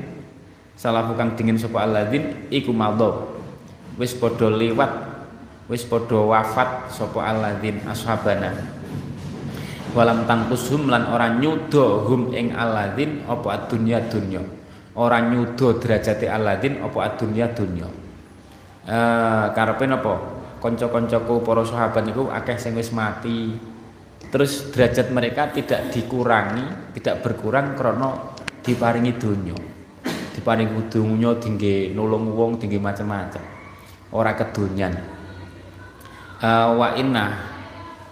Salafu 0.79 1.19
kang 1.19 1.35
dingin 1.35 1.59
sapa 1.59 1.83
alladzin 1.83 2.49
iku 2.55 2.71
madhab 2.71 3.35
wis 3.99 4.15
padha 4.15 4.47
liwat 4.47 5.12
wis 5.67 5.87
padha 5.87 6.19
wafat 6.19 6.91
sapa 6.91 7.21
alladzin 7.23 7.83
ashabana. 7.87 8.55
Walam 9.93 10.25
tangkushum 10.25 10.89
lan 10.89 11.05
ora 11.13 11.37
nyudo 11.37 12.09
hum 12.09 12.33
ing 12.33 12.57
aladin 12.57 13.23
apa 13.29 13.61
adunya 13.61 14.01
dunya. 14.09 14.41
Ora 14.97 15.21
nyudo 15.21 15.77
derajate 15.77 16.27
aladin 16.27 16.81
apa 16.81 16.99
adunya 17.13 17.47
dunya. 17.53 17.89
Eh 18.89 19.47
karepe 19.53 19.85
napa? 19.85 20.17
Kanca-kancaku 20.63 21.43
para 21.43 21.67
sahabat 21.67 22.07
niku 22.07 22.31
akeh 22.33 22.57
sing 22.57 22.73
wis 22.73 22.89
mati. 22.95 23.53
Terus 24.33 24.73
derajat 24.73 25.13
mereka 25.13 25.53
tidak 25.53 25.93
dikurangi 25.93 26.97
tidak 26.97 27.21
berkurang 27.21 27.77
karena 27.77 28.33
diparingi 28.65 29.13
dunya 29.19 29.59
diparingi 30.33 30.89
dunya 30.89 31.37
tinggi 31.37 31.93
nulung 31.93 32.33
wong 32.33 32.57
tinggi 32.57 32.81
macam-macam. 32.81 33.43
Ora 34.13 34.37
kedunyan 34.37 34.93
uh, 36.43 36.69
wa 36.75 36.93
inna. 36.99 37.27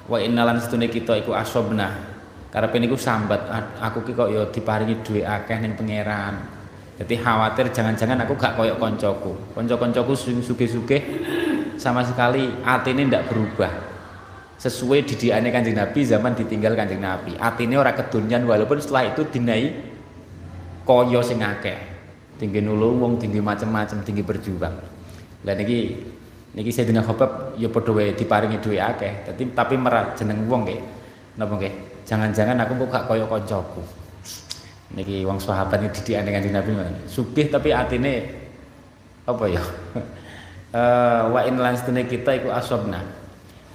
Wa 0.06 0.18
innalan 0.22 0.62
setune 0.62 0.86
kita 0.86 1.18
iku 1.18 1.34
asobna. 1.34 2.10
Karepe 2.50 2.82
niku 2.82 2.98
sambat 2.98 3.46
aku 3.78 4.02
ki 4.02 4.12
kok 4.14 4.28
ya 4.30 4.42
diparingi 4.50 5.02
duwe 5.06 5.22
akeh 5.22 5.58
ning 5.62 5.78
pangeran. 5.78 6.34
Jadi 6.98 7.14
khawatir 7.16 7.70
jangan-jangan 7.70 8.26
aku 8.26 8.34
gak 8.34 8.58
koyok 8.58 8.76
koncoku. 8.76 9.32
Konco-koncoku 9.54 10.12
sugih-sugih 10.18 11.02
sama 11.80 12.04
sekali 12.04 12.50
atine 12.66 13.06
ndak 13.06 13.30
berubah. 13.30 13.72
Sesuai 14.60 15.08
didikannya 15.08 15.48
kanjeng 15.48 15.78
Nabi 15.78 16.04
zaman 16.04 16.36
ditinggal 16.36 16.76
kanjeng 16.76 17.00
Nabi. 17.00 17.38
Atine 17.40 17.80
ora 17.80 17.96
kedunyan 17.96 18.44
walaupun 18.44 18.82
setelah 18.82 19.14
itu 19.14 19.24
dinai 19.30 19.72
koyo 20.84 21.24
sing 21.24 21.40
akeh. 21.40 21.78
Tinggi 22.36 22.60
nulung 22.60 23.00
wong 23.00 23.12
tinggi 23.16 23.40
macam-macam 23.40 24.04
tinggi 24.04 24.20
berjuang. 24.20 24.76
Lah 25.46 25.54
niki 25.56 25.96
niki 26.56 26.70
Sayyidina 26.74 27.06
Khabbab 27.06 27.54
ya 27.56 27.68
padha 27.70 27.90
wae 27.94 28.14
diparingi 28.14 28.58
duwe 28.58 28.78
akeh. 28.78 29.28
Tapi 29.28 29.54
tapi 29.54 29.74
merat 29.78 30.18
jeneng 30.18 30.46
wong 30.50 30.66
nggih. 30.66 30.80
Napa 31.38 31.54
nggih? 31.56 31.74
Jangan-jangan 32.06 32.58
aku 32.58 32.72
kok 32.86 32.88
gak 32.90 33.04
kaya 33.06 33.24
kancaku. 33.26 33.82
Niki 34.98 35.22
wong 35.22 35.38
sahabat 35.38 35.86
iki 35.86 36.02
didikane 36.02 36.34
Kanjeng 36.34 36.54
Nabi 36.54 36.70
sugih 37.06 37.46
tapi 37.46 37.70
atine 37.70 38.26
apa 39.22 39.44
ya? 39.46 39.62
Uh, 40.74 41.30
wa 41.34 41.40
in 41.46 41.62
lan 41.62 41.78
kita 41.78 42.42
iku 42.42 42.50
asobna 42.50 43.20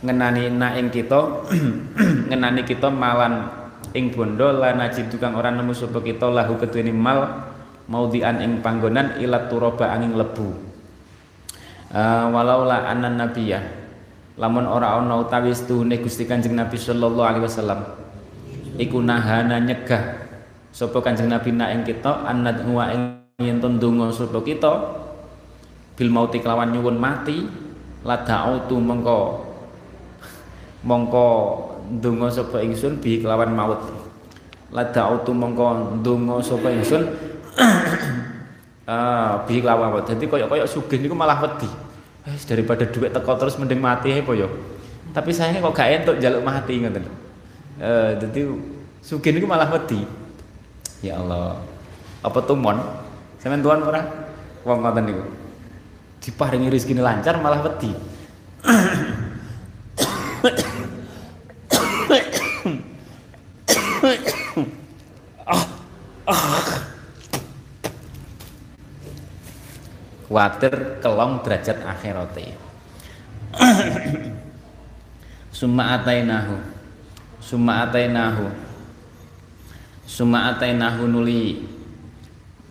ngenani 0.03 0.51
na 0.51 0.75
ing 0.75 0.91
kita 0.91 1.47
ngenani 2.29 2.67
kita 2.67 2.91
malan 2.91 3.47
ing 3.95 4.11
bondo 4.11 4.51
lan 4.51 4.83
najidu 4.83 5.15
kang 5.15 5.33
ora 5.39 5.49
nemu 5.49 5.71
sapa 5.71 6.03
kita 6.03 6.27
lahu 6.27 6.59
ketuwene 6.59 6.91
mal 6.91 7.47
maudian 7.87 8.43
ing 8.43 8.59
panggonan 8.59 9.15
ilat 9.23 9.47
turoba 9.47 9.95
angin 9.95 10.19
lebu 10.19 10.51
uh, 11.91 12.25
walaula 12.31 12.87
anna 12.89 13.11
nabiyya. 13.11 13.85
Lamun 14.35 14.67
ora 14.67 14.99
ana 14.99 15.15
utawi 15.23 15.55
setuhune 15.55 15.95
Gusti 16.03 16.27
Kanjeng 16.27 16.59
Nabi 16.59 16.75
sallallahu 16.75 17.23
alaihi 17.23 17.45
wasallam 17.47 17.79
iku 18.75 18.99
nahana 18.99 19.63
nyegah 19.63 20.27
sapa 20.75 20.99
Kanjeng 20.99 21.31
Nabi 21.31 21.55
nak 21.55 21.71
ing 21.71 21.81
kita 21.87 22.27
annad 22.27 22.67
huwa 22.67 22.91
ing 22.91 23.23
yen 23.39 23.63
ndonga 23.63 24.11
sapa 24.11 24.43
kita 24.43 24.71
bil 25.95 26.11
mauti 26.11 26.43
kelawan 26.43 26.75
nyuwun 26.75 26.99
mati 26.99 27.47
la 28.03 28.19
da'utu 28.27 28.75
mengko 28.75 29.47
mongko 30.83 31.27
ndonga 31.95 32.27
sapa 32.27 32.59
ingsun 32.59 32.99
bi 32.99 33.23
kelawan 33.23 33.55
maut. 33.55 33.79
La 34.75 34.83
da'utu 34.91 35.31
mengko 35.31 36.03
ndonga 36.03 36.43
sapa 36.43 36.75
ingsun 36.75 37.07
ah 38.85 39.41
bi 39.45 39.61
kelawan 39.61 39.89
maut 39.93 40.05
dadi 40.05 40.29
koyo-koyo 40.29 40.65
sugih 40.69 41.01
niku 41.01 41.17
malah 41.17 41.41
wedi. 41.41 41.69
Eh, 42.25 42.37
daripada 42.49 42.85
duit 42.89 43.13
teko 43.13 43.37
terus 43.37 43.57
mending 43.61 43.77
mati 43.77 44.09
apa 44.09 44.33
yo 44.33 44.49
tapi 45.13 45.29
sayangnya 45.29 45.61
kok 45.61 45.77
gak 45.77 45.89
entuk 45.93 46.15
jaluk 46.17 46.41
mati 46.41 46.73
ngoten 46.81 47.05
eh 47.81 48.11
dadi 48.17 48.41
sugih 49.01 49.31
niku 49.33 49.45
malah 49.49 49.69
wedi. 49.69 50.05
Ya 51.03 51.21
Allah. 51.21 51.61
Apa 52.25 52.41
tumon? 52.41 52.81
Sampean 53.37 53.61
tuan 53.61 53.85
ora? 53.85 54.01
Wong 54.65 54.81
ngoten 54.81 55.03
niku. 55.05 55.23
Diparingi 56.25 56.73
rezeki 56.73 56.97
lancar 56.97 57.37
malah 57.37 57.61
wedi 57.61 57.93
kuatir 70.35 70.99
kelong 70.99 71.39
derajat 71.47 71.79
akhirate. 71.87 72.51
Summa 75.55 75.95
atainahu. 75.95 76.59
Summa 77.39 77.87
atainahu. 77.87 78.51
Summa 80.03 80.51
atainahu 80.51 81.07
nuli 81.07 81.63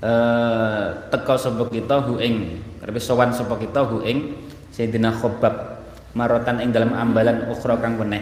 eh 0.04 0.84
teka 1.08 1.40
sapa 1.40 1.64
kita 1.72 2.04
hu 2.04 2.20
ing 2.20 2.60
karepe 2.84 3.00
sowan 3.00 3.32
sapa 3.32 3.56
kita 3.56 3.80
hu 3.88 4.04
ing 4.04 4.36
Sayyidina 4.68 5.16
Khabbab 5.16 5.80
marotan 6.12 6.60
ing 6.60 6.68
dalam 6.68 6.92
ambalan 6.92 7.48
ukhra 7.48 7.80
kang 7.80 7.96
weneh. 7.96 8.20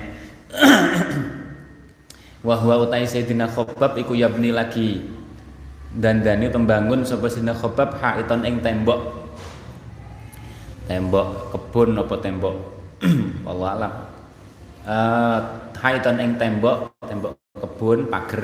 Wa 2.46 2.54
huwa 2.62 2.86
utai 2.86 3.10
Sayyidina 3.10 3.50
Khabbab 3.50 3.98
iku 3.98 4.14
yabni 4.14 4.54
lagi 4.54 5.02
dandani 5.98 6.46
tembangun 6.46 7.02
sapa 7.02 7.26
Sayyidina 7.26 7.58
Khabbab 7.58 7.98
haiton 7.98 8.46
ing 8.46 8.62
tembok 8.62 9.21
tembok 10.86 11.54
kebun 11.54 11.98
apa 11.98 12.14
tembok? 12.18 12.56
Allah 13.50 13.68
alam. 13.76 13.92
Uh, 14.82 15.38
haiton 15.78 16.18
ing 16.18 16.34
tembok 16.38 16.94
tembok 17.06 17.38
kebun 17.58 18.06
pager. 18.10 18.42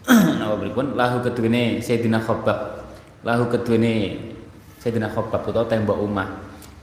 Napa 0.40 0.54
pripun? 0.58 0.96
Lahu 0.96 1.22
kedune 1.22 1.78
Sayyidina 1.82 2.22
Khabbab. 2.22 2.58
Lahu 3.26 3.46
kedune 3.50 4.18
Sayyidina 4.80 5.10
Khabbab 5.12 5.44
utawa 5.46 5.66
tembok 5.66 5.98
omah. 5.98 6.28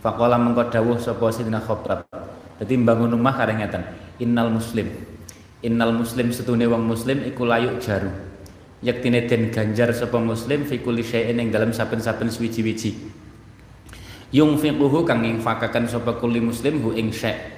Faqala 0.03 0.37
mengko 0.37 0.69
dawuh 0.69 0.99
sapa 0.99 1.31
Sayyidina 1.31 1.63
Khabbab. 1.63 2.05
Dadi 2.61 2.73
bangun 2.77 3.13
omah 3.15 3.33
kareng 3.37 3.61
ngeten 3.63 3.83
innal 4.21 4.49
muslim. 4.53 4.89
Innal 5.65 5.93
muslim 5.93 6.29
setune 6.29 6.69
wong 6.69 6.85
muslim 6.85 7.25
iku 7.25 7.43
layuk 7.45 7.81
jaru. 7.81 8.09
Yaktine 8.85 9.25
den 9.25 9.49
ganjar 9.49 9.89
sapa 9.89 10.21
muslim 10.21 10.69
fi 10.69 10.77
kulli 10.77 11.01
syai'in 11.01 11.41
ing 11.41 11.49
dalam 11.49 11.73
saben-saben 11.73 12.29
suwiji-wiji 12.29 13.25
yungfiquhu 14.33 15.03
kang 15.07 15.23
infakaken 15.23 15.87
sapa 15.87 16.17
kulli 16.19 16.43
muslim 16.43 16.83
hu 16.83 16.95
ing 16.95 17.13
syai' 17.13 17.55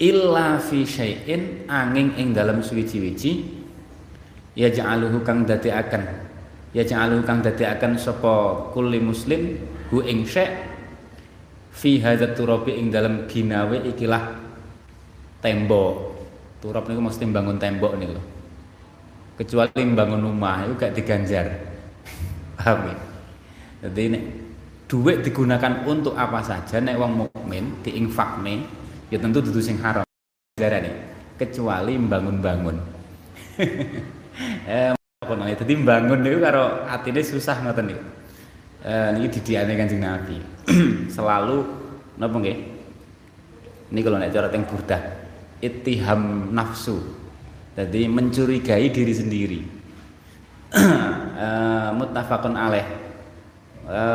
illa 0.00 0.56
fi 0.58 0.82
syai'in 0.82 1.68
angin 1.68 2.16
ing 2.16 2.32
dalam 2.32 2.64
suwiji-wiji 2.64 3.60
ya 4.56 4.72
ja'aluhu 4.72 5.22
kang 5.22 5.44
dadekaken. 5.44 6.30
Ya 6.70 6.86
ja'aluhu 6.86 7.26
kang 7.26 7.42
dadekaken 7.42 7.98
sapa 7.98 8.68
kulli 8.74 8.98
muslim 8.98 9.58
hu 9.92 10.02
ing 10.02 10.26
syai' 10.26 10.66
fi 11.70 12.00
hadzat 12.02 12.34
turabi 12.34 12.78
ing 12.78 12.90
dalam 12.90 13.26
ginawe 13.30 13.76
ikilah 13.94 14.38
tembok. 15.44 16.18
Turap 16.60 16.84
niku 16.86 17.00
mesti 17.00 17.24
bangun 17.24 17.56
tembok 17.56 17.96
nih 17.96 18.10
loh 18.12 18.40
kecuali 19.40 19.72
bangun 19.96 20.20
rumah 20.20 20.68
itu 20.68 20.76
gak 20.76 20.92
diganjar. 20.92 21.48
Paham 22.60 22.92
ya? 22.92 22.96
Jadi 23.88 24.00
ini 24.12 24.18
duit 24.90 25.22
digunakan 25.22 25.86
untuk 25.86 26.18
apa 26.18 26.42
saja 26.42 26.82
nek 26.82 26.98
wong 26.98 27.22
mukmin 27.22 27.78
diinfakne 27.86 28.66
ya 29.06 29.22
tentu 29.22 29.38
dudu 29.38 29.62
sing 29.62 29.78
haram. 29.78 30.02
Nih 30.58 30.92
kecuali 31.38 31.96
bangun-bangun 31.96 32.76
eh 34.68 34.92
apa 34.92 35.32
namanya 35.32 35.62
jadi 35.64 35.72
bangun 35.80 36.20
itu 36.26 36.42
karo 36.42 36.84
atine 36.90 37.22
susah 37.22 37.62
ngoten 37.62 37.94
niku. 37.94 38.04
Eh 38.82 39.08
niki 39.14 39.38
didiane 39.38 39.78
Kanjeng 39.78 40.02
Nabi. 40.02 40.36
Selalu 41.14 41.64
napa 42.18 42.36
nggih? 42.42 42.58
Ini 43.94 44.00
kalau 44.02 44.18
nek 44.18 44.32
cara 44.34 44.50
teng 44.50 44.66
burdah 44.66 45.02
ittiham 45.62 46.50
nafsu. 46.50 46.98
Jadi 47.78 48.10
mencurigai 48.10 48.90
diri 48.90 49.14
sendiri. 49.14 49.60
muttafaqun 51.98 52.58
alaih. 52.58 52.84
Uh, 52.84 53.09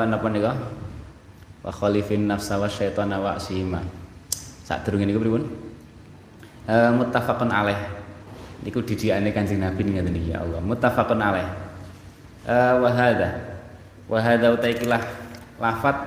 napa 0.07 0.28
nika? 0.32 0.55
Wa 1.65 1.71
khalifin 1.73 2.30
nafsa 2.30 2.55
wa 2.55 2.69
syaitana 2.71 3.19
wa 3.19 3.36
sihima. 3.36 3.84
Sadurunge 4.63 5.05
niku 5.05 5.19
pripun? 5.19 5.43
Uh, 6.65 6.91
muttafaqun 6.97 7.51
alaih. 7.51 7.78
Niku 8.63 8.82
didikane 8.82 9.30
Kanjeng 9.36 9.61
Nabi 9.61 9.84
ngeten 9.84 10.15
niki 10.15 10.34
ya 10.34 10.41
Allah. 10.41 10.63
Muttafaqun 10.63 11.19
alaih. 11.21 11.47
Uh, 12.47 12.82
wa 12.82 12.89
hadza. 12.89 13.30
Wa 14.07 14.19
hadza 14.21 14.47
utaikilah 14.53 15.01
lafat 15.61 15.97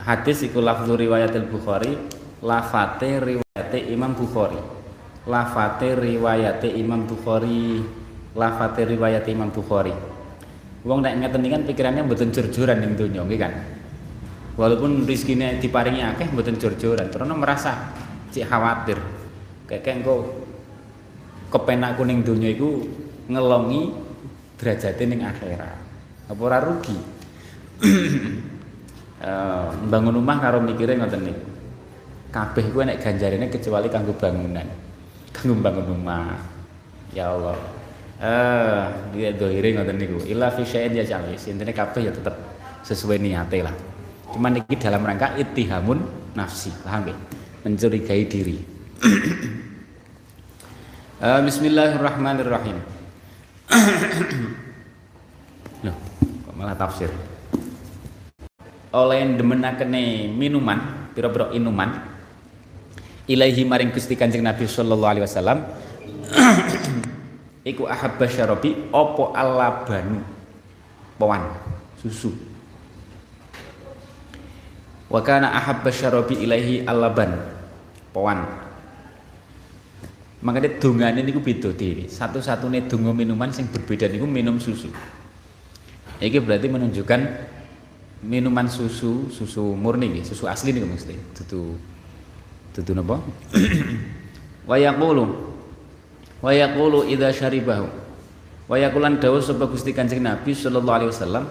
hadis 0.00 0.42
iku 0.46 0.58
lafzu 0.64 0.96
riwayatil 0.96 1.46
Bukhari, 1.50 1.94
lafate 2.40 3.20
riwayate 3.20 3.78
Imam 3.92 4.16
Bukhari 4.16 4.80
lafate 5.28 5.92
riwayate 5.92 6.72
Imam 6.72 7.04
Bukhari 7.04 7.84
lafate 8.32 8.88
riwayate 8.88 9.28
Imam 9.28 9.52
Bukhari 9.52 9.92
wong 10.86 11.04
nek 11.04 11.14
ngeten 11.20 11.44
kan 11.46 11.62
pikirannya 11.66 12.02
mboten 12.06 12.30
jor-joran 12.32 12.80
ning 12.80 12.92
donya 12.96 13.24
nggih 13.24 13.40
kan? 13.40 13.52
Walaupun 14.56 15.08
rezekine 15.08 15.60
diparingi 15.60 16.04
akeh 16.04 16.28
mboten 16.32 16.60
jor-joran. 16.60 17.08
Karena 17.08 17.34
merasa 17.36 17.92
cik 18.32 18.44
khawatir. 18.44 18.98
Kayak 19.68 20.02
engko 20.02 20.44
kepenak 21.48 21.96
kuning 21.96 22.26
donya 22.26 22.50
iku 22.50 22.84
ngelongi 23.30 23.94
derajate 24.60 25.02
ning 25.06 25.24
akhirat. 25.24 25.78
Apa 26.28 26.40
ora 26.40 26.58
rugi? 26.62 26.96
Uh, 29.20 29.68
bangun 29.92 30.16
rumah 30.16 30.40
karo 30.40 30.64
mikire 30.64 30.96
ngoten 30.96 31.20
niku. 31.20 31.44
Kabeh 32.32 32.72
kuwi 32.72 32.88
nek 32.88 33.04
ganjarane 33.04 33.52
kecuali 33.52 33.92
kanggo 33.92 34.16
bangunan 34.16 34.64
kanggo 35.40 35.56
bangun 35.62 35.86
rumah 35.86 36.36
ya 37.14 37.32
Allah 37.32 37.56
eh 38.20 38.82
dia 39.16 39.32
dohire 39.32 39.72
ngoten 39.72 39.96
niku. 39.96 40.20
Illa 40.28 40.52
fi 40.52 40.62
syai'in 40.62 40.92
ya 40.92 41.04
jami 41.08 41.40
intine 41.40 41.72
kabeh 41.72 42.04
ya 42.04 42.12
tetep 42.12 42.36
sesuai 42.84 43.16
niate 43.16 43.64
lah. 43.64 43.72
Cuman 44.30 44.60
niki 44.60 44.76
dalam 44.76 45.02
rangka 45.02 45.34
ittihamun 45.40 46.04
nafsi 46.36 46.68
paham 46.84 47.08
nggih? 47.08 47.16
Mencurigai 47.64 48.22
diri. 48.28 48.56
Uh, 51.20 51.40
Bismillahirrahmanirrahim. 51.48 52.76
Loh, 55.84 55.96
kok 56.20 56.54
malah 56.56 56.76
tafsir? 56.76 57.08
Oleh 58.90 59.22
demenakene 59.38 60.28
minuman 60.28 61.08
pira-pira 61.14 61.54
inuman 61.54 61.94
ilaihi 63.30 63.62
maring 63.62 63.94
Gusti 63.94 64.18
Kanjeng 64.18 64.42
Nabi 64.42 64.66
sallallahu 64.66 65.12
alaihi 65.14 65.24
wasallam 65.24 65.62
iku 67.66 67.84
ahabba 67.84 68.24
syarabi 68.24 68.88
opo 68.92 69.36
alabanu 69.36 70.24
pawan 71.20 71.44
susu. 72.00 72.32
Wa 75.10 75.20
kana 75.20 75.50
ahabba 75.52 75.90
syarabi 75.90 76.38
ilaihi 76.38 76.86
alaban 76.86 77.34
pawan 78.14 78.46
makanya 80.40 80.80
dongane 80.80 81.20
niku 81.20 81.44
beda 81.44 81.68
dhewe 81.76 82.08
satu-satunya 82.08 82.88
donga 82.88 83.12
minuman 83.12 83.52
sing 83.52 83.68
berbeda 83.68 84.08
niku 84.08 84.24
minum 84.24 84.56
susu. 84.56 84.88
Ini 86.20 86.40
berarti 86.40 86.68
menunjukkan 86.68 87.20
minuman 88.24 88.68
susu 88.68 89.28
susu 89.32 89.72
murni 89.76 90.20
susu 90.24 90.48
asli 90.48 90.72
nih 90.72 90.84
mesti. 90.84 91.16
Itu 91.16 91.76
dudu 92.76 92.92
napa? 92.96 93.20
Wa 94.68 94.76
yaqulu 94.80 95.49
wa 96.40 96.50
yaqulu 96.52 97.08
idza 97.08 97.32
syaribahu. 97.32 97.88
Wa 98.70 98.78
yaqulan 98.78 99.18
dawuh 99.18 99.42
sapa 99.42 99.66
Gusti 99.66 99.90
Kanjeng 99.90 100.22
Nabi 100.22 100.54
sallallahu 100.54 100.96
alaihi 101.02 101.10
wasallam. 101.10 101.44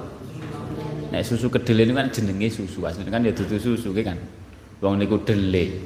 Nek 1.09 1.25
susu 1.25 1.49
kedele 1.49 1.89
ini 1.89 1.93
kan 1.97 2.07
jenenge 2.13 2.47
susu 2.53 2.85
asline 2.85 3.09
kan 3.09 3.25
ya 3.25 3.33
dudu 3.33 3.57
susu 3.59 3.91
kan. 4.01 4.15
Wong 4.79 4.95
niku 4.95 5.19
dele 5.27 5.83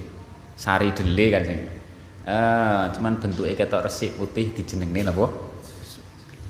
sari 0.54 0.94
dele 0.94 1.26
kan 1.34 1.42
sing. 1.42 1.60
Ah 2.24 2.88
cuman 2.94 3.18
bentuke 3.20 3.58
ketok 3.58 3.88
resik 3.88 4.14
putih 4.14 4.54
dijenengne 4.54 5.10
napa? 5.10 5.26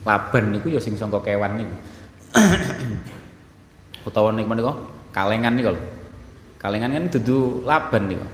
Laban 0.03 0.43
niku 0.51 0.67
ya 0.73 0.83
sing 0.83 0.99
sangka 0.99 1.23
kewan 1.23 1.63
niku. 1.63 1.75
Utawa 4.09 4.35
niku 4.35 4.51
menika 4.51 4.73
kalengan 5.15 5.53
niku 5.55 5.79
kalengan 6.59 6.91
kan 6.91 7.07
dudu 7.07 7.63
laban 7.63 8.03
niku. 8.11 8.27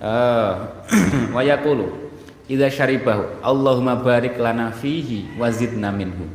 Uh, 0.00 0.52
wa 1.34 1.42
yaqulu 1.44 2.09
idza 2.50 2.66
syaribahu 2.66 3.38
Allahumma 3.46 3.94
barik 4.02 4.34
lana 4.34 4.74
fihi 4.74 5.38
wa 5.38 5.46
zidna 5.54 5.94
minhu. 5.94 6.26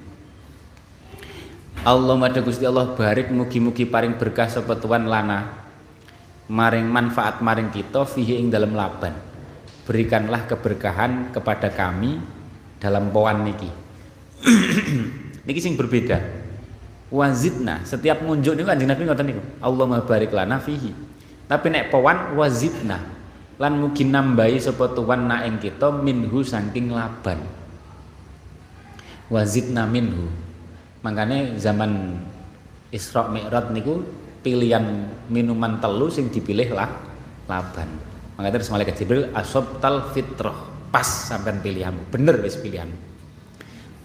Allahumma 1.83 2.31
da 2.31 2.39
Gusti 2.39 2.63
Allah 2.63 2.95
barik 2.95 3.29
mugi-mugi 3.29 3.83
paring 3.83 4.15
berkah 4.15 4.47
sapa 4.47 4.79
tuan 4.79 5.05
lana 5.05 5.67
maring 6.47 6.87
manfaat 6.87 7.43
maring 7.43 7.69
kita 7.69 8.07
fihi 8.07 8.39
ing 8.39 8.47
dalam 8.47 8.71
laban. 8.71 9.11
Berikanlah 9.85 10.49
keberkahan 10.49 11.29
kepada 11.35 11.69
kami 11.69 12.17
dalam 12.81 13.11
poan 13.13 13.45
niki. 13.45 13.69
Niki 15.45 15.61
sing 15.61 15.77
berbeda. 15.77 16.17
Wazidna 17.13 17.85
setiap 17.85 18.17
ngunjuk 18.25 18.57
niku 18.57 18.65
kanjeng 18.65 18.89
Nabi 18.89 19.05
ngoten 19.05 19.25
niku. 19.29 19.41
Allahumma 19.61 20.01
barik 20.01 20.33
lana 20.33 20.57
fihi. 20.57 20.89
Tapi 21.45 21.69
nek 21.69 21.93
poan 21.93 22.33
wazidna 22.33 22.97
lan 23.55 23.79
mugi 23.79 24.03
nambahi 24.03 24.59
sapa 24.59 24.91
tuwan 24.91 25.31
na 25.31 25.47
ing 25.47 25.59
kita 25.63 25.91
minhu 26.03 26.43
saking 26.43 26.91
laban. 26.91 27.39
Wazidna 29.31 29.87
minhu. 29.87 30.27
Makanya 31.01 31.55
zaman 31.57 32.19
Isra 32.91 33.31
Mi'raj 33.31 33.71
niku 33.71 34.03
pilihan 34.45 35.09
minuman 35.31 35.79
telu 35.79 36.11
sing 36.11 36.29
dipilih 36.29 36.75
lah 36.75 36.91
laban. 37.47 37.89
Makanya 38.35 38.59
terus 38.59 38.69
malaikat 38.69 38.95
Jibril 38.99 39.31
asob 39.31 39.79
tal 39.79 40.11
fitrah. 40.11 40.75
Pas 40.91 41.07
sampean 41.07 41.59
pilihanmu. 41.59 42.07
Bener 42.07 42.39
wis 42.39 42.55
pilihan 42.55 42.87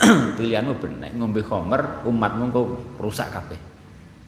pilihanmu 0.39 0.75
bener. 0.79 1.11
Ngombe 1.15 1.43
khomer 1.43 2.03
umatmu 2.07 2.51
kok 2.51 2.69
rusak 2.99 3.31
kabeh. 3.31 3.59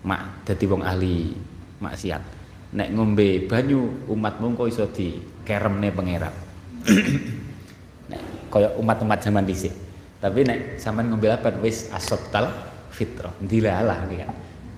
Mak 0.03 0.47
dadi 0.47 0.65
wong 0.67 0.83
ahli 0.83 1.35
maksiat 1.79 2.42
nek 2.73 2.89
ngombe 2.93 3.45
banyu 3.45 4.09
umatmu 4.09 4.57
kok 4.57 4.69
iso 4.69 4.85
dikeremne 4.89 5.93
pangeran. 5.93 6.35
Nek 8.11 8.21
kaya 8.49 8.73
umat-umat 8.81 9.21
zaman 9.21 9.45
dhisik. 9.45 9.73
Tapi 10.19 10.47
nek 10.47 10.81
sampean 10.81 11.13
ngombe 11.13 11.29
lapan 11.29 11.61
wis 11.61 11.93
asabtal 11.93 12.49
fitrah 12.89 13.33
dilalah 13.41 14.09
iki 14.09 14.17
kan. 14.25 14.31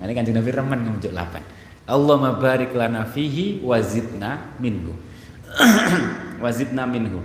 Ini 0.05 0.11
kan 0.11 0.27
Nabi 0.27 0.51
remen 0.51 0.79
ngunjuk 0.85 1.13
lapan. 1.15 1.41
Allah 1.85 2.17
mabarik 2.17 2.73
lana 2.73 3.05
fihi 3.05 3.61
wazidna 3.61 4.57
minhu. 4.57 4.93
Wazidna 6.43 6.83
minhu. 6.83 7.23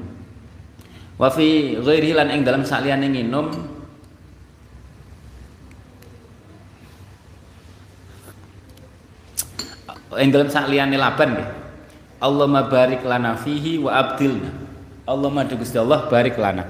Wa 1.18 1.28
fi 1.32 1.76
ghairi 1.76 2.14
lan 2.14 2.30
ing 2.30 2.46
dalam 2.46 2.62
saliyane 2.62 3.10
nginum 3.10 3.50
ing 10.18 10.34
dalem 10.34 10.50
sak 10.50 10.66
liyane 10.66 10.98
laban 10.98 11.38
nggih. 11.38 11.50
Allahumma 12.20 12.66
barik 12.66 13.06
lana 13.06 13.38
fihi 13.38 13.78
wa 13.78 13.94
abdilna. 13.94 14.50
Allahumma 15.06 15.46
Gusti 15.46 15.78
Allah 15.78 16.10
barik 16.10 16.36
lana. 16.36 16.66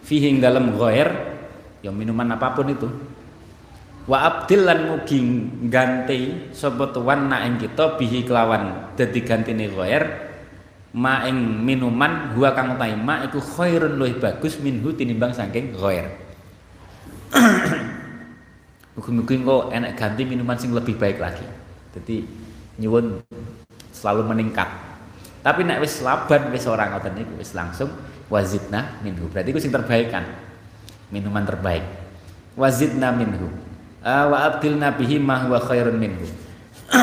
Fihi 0.00 0.32
ing 0.32 0.38
dalem 0.40 0.74
ghair 0.74 1.08
ya 1.84 1.92
minuman 1.92 2.32
apa 2.32 2.56
pun 2.56 2.72
itu. 2.72 2.88
Wa 4.08 4.26
abdil 4.26 4.64
lan 4.64 4.90
mugi 4.90 5.20
ganti 5.68 6.50
sapa 6.56 6.90
tuan 6.90 7.28
na 7.28 7.44
ing 7.46 7.60
kita 7.60 8.00
bihi 8.00 8.24
kelawan 8.24 8.96
dadi 8.96 9.20
gantine 9.22 9.70
ghair 9.70 10.32
ma 10.90 11.22
ing 11.30 11.38
minuman 11.62 12.34
huwa 12.34 12.50
kang 12.50 12.74
utahe 12.74 12.98
ma 12.98 13.22
iku 13.22 13.38
khairun 13.38 13.94
luwih 13.94 14.18
bagus 14.18 14.58
minhu 14.58 14.90
tinimbang 14.96 15.30
saking 15.30 15.76
ghair. 15.76 16.10
Mungkin-mungkin 18.98 19.46
kok 19.46 19.70
enak 19.70 19.92
ganti 19.94 20.22
minuman 20.26 20.58
sing 20.58 20.74
lebih 20.74 20.98
baik 20.98 21.22
lagi. 21.22 21.46
Jadi 21.94 22.26
nyuwun 22.80 23.20
selalu 23.92 24.32
meningkat. 24.32 24.66
Tapi 25.44 25.64
nek 25.68 25.84
wis 25.84 26.00
laban 26.00 26.48
wis 26.52 26.64
orang 26.64 26.96
ngoten 26.96 27.12
niku 27.20 27.36
wis 27.36 27.52
langsung 27.52 27.92
wazidna 28.32 28.96
minhu. 29.04 29.28
Berarti 29.28 29.52
iku 29.52 29.60
sing 29.60 29.72
terbaik 29.72 30.08
kan. 30.08 30.24
Minuman 31.12 31.44
terbaik. 31.44 31.84
Wazidna 32.56 33.12
minhu. 33.12 33.52
Uh, 34.00 34.26
wa 34.32 34.48
abdilna 34.48 34.96
bihi 34.96 35.20
ma 35.20 35.44
huwa 35.44 35.60
khairun 35.60 36.00
minhu. 36.00 36.24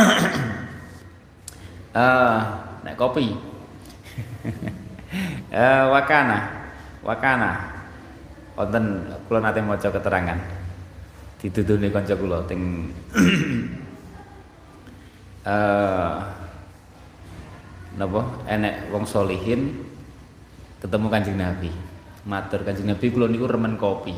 uh, 1.93 2.39
nek 2.81 2.97
kopi. 2.97 3.33
uh, 5.53 5.83
wakana. 5.93 6.37
Wakana. 7.05 7.51
Wonten 8.57 9.13
kula 9.29 9.39
nate 9.45 9.61
maca 9.61 9.89
keterangan. 9.93 10.39
Ditutuni 11.37 11.93
kanca 11.93 12.17
kula 12.17 12.41
teng 12.49 12.89
uh, 15.47 16.13
napa 17.97 18.21
enek 18.45 18.91
wong 18.91 19.07
solihin 19.07 19.73
ketemu 20.83 21.07
Kanjeng 21.09 21.39
Nabi. 21.39 21.71
Matur 22.27 22.61
Kanjeng 22.67 22.91
Nabi 22.91 23.05
kula 23.09 23.31
niku 23.31 23.47
remen 23.47 23.79
kopi. 23.79 24.13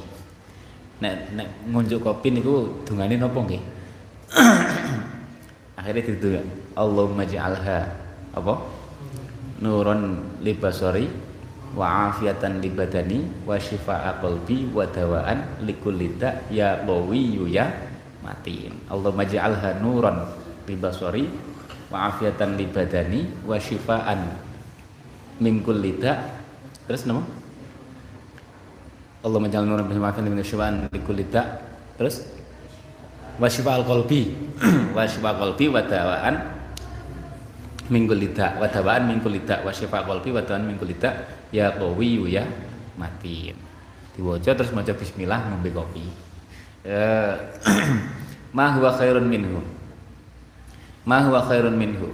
Nek 0.99 1.31
nek 1.37 1.47
ngunjuk 1.69 2.03
kopi 2.03 2.33
niku 2.33 2.83
dungane 2.83 3.15
napa 3.15 3.39
nggih? 3.39 3.63
Akhirnya 5.79 6.03
dituduh 6.11 6.43
Allahumma 6.75 7.23
ja'alha 7.23 7.87
apa? 8.35 8.53
Nurun 9.63 10.35
libasori 10.43 11.07
wa 11.75 12.11
afiatan 12.11 12.59
li 12.59 12.71
badani 12.73 13.45
wa 13.45 13.55
shifaa 13.55 14.19
qalbi 14.19 14.67
wa 14.71 14.87
dawaan 14.87 15.63
likulli 15.63 16.19
ya 16.51 16.83
qawi 16.83 17.39
ya 17.47 17.71
matin. 18.19 18.75
Allahumma 18.91 19.23
ja'alha 19.23 19.79
libasori 20.69 21.25
wa 21.89 22.13
afiatan 22.13 22.53
li 22.53 22.69
wa 23.43 23.57
syifaan 23.57 24.21
terus 26.85 27.03
nama? 27.09 27.21
Allah 29.19 29.39
menjalani 29.41 29.67
nuran 29.67 29.85
bin 29.89 29.99
maafin 29.99 30.23
min 30.29 30.39
syifaan 30.45 30.87
li 30.87 30.99
kulli 31.01 31.25
terus? 31.97 32.23
Wa 33.39 33.47
syifa 33.47 33.79
al 33.79 33.87
qalbi 33.87 34.35
wa 34.95 35.03
syifa 35.07 35.31
qalbi 35.35 35.65
wa 35.71 35.81
dawaan 35.83 36.35
min 37.87 38.03
kulli 38.07 38.35
da. 38.35 38.59
Wa 38.59 38.67
dawaan 38.67 39.07
min 39.07 39.23
kulli 39.23 39.43
da. 39.47 39.63
Wa 39.63 39.71
syifa 39.71 40.03
qalbi 40.03 40.35
wa 40.35 40.43
dawaan 40.43 40.75
ya 41.55 41.71
qawi 41.73 42.19
ya 42.27 42.43
matin. 42.99 43.55
Diwaca 44.15 44.51
terus 44.51 44.75
maca 44.75 44.91
bismillah 44.91 45.39
ngombe 45.51 45.71
kopi. 45.71 46.03
Eh, 46.83 47.33
ma 48.55 48.75
huwa 48.75 48.91
khairun 48.91 49.23
minhu 49.27 49.78
ma 51.09 51.25
huwa 51.25 51.41
khairun 51.41 51.73
minhu? 51.73 52.13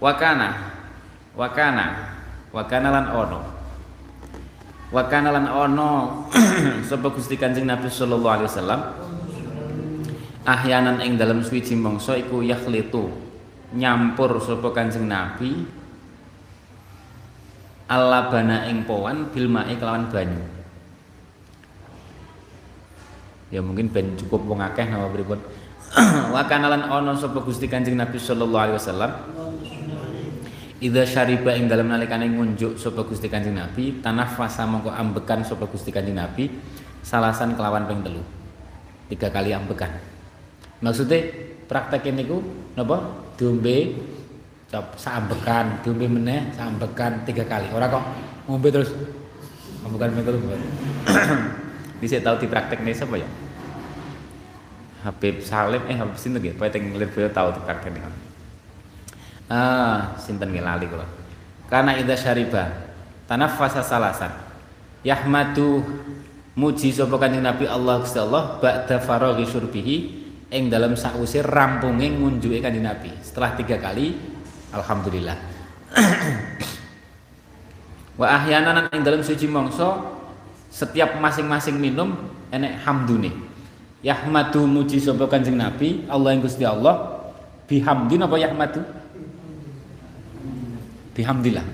Wa 0.00 0.16
kana? 0.16 0.72
Wa 1.36 1.52
kana? 1.52 2.16
Wa 2.48 2.64
kana 2.64 2.88
lan 2.88 3.06
ono? 3.12 3.40
Wa 4.88 5.04
kana 5.12 5.28
lan 5.28 5.44
ono? 5.44 6.24
Sapa 6.88 7.12
Gusti 7.12 7.36
Kanjeng 7.36 7.68
Nabi 7.68 7.92
sallallahu 7.92 8.34
alaihi 8.40 8.48
wasallam? 8.48 8.80
Ahyanan 10.48 11.04
ing 11.04 11.20
dalam 11.20 11.44
suwiji 11.44 11.76
mangsa 11.76 12.16
iku 12.16 12.40
yakhlitu 12.40 13.12
nyampur 13.76 14.40
sapa 14.40 14.72
Kanjeng 14.72 15.04
Nabi. 15.04 15.68
Alabana 17.92 18.64
ing 18.72 18.88
powan 18.88 19.28
bil 19.28 19.52
mae 19.52 19.76
kelawan 19.76 20.08
banyu. 20.08 20.40
Ya 23.52 23.60
mungkin 23.60 23.92
ben 23.92 24.16
cukup 24.16 24.44
wong 24.44 24.60
akeh 24.60 24.88
nama 24.88 25.08
pripun 25.08 25.40
wa 26.34 26.42
kanalan 26.44 26.84
ono 26.92 27.16
sapa 27.16 27.40
Gusti 27.40 27.64
Kanjeng 27.64 27.96
Nabi 27.96 28.20
sallallahu 28.20 28.64
alaihi 28.68 28.76
wasallam? 28.76 29.10
Ida 30.78 31.02
syariba 31.02 31.56
ing 31.58 31.66
dalam 31.66 31.90
nalikane 31.90 32.28
ngunjuk 32.28 32.76
sapa 32.76 33.02
Gusti 33.08 33.26
Kanjeng 33.32 33.56
Nabi 33.56 33.98
tanafasa 34.04 34.68
mongko 34.68 34.92
ambekan 34.92 35.42
sapa 35.42 35.64
Gusti 35.66 35.88
Kanjeng 35.88 36.20
Nabi 36.20 36.52
salasan 37.00 37.56
kelawan 37.56 37.88
ping 37.88 38.04
telu. 38.04 38.20
Tiga 39.08 39.32
kali 39.32 39.56
ambekan. 39.56 39.96
Maksudnya 40.84 41.24
praktek 41.64 42.12
ini 42.12 42.28
ku 42.28 42.44
napa 42.76 43.24
diombe 43.40 43.96
sambekan 45.00 45.80
diombe 45.80 46.04
meneh 46.04 46.52
sambekan 46.52 47.24
tiga 47.24 47.48
kali. 47.48 47.72
Ora 47.72 47.88
kok 47.88 48.04
ngombe 48.44 48.68
terus. 48.68 48.92
Ambekan 49.88 50.12
ping 50.12 50.24
telu. 50.28 50.38
Bisa 52.04 52.20
tahu 52.20 52.44
di 52.44 52.46
praktek 52.46 52.84
ini 52.84 52.92
siapa 52.94 53.18
ya 53.18 53.47
Habib 55.08 55.40
Salim 55.40 55.80
eh 55.88 55.96
Habib 55.96 56.20
sinten 56.20 56.44
nggih 56.44 56.60
pating 56.60 56.92
lebih 57.00 57.32
tahu 57.32 57.56
di 57.56 57.60
praktek 57.64 57.96
ini 57.96 58.00
ah 59.48 60.12
sinten 60.20 60.52
nggih 60.52 60.60
lali 60.60 60.84
kula. 60.84 61.08
Karena 61.72 61.96
idza 61.96 62.16
syariba 62.16 62.68
tanaffasa 63.24 63.80
salasan. 63.80 64.32
Yahmadu 65.04 65.80
muji 66.52 66.92
sapa 66.92 67.16
kanjeng 67.16 67.44
Nabi 67.44 67.64
Allah 67.64 68.04
Gusti 68.04 68.20
Allah 68.20 68.60
ba'da 68.60 69.00
faraghi 69.00 69.48
syurbihi 69.48 69.96
ing 70.52 70.68
dalam 70.68 70.96
sakwise 70.96 71.40
rampunge 71.40 72.08
ngunjuke 72.12 72.60
kanjeng 72.60 72.84
Nabi. 72.84 73.12
Setelah 73.24 73.56
tiga 73.56 73.80
kali 73.80 74.16
alhamdulillah. 74.76 75.36
Wa 78.20 78.26
ahyanan 78.36 78.92
ing 78.92 79.00
dalam 79.00 79.24
suci 79.24 79.48
mongso 79.48 80.20
setiap 80.68 81.16
masing-masing 81.16 81.80
minum 81.80 82.12
enek 82.52 82.84
hamdune 82.84 83.32
yahmadu 84.02 84.62
muji 84.64 85.02
sapa 85.02 85.26
kanjeng 85.26 85.58
Nabi 85.58 86.06
Allah 86.06 86.34
yang 86.34 86.42
Gusti 86.46 86.62
Allah 86.62 87.18
bihamdin 87.68 88.24
apa 88.24 88.36
yahmadu? 88.40 88.80
Bihamdillah. 91.18 91.66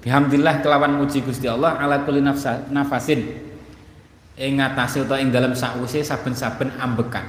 Bihamdillah 0.00 0.64
kelawan 0.64 0.96
muji 0.96 1.20
Gusti 1.20 1.44
Allah 1.44 1.76
ala 1.76 2.00
kulli 2.02 2.24
nafasin. 2.72 3.20
Ing 4.40 4.56
ngatasi 4.56 5.04
utawa 5.04 5.20
ing 5.20 5.28
dalam 5.28 5.52
sakwise 5.52 6.00
saben-saben 6.00 6.72
ambekan. 6.80 7.28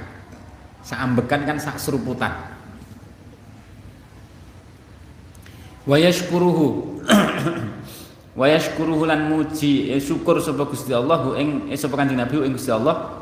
Saambekan 0.80 1.44
kan 1.44 1.60
sak 1.60 1.76
seruputan. 1.76 2.32
Wa 5.84 6.00
yashkuruhu. 6.00 6.66
Wa 8.40 8.48
yashkuruhu 8.48 9.04
lan 9.04 9.28
muji 9.28 9.92
eh, 9.92 10.00
syukur 10.00 10.40
sapa 10.40 10.64
Gusti 10.64 10.88
Allah 10.96 11.36
ing 11.36 11.68
eh, 11.68 11.76
sapa 11.76 12.00
Kanjeng 12.00 12.16
Nabi 12.16 12.40
ing 12.48 12.56
Gusti 12.56 12.72
Allah 12.72 13.21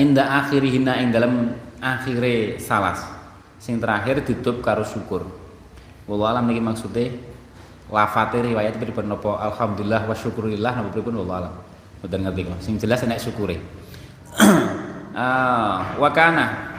inda 0.00 0.44
akhirihina 0.44 1.00
ing 1.00 1.08
dalam 1.12 1.56
akhire 1.80 2.60
salas. 2.60 3.00
Sing 3.56 3.80
terakhir 3.80 4.22
ditutup 4.22 4.60
karo 4.60 4.84
syukur. 4.84 5.26
Wallah 6.06 6.38
alam 6.38 6.46
niki 6.46 6.62
maksude 6.62 7.04
lafate 7.90 8.42
riwayat 8.42 8.78
pripun 8.78 9.10
napa 9.10 9.42
alhamdulillah 9.42 10.06
wa 10.06 10.14
syukurillah 10.14 10.72
napa 10.78 10.88
pripun 10.92 11.18
wallah 11.18 11.36
alam? 11.46 11.54
Mboten 12.02 12.20
ngerti 12.22 12.40
kok. 12.46 12.58
Sing 12.62 12.74
jelas 12.78 13.02
enek 13.02 13.20
syukure. 13.20 13.56
Ah 15.16 15.96
wa 15.96 16.12
kana. 16.12 16.76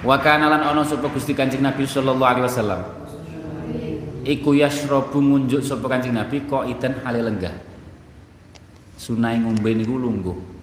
Wa 0.00 0.16
kana 0.16 0.48
lan 0.48 0.64
ana 0.64 0.80
sapa 0.80 1.12
Gusti 1.12 1.36
Kanjeng 1.36 1.60
Nabi 1.60 1.84
sallallahu 1.84 2.24
alaihi 2.24 2.48
wasallam? 2.48 2.80
Iku 4.24 4.56
yasrobu 4.56 5.20
ngunjuk 5.20 5.60
sapa 5.60 5.84
Kanjeng 5.92 6.16
Nabi 6.16 6.40
kok 6.48 6.64
iden 6.64 7.04
hale 7.04 7.20
lenggah. 7.20 7.52
Sunai 8.96 9.44
ngombe 9.44 9.76
niku 9.76 10.00
lungguh 10.00 10.59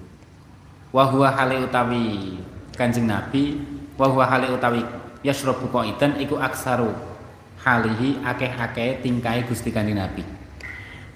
wa 0.92 1.04
huwa 1.12 1.32
hale 1.36 1.60
utawi 1.64 2.38
Kanjeng 2.78 3.10
Nabi 3.10 3.60
wa 3.98 4.08
huwa 4.08 4.26
hale 4.30 4.48
utawi 4.54 4.86
yasrobu 5.26 5.68
kok 5.68 5.84
iden 5.84 6.22
iku 6.22 6.38
aksaru 6.40 6.94
halihi 7.66 8.22
akeh-akeh 8.24 9.04
tingkai 9.04 9.44
Gusti 9.50 9.74
Kanjeng 9.74 9.98
Nabi. 9.98 10.24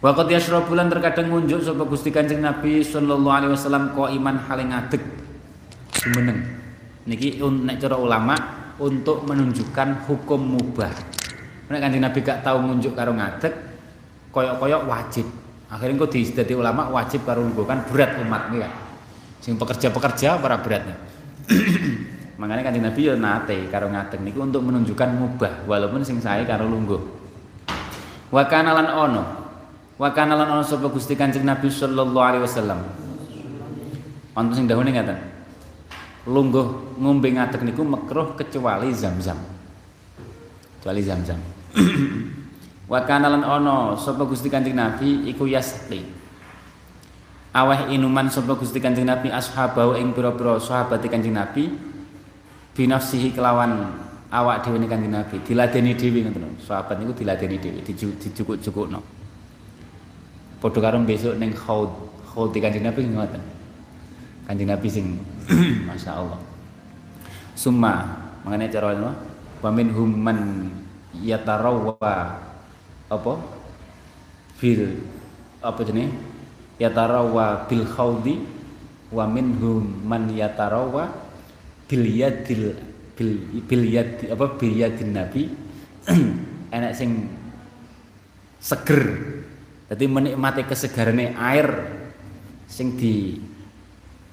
Waqat 0.02 0.34
yasrobu 0.34 0.74
lan 0.74 0.90
terkadang 0.90 1.30
ngunjuk 1.30 1.62
sapa 1.62 1.86
Gusti 1.86 2.10
Kanjeng 2.10 2.42
Nabi 2.42 2.82
sallallahu 2.82 3.32
alaihi 3.32 3.54
wasallam 3.54 3.94
kok 3.94 4.10
iman 4.10 4.36
hale 4.50 4.64
ngadeg. 4.66 5.04
Sumeneng 5.96 6.40
niki 7.06 7.38
nek 7.40 7.78
cara 7.78 7.96
ulama 7.96 8.36
untuk 8.82 9.24
menunjukkan 9.30 10.10
hukum 10.10 10.42
mubah. 10.58 10.94
Nek 11.70 11.80
kanjeng 11.80 12.04
Nabi 12.04 12.20
gak 12.20 12.44
tahu 12.44 12.58
ngunjuk 12.68 12.98
karo 12.98 13.16
ngadeg 13.16 13.54
koyok-koyok 14.34 14.84
wajib. 14.90 15.30
Akhirnya 15.72 16.04
kok 16.04 16.12
dadi 16.12 16.52
ulama 16.52 16.92
wajib 16.92 17.24
karo 17.24 17.48
kan 17.64 17.88
berat 17.88 18.20
umat 18.20 18.52
nih 18.52 18.60
kan 18.68 18.91
sing 19.42 19.58
pekerja-pekerja 19.58 20.38
para 20.38 20.62
beratnya 20.62 20.96
Makanya 22.42 22.66
Kanjeng 22.66 22.86
Nabi 22.90 23.02
ya 23.06 23.14
nate 23.14 23.70
karo 23.70 23.86
ngadeg 23.94 24.18
niku 24.26 24.42
untuk 24.42 24.66
menunjukkan 24.66 25.10
mubah 25.14 25.70
walaupun 25.70 26.02
sing 26.02 26.18
sae 26.18 26.42
karo 26.42 26.66
lungguh. 26.66 26.98
Wa 28.34 28.50
kana 28.50 28.74
lan 28.74 28.90
ono. 28.90 29.24
Wa 30.02 30.10
kana 30.10 30.34
lan 30.34 30.50
ono 30.50 30.66
sapa 30.66 30.90
Gusti 30.90 31.14
Kanjeng 31.14 31.46
Nabi 31.46 31.70
sallallahu 31.70 32.18
alaihi 32.18 32.42
wasallam. 32.42 32.82
Wonten 34.34 34.58
sing 34.58 34.66
dahune 34.66 34.90
ngaten. 34.90 35.22
Lungguh 36.26 36.98
ngombe 36.98 37.30
ngadeg 37.30 37.62
niku 37.62 37.86
makruh 37.86 38.34
kecuali 38.34 38.90
zam-zam. 38.90 39.38
Kecuali 40.82 41.02
zam-zam. 41.06 41.38
Wa 42.92 43.06
kana 43.06 43.38
lan 43.38 43.46
ono 43.46 44.02
sapa 44.02 44.26
Gusti 44.26 44.50
Kanjeng 44.50 44.82
Nabi 44.82 45.30
iku 45.30 45.46
yasqi. 45.46 46.21
Aweh 47.52 47.92
inuman 47.92 48.32
sapa 48.32 48.56
Gusti 48.56 48.80
Kanjeng 48.80 49.08
Nabi 49.08 49.28
ashabau 49.28 50.00
ing 50.00 50.16
pira-pira 50.16 50.56
sahabat 50.56 51.04
Kanjeng 51.04 51.36
Nabi 51.36 51.68
binafsihi 52.72 53.36
kelawan 53.36 53.92
awak 54.32 54.64
dhewe 54.64 54.80
kanjeng 54.88 55.12
Nabi. 55.12 55.44
Diladeni 55.44 55.92
dhewe 55.94 56.24
ngoten 56.24 56.56
sahabat 56.64 56.96
niku 56.98 57.12
diladeni 57.12 57.60
dhewe 57.60 57.84
dijukuk-jukukno. 57.84 59.00
Padha 60.64 60.80
karo 60.80 60.98
besok 61.04 61.36
ning 61.36 61.52
khaud 61.52 61.92
khaud 62.32 62.56
kanjeng 62.56 62.88
Nabi 62.88 63.12
ngoten? 63.12 63.44
Kanjeng 64.48 64.72
Nabi 64.72 64.88
sing 64.88 65.20
Masya 65.88 66.16
Allah 66.16 66.40
summa 67.62 68.08
mengenai 68.48 68.72
cara 68.72 68.96
apa? 68.96 69.12
Wa 69.62 69.70
minhum 69.70 70.10
man 70.10 70.72
yatarawwa 71.14 71.94
apa? 73.12 73.34
Bil 74.58 75.06
apa 75.62 75.80
jenenge 75.86 76.18
yatarawwa 76.82 77.70
bil 77.70 77.86
khaudi 77.86 78.42
wa 79.14 79.30
minhum 79.30 79.86
man 80.02 80.26
yatarawwa 80.34 81.14
bil 81.86 82.06
yadil 82.10 82.74
bil 83.14 83.32
bil 83.70 83.84
yad 83.86 84.26
apa 84.26 84.46
bil 84.58 84.74
yadin 84.74 85.14
nabi. 85.14 85.54
Enak 86.76 86.98
sing 86.98 87.30
seger. 88.58 89.04
Jadi 89.92 90.06
menikmati 90.08 90.64
kesegarannya 90.66 91.36
air 91.36 91.68
sing 92.66 92.96
di 92.96 93.36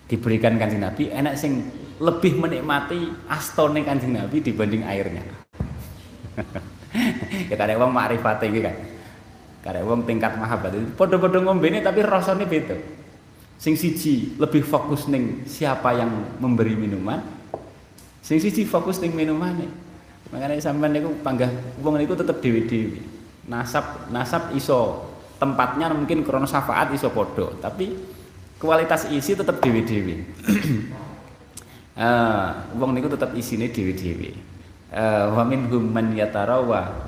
diberikan 0.08 0.56
kanjeng 0.56 0.80
nabi 0.80 1.10
enak 1.10 1.34
sing 1.36 1.66
lebih 1.98 2.38
menikmati 2.38 3.28
astone 3.28 3.82
kanjeng 3.82 4.14
nabi 4.16 4.40
dibanding 4.40 4.86
airnya. 4.88 5.24
Ya 7.52 7.60
karek 7.60 7.76
wong 7.76 7.92
makrifate 7.92 8.48
iki 8.48 8.64
kan 8.64 8.72
karek 9.64 9.82
wong 9.82 10.06
tingkat 10.06 10.38
mahabbat 10.38 10.74
itu 10.74 10.88
padha-padha 10.94 11.42
ngombene 11.42 11.82
tapi 11.82 12.04
rasanya 12.04 12.46
beda 12.46 12.78
sing 13.58 13.74
siji 13.74 14.38
lebih 14.38 14.62
fokus 14.62 15.10
ning 15.10 15.42
siapa 15.44 15.94
yang 15.98 16.38
memberi 16.38 16.78
minuman 16.78 17.38
Sing 18.28 18.36
siji 18.44 18.68
fokus 18.68 19.00
ning 19.00 19.16
minumane. 19.16 19.64
Makanya 20.28 20.60
sampean 20.60 20.92
niku 20.92 21.16
panggah 21.24 21.48
wong 21.80 21.96
niku 21.96 22.12
tetep 22.12 22.44
dhewe-dhewe. 22.44 23.00
Nasab 23.48 24.12
nasab 24.12 24.52
iso 24.52 25.08
tempatnya 25.40 25.88
mungkin 25.88 26.20
krono 26.20 26.44
syafaat 26.44 26.92
iso 26.92 27.08
podo, 27.08 27.56
tapi 27.56 27.96
kualitas 28.60 29.08
isi 29.08 29.32
tetep 29.32 29.64
dhewe-dhewe. 29.64 30.28
uh, 31.96 32.68
wong 32.76 32.92
niku 32.92 33.08
tetep 33.16 33.32
isine 33.32 33.72
dhewe-dhewe. 33.72 34.36
Uh, 34.92 35.32
wa 35.32 35.48
minhum 35.48 35.88
yatarawa 36.12 37.07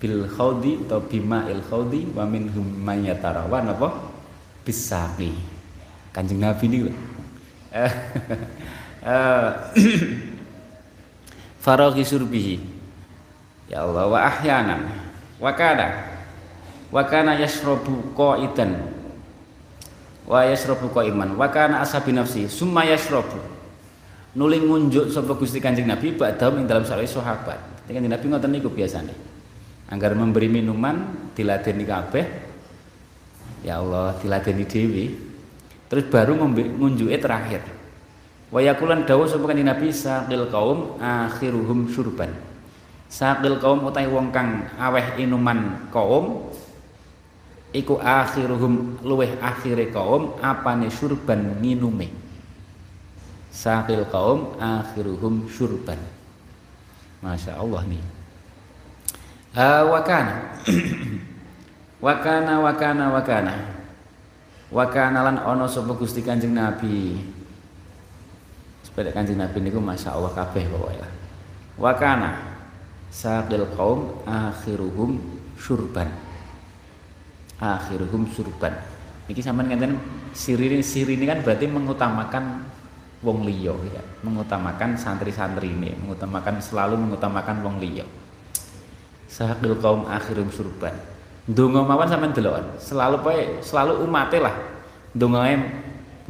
bil 0.00 0.24
khawdi 0.24 0.88
atau 0.88 1.04
bima 1.04 1.44
il 1.52 1.60
khawdi 1.60 2.08
wa 2.16 2.24
minhum 2.24 2.64
man 2.64 3.04
yatarawa 3.04 3.60
napa 3.60 3.92
bisaqi. 4.64 5.36
Kanjeng 6.10 6.40
Nabi 6.40 6.64
niku. 6.66 6.90
Uh, 7.70 7.92
uh, 9.06 9.48
faraghi 11.60 12.02
surbihi. 12.02 12.56
Ya 13.70 13.86
Allah 13.86 14.10
wa 14.10 14.18
ahyanan 14.18 14.90
wa 15.38 15.52
kana 15.54 15.86
wa 16.90 17.04
kana 17.04 17.36
yashrabu 17.36 18.16
qaidan. 18.16 18.90
Wa 20.26 20.48
yashrabu 20.48 20.90
qaiman. 20.90 21.36
Wa 21.36 21.46
kana 21.52 21.84
ashabi 21.84 22.16
nafsi 22.16 22.48
summa 22.48 22.88
yashrabu. 22.88 23.38
Nuling 24.34 24.64
ngunjuk 24.64 25.12
sapa 25.12 25.36
Gusti 25.36 25.60
Kanjeng 25.60 25.86
Nabi 25.86 26.16
ba'dahum 26.16 26.62
ing 26.62 26.66
dalam 26.66 26.82
saleh 26.82 27.06
sahabat. 27.06 27.86
Kanjeng 27.86 28.10
Nabi 28.10 28.26
ngoten 28.26 28.50
niku 28.50 28.72
biasane 28.72 29.29
anggar 29.90 30.14
memberi 30.14 30.48
minuman 30.48 31.30
diladeni 31.34 31.84
kabeh 31.84 32.26
ya 33.66 33.82
Allah 33.82 34.16
diladeni 34.22 34.64
dewi 34.64 35.06
terus 35.90 36.06
baru 36.06 36.38
ngunjuke 36.38 37.18
terakhir 37.18 37.80
Wa 38.50 38.58
yakulan 38.58 39.06
dawuh 39.06 39.30
sapa 39.30 39.46
kanjeng 39.46 39.70
Nabi 39.70 39.94
saqil 39.94 40.50
kaum 40.50 40.98
akhiruhum 40.98 41.86
syurban. 41.86 42.34
Saqil 43.06 43.62
kaum 43.62 43.86
utahe 43.86 44.10
wong 44.10 44.34
kang 44.34 44.66
aweh 44.74 45.22
inuman 45.22 45.86
kaum 45.94 46.50
iku 47.70 48.02
akhiruhum 48.02 49.06
luweh 49.06 49.38
akhire 49.38 49.94
kaum 49.94 50.34
apane 50.42 50.90
syurban 50.90 51.62
nginume. 51.62 52.10
Saqil 53.54 54.02
kaum 54.10 54.58
akhiruhum 54.58 55.46
syurban. 55.46 56.02
Masya 57.22 57.54
Allah 57.54 57.86
nih. 57.86 58.02
Uh, 59.50 59.82
wakana 59.90 60.62
wakana 62.06 62.62
wakana 62.62 63.04
wakana 63.10 63.54
wakana 64.70 65.18
lan 65.26 65.36
ono 65.42 65.66
sapa 65.66 65.90
Gusti 65.98 66.22
Kanjeng 66.22 66.54
Nabi 66.54 67.18
Sepeda 68.90 69.14
kanjeng 69.14 69.38
Nabi 69.38 69.62
niku 69.62 69.78
masya 69.78 70.18
Allah 70.18 70.34
kabeh 70.34 70.66
pokoknya. 70.66 71.06
Wakana 71.78 72.30
saqil 73.06 73.62
kaum 73.78 74.18
akhiruhum 74.26 75.14
surban. 75.54 76.10
Akhiruhum 77.62 78.26
surban. 78.34 78.74
Niki 79.30 79.46
sampean 79.46 79.70
ngeten 79.70 79.94
sirine 80.34 80.82
sirine 80.82 81.22
kan 81.22 81.38
berarti 81.46 81.70
mengutamakan 81.70 82.66
wong 83.22 83.46
liya 83.46 83.78
ya. 83.94 84.02
Mengutamakan 84.26 84.98
santri-santri 84.98 85.70
ini, 85.70 85.94
mengutamakan 85.94 86.58
selalu 86.58 86.98
mengutamakan 86.98 87.62
wong 87.62 87.78
liya. 87.78 88.02
Saqil 89.30 89.78
kaum 89.78 90.10
akhiruhum 90.10 90.50
surban. 90.50 90.92
Ndonga 91.46 91.86
mawon 91.86 92.10
sampean 92.10 92.34
deloken. 92.34 92.66
Selalu 92.82 93.16
poe 93.22 93.40
selalu 93.62 94.02
umate 94.02 94.42
lah. 94.42 94.58
Ndongae 95.14 95.54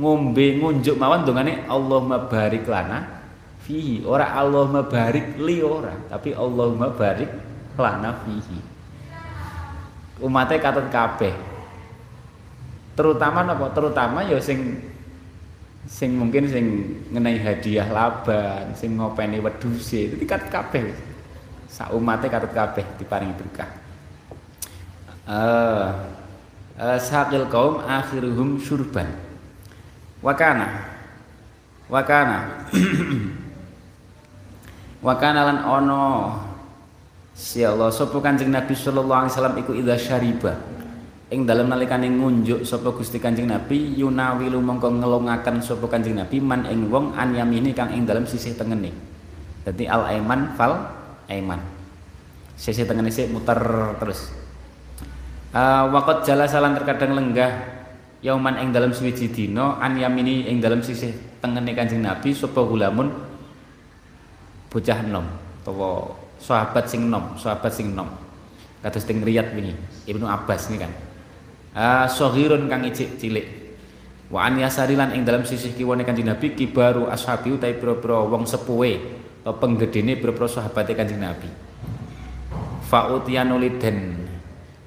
ngombe 0.01 0.47
ngunjuk 0.57 0.97
mawon 0.97 1.29
dongane 1.29 1.69
Allahumma 1.69 2.25
barik 2.25 2.65
lana 2.65 3.21
fihi 3.61 4.01
ora 4.09 4.33
Allahumma 4.33 4.89
barik 4.89 5.37
li 5.37 5.61
ora 5.61 5.93
tapi 6.09 6.33
Allahumma 6.33 6.89
barik 6.97 7.29
lana 7.77 8.17
fihi 8.25 8.59
umatnya 10.25 10.57
katut 10.57 10.89
kabeh 10.89 11.37
terutama 12.97 13.45
apa 13.45 13.67
terutama 13.77 14.25
ya 14.25 14.41
sing 14.41 14.81
sing 15.85 16.17
mungkin 16.17 16.49
sing 16.49 16.65
ngenai 17.13 17.37
hadiah 17.41 17.89
laban 17.93 18.73
sing 18.73 18.97
ngopeni 18.97 19.37
wedhuse 19.41 20.17
itu 20.17 20.25
katut 20.25 20.49
kabeh 20.49 20.97
sak 21.71 21.95
umatnya 21.95 22.27
katut 22.27 22.51
kabeh 22.51 22.83
diparingi 22.99 23.35
berkah. 23.39 23.71
Eh 25.31 25.87
uh, 26.83 26.99
sakil 26.99 27.47
kaum 27.47 27.79
akhiruhum 27.87 28.59
syurban. 28.59 29.07
Wakana 30.21 30.67
wakana 31.87 32.67
wakana 35.07 35.41
lan 35.47 35.59
ono. 35.63 36.07
Si 37.31 37.65
Allah 37.65 37.89
sapa 37.89 38.21
Kanjeng 38.21 38.53
Nabi 38.53 38.77
sallallahu 38.77 39.25
alaihi 39.25 39.33
wasallam 39.33 39.57
iku 39.63 39.73
idza 39.73 39.97
syariba. 39.97 40.61
Ing 41.31 41.47
dalem 41.47 41.71
nalikane 41.71 42.11
ngunjuk 42.11 42.67
sapa 42.67 42.93
Gusti 42.93 43.17
Kanjeng 43.17 43.49
Nabi 43.49 43.97
yunawi 43.97 44.53
mongko 44.53 44.93
ngelongaken 44.93 45.65
sapa 45.65 45.89
Kanjeng 45.89 46.21
Nabi 46.21 46.37
man 46.43 46.69
ing 46.69 46.93
wong 46.93 47.17
an 47.17 47.33
yamini 47.33 47.73
kang 47.73 47.95
ing 47.95 48.05
dalem 48.05 48.29
sisih 48.29 48.59
tengene. 48.59 48.93
Dadi 49.65 49.89
al 49.89 50.05
aiman 50.11 50.53
fal 50.59 51.00
aiman 51.31 51.63
sisih 52.59 52.85
tengene 52.85 53.09
sik 53.09 53.31
muter 53.31 53.57
terus 54.03 54.35
uh, 55.55 55.87
waqat 55.95 56.27
jala 56.27 56.45
salan 56.51 56.75
terkadang 56.75 57.15
lenggah 57.15 57.81
yauman 58.21 58.61
ing 58.61 58.75
dalam 58.75 58.93
suwiji 58.93 59.33
dina 59.33 59.81
an 59.81 59.97
yamini 59.97 60.51
ing 60.51 60.61
dalam 60.61 60.85
sisih 60.85 61.41
tengene 61.41 61.73
Kanjeng 61.73 62.05
Nabi 62.05 62.37
sapa 62.37 62.61
gulamun 62.61 63.09
bocah 64.69 64.99
enom 65.01 65.25
utawa 65.61 66.17
sahabat 66.41 66.89
sing 66.89 67.07
enom, 67.07 67.37
sahabat 67.37 67.71
sing 67.71 67.93
enom. 67.93 68.09
Kados 68.81 69.05
teng 69.05 69.21
Riyad 69.21 69.53
wingi, 69.53 69.77
Ibnu 70.09 70.25
Abbas 70.25 70.73
ini 70.73 70.81
kan. 70.81 70.93
Ah 71.77 72.09
saghirun 72.09 72.65
kang 72.67 72.81
icik 72.89 73.21
cilik. 73.21 73.47
Wa 74.33 74.49
an 74.49 74.57
yasarilan 74.57 75.13
ing 75.13 75.29
dalam 75.29 75.45
sisih 75.45 75.77
kiwane 75.77 76.07
Kanjeng 76.07 76.33
Nabi 76.33 76.57
kibaru 76.57 77.13
ashabi 77.13 77.53
utahe 77.53 77.77
pira-pira 77.77 78.25
wong 78.25 78.49
sepuhe 78.49 79.20
penggedene 79.45 80.21
pira-pira 80.21 80.49
sahabate 80.49 80.93
Kanjeng 80.93 81.21
Nabi. 81.21 81.49
Fa'utiyanuliden 82.91 84.21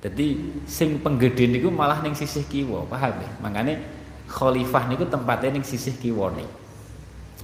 jadi 0.04 0.36
sing 0.68 1.00
penggede 1.00 1.48
niku 1.48 1.72
malah 1.72 2.04
ning 2.04 2.12
sisih 2.12 2.44
kiwa, 2.44 2.84
paham 2.92 3.24
ya? 3.24 3.32
Makanya 3.40 3.80
khalifah 4.28 4.92
niku 4.92 5.08
tempatnya 5.08 5.56
ning 5.56 5.64
sisih 5.64 5.96
kiwane. 5.96 6.44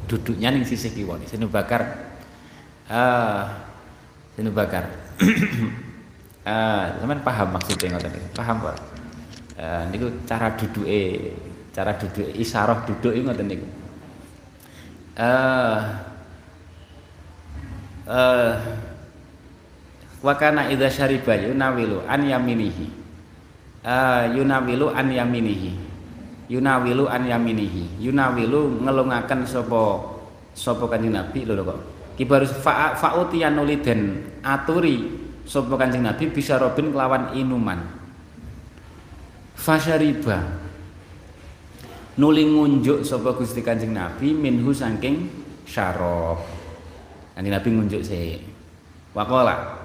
duduknya 0.07 0.47
ning 0.51 0.63
sisih 0.63 0.91
kiwa 0.95 1.19
sini 1.27 1.47
bakar. 1.47 2.11
Ah 2.91 3.63
sini 4.35 4.51
bakar. 4.51 4.91
Ah 6.47 6.95
teman 6.97 7.19
paham 7.19 7.51
maksudnya 7.51 7.93
ngoten 7.93 8.15
niku 8.15 8.27
paham 8.31 8.63
Pak? 8.63 8.77
Uh, 9.59 9.83
niku 9.91 10.07
cara 10.23 10.55
duduke 10.55 11.35
cara 11.75 11.91
duduk 11.99 12.31
isyarah 12.31 12.79
duduk 12.87 13.11
ngoten 13.11 13.47
niku. 13.47 13.67
Eh 15.19 15.21
uh, 15.21 16.08
wa 20.19 20.33
kana 20.33 20.65
idza 20.73 20.89
syariba 20.89 21.37
yunawilu 21.37 22.01
an 22.09 22.25
yaminihi. 22.25 22.85
Uh, 23.85 24.33
yunawilu 24.33 24.89
an 24.91 25.07
yaminihi. 25.13 25.71
Yunawilu 26.49 27.05
an 27.05 27.29
yaminihi. 27.29 28.01
Yunawilu 28.01 28.81
ngelungaken 28.81 29.45
sapa 29.45 30.01
sapa 30.57 30.89
kanjeng 30.89 31.13
Nabi 31.13 31.45
lho 31.45 31.61
kok. 31.61 31.79
Kibaru 32.17 32.49
fa 32.49 32.97
fa'utiyan 32.97 33.55
nuli 33.55 33.79
den 33.79 34.27
aturi 34.41 35.07
sapa 35.45 35.77
kanjeng 35.77 36.03
Nabi 36.03 36.33
bisa 36.33 36.57
robin 36.57 36.91
kelawan 36.91 37.37
inuman. 37.37 37.79
Fasyariba 39.55 40.43
nuli 42.19 42.43
ngunjuk 42.43 43.07
sapa 43.07 43.31
Gusti 43.31 43.63
Kanjeng 43.63 43.95
Nabi 43.95 44.35
minhu 44.35 44.75
saking 44.75 45.31
syarab 45.63 46.58
kanjeng 47.39 47.55
Nabi 47.55 47.69
ngunjuk 47.71 48.01
se 48.03 48.43
waqala 49.15 49.79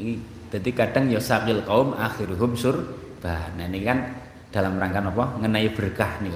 ini 0.00 0.16
jadi 0.48 0.70
kadang 0.72 1.12
ya 1.12 1.20
sakil 1.20 1.60
kaum 1.68 1.92
akhiruhum 1.92 2.56
surba 2.56 3.52
nah 3.60 3.68
ini 3.68 3.84
kan 3.84 4.24
dalam 4.56 4.80
rangka 4.80 5.04
apa? 5.04 5.36
Mengenai 5.36 5.68
berkah 5.76 6.16
nih 6.24 6.32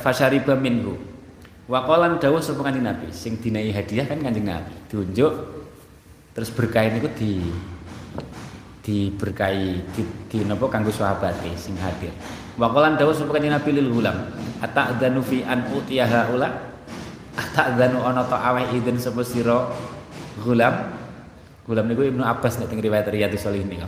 fasyariba 0.00 0.56
minhu. 0.56 0.96
Waqalan 1.68 2.18
dawuh 2.18 2.40
sapa 2.40 2.64
kanjeng 2.66 2.88
Nabi? 2.88 3.12
Sing 3.12 3.38
dinai 3.38 3.70
hadiah 3.70 4.08
kan 4.08 4.18
kanjeng 4.18 4.48
Nabi. 4.48 4.74
Diunjuk 4.88 5.32
terus 6.32 6.48
berkah 6.50 6.88
ini 6.88 7.04
di 7.12 7.32
diberkahi 8.82 9.94
di, 9.94 10.02
di 10.26 10.38
napa 10.42 10.66
kanggo 10.66 10.90
sahabat 10.90 11.36
sing 11.54 11.76
hadir. 11.78 12.10
Waqalan 12.56 12.96
dawuh 12.96 13.12
sapa 13.12 13.36
kanjeng 13.36 13.52
Nabi 13.52 13.70
lil 13.76 13.92
gulam 13.92 14.16
ata'dzanu 14.64 15.20
fi 15.20 15.44
an 15.44 15.68
utiyaha 15.68 16.32
ula 16.32 16.48
ata'dzanu 17.32 18.02
ana 18.04 18.24
ta 18.24 18.40
aweh 18.52 18.76
idin 18.76 19.00
sapa 19.00 19.24
sira 19.24 19.72
gulam 20.40 21.02
Gulam 21.62 21.86
niku 21.86 22.02
Ibnu 22.02 22.26
Abbas 22.26 22.58
nek 22.58 22.74
teng 22.74 22.82
riwayat 22.82 23.06
Riyadhus 23.06 23.46
Shalihin 23.46 23.70
niku. 23.70 23.86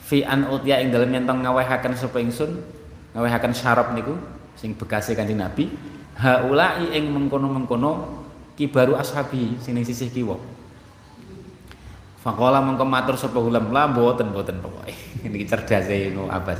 Fi 0.00 0.24
an 0.24 0.48
utya 0.48 0.80
ing 0.80 0.88
dalem 0.88 1.12
yen 1.12 1.28
ngawehaken 1.28 1.92
sapa 1.92 2.16
ingsun, 2.16 2.64
ngawehaken 3.12 3.52
syarab 3.52 3.92
niku 3.92 4.16
sing 4.56 4.72
bekase 4.72 5.12
Kanjeng 5.12 5.36
Nabi, 5.36 5.68
haulai 6.16 6.96
ing 6.96 7.12
mengkono-mengkono 7.12 8.24
kibaru 8.56 8.96
ashabi 8.96 9.60
sing 9.60 9.76
ning 9.76 9.84
sisih 9.84 10.08
kiwa. 10.08 10.40
Faqala 12.24 12.64
mengko 12.64 12.88
matur 12.88 13.20
sapa 13.20 13.36
Gulam 13.36 13.68
la 13.68 13.84
mboten 13.92 14.32
mboten 14.32 14.64
pokoke. 14.64 14.96
Niki 15.28 15.44
cerdase 15.44 16.08
Ibnu 16.08 16.24
Abbas. 16.32 16.56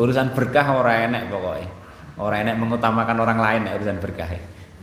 Urusan 0.00 0.32
berkah 0.32 0.80
ora 0.80 1.04
enek 1.04 1.28
pokoke. 1.28 1.68
Ora 2.16 2.40
enek 2.40 2.56
mengutamakan 2.56 3.16
orang 3.20 3.36
lain 3.36 3.62
urusan 3.68 4.00
berkah. 4.00 4.32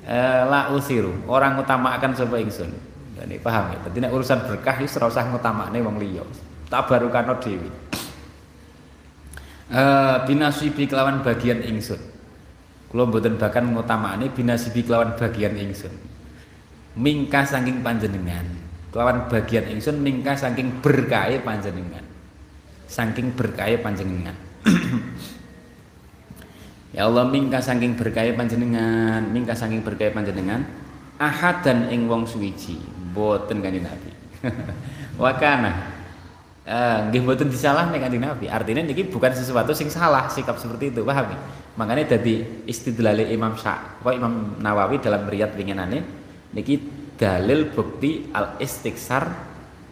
Eh, 0.07 0.41
la 0.47 0.71
usiru, 0.71 1.11
orang 1.27 1.59
utamakan 1.59 2.15
sapa 2.15 2.39
ingsun. 2.39 2.71
Ini 3.19 3.43
paham 3.43 3.75
ya. 3.75 3.77
Jadi 3.91 4.07
urusan 4.07 4.39
berkah 4.47 4.79
itu 4.79 4.95
ora 5.03 5.11
usah 5.11 5.27
ngutamakne 5.27 5.83
wong 5.83 5.99
liya. 5.99 6.23
Tabarukano 6.71 7.35
dhewe. 7.43 7.67
Eh 9.67 10.15
binasibi 10.23 10.87
kelawan 10.87 11.19
bagian 11.19 11.59
ingsun. 11.59 11.99
Kula 12.87 13.03
mboten 13.03 13.35
bahkan 13.35 13.67
ngutamakne 13.67 14.31
binasibi 14.31 14.87
kelawan 14.87 15.11
bagian 15.19 15.59
ingsun. 15.59 15.91
Mingka 16.95 17.43
saking 17.43 17.83
panjenengan. 17.83 18.47
Kelawan 18.95 19.27
bagian 19.27 19.67
ingsun 19.67 19.99
mingka 19.99 20.39
saking 20.39 20.79
berkahe 20.79 21.43
panjenengan. 21.43 22.05
Saking 22.87 23.35
berkahe 23.35 23.75
panjenengan. 23.83 24.39
ya 26.97 27.05
Allah 27.05 27.29
mingka 27.29 27.61
saking 27.61 27.93
berkahe 27.93 28.33
panjenengan, 28.33 29.21
mingka 29.29 29.53
saking 29.53 29.85
berkahe 29.85 30.09
panjenengan 30.09 30.65
ahad 31.21 31.61
dan 31.61 31.93
ing 31.93 32.09
wong 32.09 32.25
suwiji 32.25 32.81
boten 33.13 33.61
kanjeng 33.61 33.85
Nabi. 33.85 34.09
Wakana 35.21 35.93
eh 36.65 36.97
nggih 37.13 37.21
boten 37.21 37.53
disalahne 37.53 38.01
kanjeng 38.01 38.25
Nabi. 38.25 38.49
Artinya 38.49 38.81
niki 38.81 39.05
bukan 39.13 39.29
sesuatu 39.37 39.77
sing 39.77 39.93
salah 39.93 40.25
sikap 40.25 40.57
seperti 40.57 40.89
itu, 40.89 41.05
paham? 41.05 41.37
Makanya 41.77 42.17
dari 42.17 42.65
istidlale 42.65 43.29
Imam 43.29 43.53
Sya, 43.53 44.01
Imam 44.09 44.57
Nawawi 44.57 44.97
dalam 44.97 45.29
riyad 45.29 45.53
winginane 45.53 46.01
niki 46.57 46.81
dalil 47.13 47.69
bukti 47.69 48.33
al 48.33 48.57
istiksar 48.57 49.29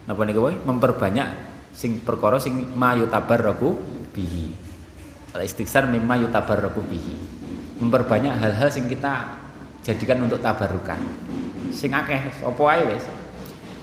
napa 0.06 0.22
niku 0.26 0.49
memperbanyak 0.65 1.27
sing 1.73 2.02
perkara 2.02 2.41
sing 2.41 2.73
mayutabarraku 2.73 3.69
bihi. 4.14 4.64
Al 5.35 5.43
istiksar 5.43 5.91
mimma 5.91 6.15
yutabarraku 6.23 6.79
bihi. 6.87 7.15
Memperbanyak 7.83 8.39
hal-hal 8.39 8.71
sing 8.71 8.87
kita 8.87 9.35
jadikan 9.83 10.23
untuk 10.23 10.39
tabarukan 10.39 10.97
sing 11.75 11.91
akeh 11.91 12.31
apa 12.39 12.61
ae 12.71 12.81
wis? 12.95 13.05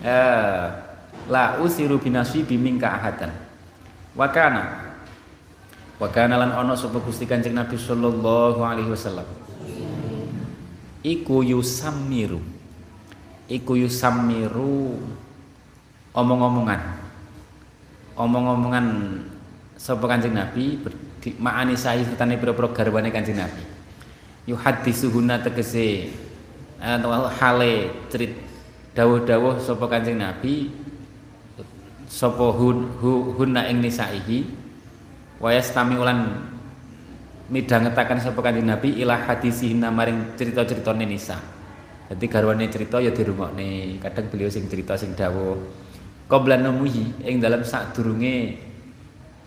Eh 0.03 0.65
la 1.29 1.61
usiru 1.61 2.01
binasibi 2.01 2.57
minka 2.57 2.89
ahadan. 2.89 3.31
Wa 4.17 4.33
kana 4.33 4.97
wa 6.01 6.09
kana 6.09 6.41
lan 6.41 6.51
ana 6.57 6.75
sapa 6.75 6.99
Gusti 7.05 7.29
Kanjeng 7.29 7.55
Nabi 7.55 7.77
sallallahu 7.77 8.59
alaihi 8.65 8.89
wasallam. 8.89 9.29
Iku 11.05 11.45
yusammiru. 11.45 12.41
Iku 13.47 13.77
yusammiru 13.77 14.97
omong-omongan. 16.17 16.81
Omong-omongan 18.17 18.87
sapa 19.77 20.09
Kanjeng 20.09 20.35
Nabi 20.35 20.81
ma'ani 21.39 21.79
sahih 21.79 22.03
sertane 22.03 22.35
pira-pira 22.35 22.73
garwane 22.75 23.15
Kanjeng 23.15 23.39
Nabi 23.39 23.63
yuhaddisuhuna 24.51 25.39
tegese 25.47 26.11
atau 26.83 27.31
hale 27.31 27.95
cerit 28.11 28.35
dawuh-dawuh 28.91 29.63
sapa 29.63 29.87
Kanjeng 29.87 30.19
Nabi 30.19 30.75
sapa 32.11 32.51
hun, 32.59 32.91
hunna 33.39 33.71
ing 33.71 33.81
nisaihi 33.81 34.45
wa 35.39 35.49
yastami 35.55 35.95
ulan 35.97 36.43
midhangetaken 37.49 38.19
sapa 38.19 38.43
Kanjeng 38.43 38.67
Nabi 38.67 38.99
ila 38.99 39.15
hadisihina 39.17 39.95
maring 39.95 40.35
cerita-ceritane 40.35 41.07
nisa. 41.07 41.39
Dadi 42.11 42.29
garwane 42.29 42.69
cerita 42.69 43.01
ya 43.01 43.09
dirungokne. 43.15 43.97
Kadang 44.03 44.29
beliau 44.29 44.51
sing 44.53 44.69
cerita 44.69 44.99
sing 44.99 45.17
dawuh 45.17 45.57
qabla 46.29 46.61
namuhi 46.61 47.25
ing 47.25 47.41
dalam 47.41 47.61
sadurunge 47.61 48.57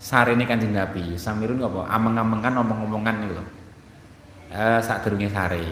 sarene 0.00 0.44
Kanjeng 0.44 0.72
Nabi. 0.72 1.16
Samirun 1.16 1.60
apa 1.64 1.90
ameng-amengan 1.90 2.62
omong-omongan 2.62 3.14
niku 3.24 3.34
lho. 3.40 3.44
Eh 4.52 4.80
sadurunge 4.80 5.28
sare. 5.32 5.64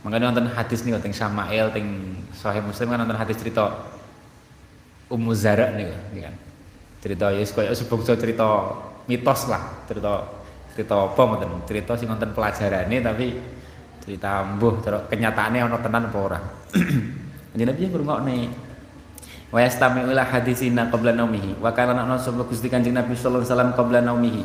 Makanya 0.00 0.32
nonton 0.32 0.48
hadis 0.56 0.80
nih 0.86 0.96
tentang 0.96 1.12
Syama'il, 1.12 1.68
tentang 1.76 2.16
Sahih 2.32 2.64
Muslim 2.64 2.88
kan 2.88 2.98
nonton 3.04 3.20
hadis 3.20 3.36
cerita 3.36 3.84
Ummu 5.12 5.32
Zara 5.36 5.74
nih 5.76 5.90
kan. 6.24 6.34
Cerita 7.00 7.32
ya 7.32 7.44
koyo 7.44 7.72
sebungsu 7.76 8.16
cerita 8.16 8.76
mitos 9.08 9.48
lah, 9.48 9.84
cerita 9.84 10.24
cerita 10.72 10.94
apa 10.96 11.20
ngoten, 11.20 11.50
cerita 11.68 11.92
sing 11.98 12.08
nonton 12.08 12.32
pelajarane 12.32 12.96
tapi 13.02 13.26
cerita 14.00 14.46
mbuh 14.56 14.80
terus 14.80 15.02
kenyataannya 15.12 15.60
ono 15.68 15.76
tenan 15.84 16.08
apa 16.08 16.18
ora. 16.18 16.40
Jadi 17.52 17.62
Nabi 17.66 17.82
ngrungokne 17.90 18.36
wa 19.50 19.58
yastami'u 19.58 20.10
ila 20.10 20.22
hadisina 20.24 20.86
qabla 20.88 21.14
naumihi. 21.14 21.58
Wa 21.58 21.74
kana 21.74 21.94
ana 21.94 22.16
sapa 22.16 22.46
Gusti 22.46 22.70
Kanjeng 22.70 22.94
Nabi 22.94 23.14
sallallahu 23.14 23.42
alaihi 23.42 23.52
wasallam 23.52 23.72
qabla 23.74 23.98
naumihi. 24.02 24.42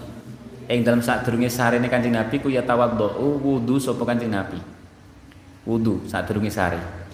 Ing 0.66 0.82
dalam 0.82 1.02
sadurunge 1.02 1.50
sarene 1.50 1.86
Kanjeng 1.88 2.18
Nabi 2.18 2.42
ku 2.42 2.50
ya 2.50 2.66
tawaddu 2.66 3.18
wudu 3.42 3.78
sapa 3.78 4.02
Kanjeng 4.02 4.34
Nabi. 4.34 4.58
Wudu 5.66 6.06
sadurunge 6.06 6.50
sare 6.54 7.06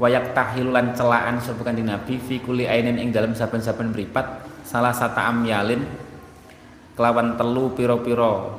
wayak 0.00 0.32
tahilulan 0.32 0.96
celaan 0.96 1.36
sapa 1.44 1.60
kanjeng 1.60 1.84
Nabi 1.84 2.16
fi 2.16 2.40
kulli 2.40 2.64
ainin 2.64 2.96
ing 2.96 3.12
dalam 3.12 3.36
saben-saben 3.36 3.92
mripat 3.92 4.48
salah 4.64 4.96
sata 4.96 5.28
amyalin 5.28 5.84
kelawan 6.96 7.36
telu 7.36 7.68
pira-pira 7.76 8.56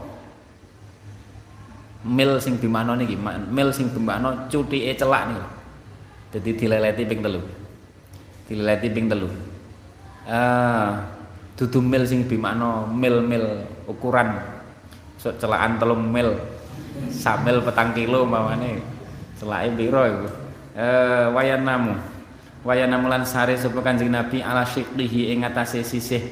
mil 2.05 2.37
sing 2.37 2.61
bimano 2.61 2.93
niki 2.93 3.17
mil 3.49 3.73
sing 3.73 3.89
bimano 3.89 4.45
cutike 4.53 4.93
celak 4.93 5.33
niku. 5.33 5.45
Dadi 6.31 6.51
dileleti 6.55 7.03
ping 7.09 7.19
telu 7.25 7.41
dileleti 8.51 8.91
ping 8.91 9.07
telu. 9.07 9.31
Ah 10.27 11.07
dudu 11.55 11.79
mil 11.79 12.03
sing 12.03 12.27
bimano 12.27 12.89
mil-mil 12.91 13.63
ukuran. 13.87 14.35
So, 15.15 15.31
celaan 15.39 15.79
telung 15.79 16.11
mil. 16.11 16.35
Sak 17.13 17.47
petang 17.47 17.95
kilo 17.95 18.27
mamane 18.27 18.83
celake 19.39 19.71
pira 19.79 20.01
iku? 20.11 20.27
Eh 20.75 21.25
wayanamu. 21.31 21.95
Wayanamu 22.67 23.07
lan 23.09 23.23
sare 23.23 23.55
sapa 23.55 23.79
kanjeng 23.81 24.11
Nabi 24.11 24.43
ala 24.43 24.67
syiqlihi 24.67 25.33
ing 25.33 25.45
atase 25.47 25.81
sisih 25.81 26.29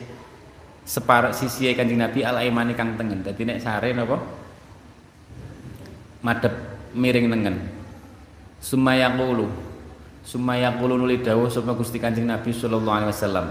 separuh 0.85 1.33
sisi 1.33 1.69
kanjeng 1.73 2.01
Nabi 2.01 2.25
ala 2.25 2.43
imani 2.43 2.73
kang 2.73 2.97
tengen. 2.97 3.21
Dadi 3.21 3.45
nek 3.45 3.61
sare 3.61 3.93
napa? 3.93 4.17
Madhep 6.25 6.53
miring 6.97 7.29
nengen. 7.29 7.55
Sumaya 8.59 9.07
yaqulu 9.07 9.68
Sumaya 10.30 10.69
yaqulu 10.69 10.93
nuli 10.93 11.26
dawuh 11.26 11.49
sapa 11.49 11.73
Gusti 11.73 11.97
Kanjeng 11.97 12.30
Nabi 12.30 12.53
sallallahu 12.53 12.97
alaihi 13.01 13.10
wasallam. 13.10 13.49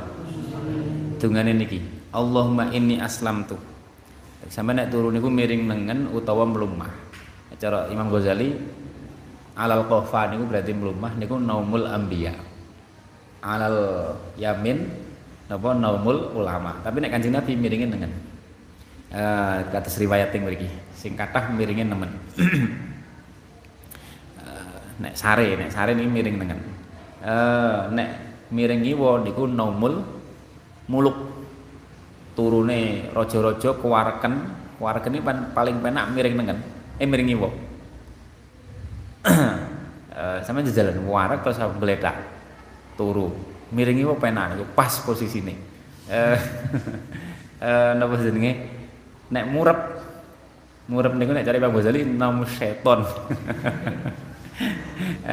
Dungane 1.18 1.50
niki, 1.50 1.82
Allahumma 2.14 2.70
inni 2.70 3.02
aslamtu. 3.02 3.58
Sampai 4.46 4.78
nek 4.78 4.94
turu 4.94 5.10
niku 5.10 5.26
miring 5.26 5.66
nengen 5.66 6.06
utawa 6.14 6.46
mlumah. 6.46 6.86
Cara 7.58 7.90
Imam 7.90 8.06
Ghazali 8.14 8.54
alal 9.58 9.90
qafa 9.90 10.30
niku 10.30 10.46
berarti 10.46 10.70
mlumah 10.70 11.18
niku 11.18 11.42
naumul 11.42 11.82
anbiya. 11.82 12.38
Alal 13.42 14.14
yamin 14.38 14.86
napa 15.50 15.74
naumul 15.74 16.30
ulama. 16.30 16.78
Tapi 16.86 17.02
nek 17.02 17.10
Kanjeng 17.10 17.34
Nabi 17.34 17.58
miringin 17.58 17.90
nengen. 17.90 18.12
Eh 19.10 19.66
kata 19.66 19.90
riwayat 19.98 20.30
yang 20.30 20.46
mriki, 20.46 20.70
sing 20.94 21.18
kathah 21.18 21.50
miringin 21.50 21.90
nemen. 21.90 22.14
nek 24.98 25.14
sare 25.14 25.54
nek 25.54 25.70
sare 25.70 25.94
ini 25.94 26.10
miring 26.10 26.36
dengan 26.42 26.58
eh 27.22 27.78
nek 27.94 28.08
miring 28.50 28.82
kiwa 28.82 29.22
niku 29.22 29.46
naumul 29.46 29.94
muluk. 30.90 31.16
Turune 32.38 33.10
raja-raja 33.10 33.74
kuwareken 33.82 34.34
kuwareken 34.78 35.10
ini 35.10 35.22
paling 35.50 35.82
penak 35.82 36.06
miring 36.14 36.34
dengan 36.38 36.58
eh 37.02 37.06
miring 37.06 37.28
kiwa 37.34 37.50
eh 40.18 40.38
sampe 40.46 40.62
jalan 40.70 41.02
warak 41.06 41.42
terus 41.42 41.58
geledak 41.58 42.14
turu. 42.94 43.34
Miring 43.74 43.98
kiwa 44.02 44.14
penak 44.18 44.54
niku 44.54 44.66
pas 44.74 45.02
posisine. 45.02 45.54
Eh 46.06 46.38
eh 47.66 47.90
napa 47.98 48.18
jenenge? 48.22 48.52
Nek 49.34 49.44
murep. 49.50 49.78
Murep 50.88 51.12
niku 51.18 51.34
nek 51.34 51.44
cari 51.44 51.58
Bang 51.60 51.74
Ghazali 51.74 52.00
namu 52.00 52.48
seton 52.48 53.04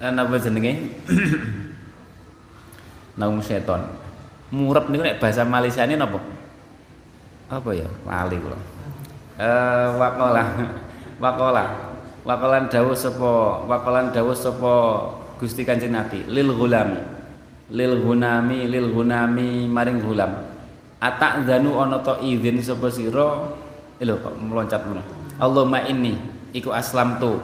eh 0.00 0.10
napa 0.12 0.36
jenenge? 0.36 0.72
Naum 3.18 3.40
seton. 3.44 3.80
Murep 4.50 4.90
niku 4.90 5.06
nek 5.06 5.20
bahasa 5.20 5.44
Malaysia 5.44 5.86
ini 5.86 5.96
napa? 5.96 6.18
Apa 7.50 7.70
ya? 7.74 7.86
Lali 8.06 8.36
kula. 8.40 8.58
Eh 9.40 9.86
waqala 9.96 10.42
waqala 11.22 11.64
waqalan 12.24 12.68
dawuh 12.68 12.96
sapa 12.96 13.64
waqalan 13.64 14.12
dawuh 14.12 14.36
sapa 14.36 14.72
Gusti 15.40 15.64
Kanjeng 15.64 15.96
Nabi? 15.96 16.28
Lil 16.28 16.52
gulami 16.52 17.00
lil 17.70 18.02
gunami 18.02 18.66
lil 18.66 18.90
gunami 18.90 19.70
maring 19.70 20.02
gulam 20.02 20.42
atak 20.98 21.46
zanu 21.46 21.78
ana 21.78 22.02
ta 22.02 22.18
izin 22.20 22.60
sapa 22.60 22.92
sira? 22.92 23.56
Eh 24.00 24.08
lho 24.08 24.16
kok 24.20 24.32
meloncat 24.36 24.80
ngono. 24.84 25.04
Allahumma 25.36 25.84
inni 25.84 26.16
iku 26.52 26.72
aslam 26.72 27.20
tu 27.20 27.40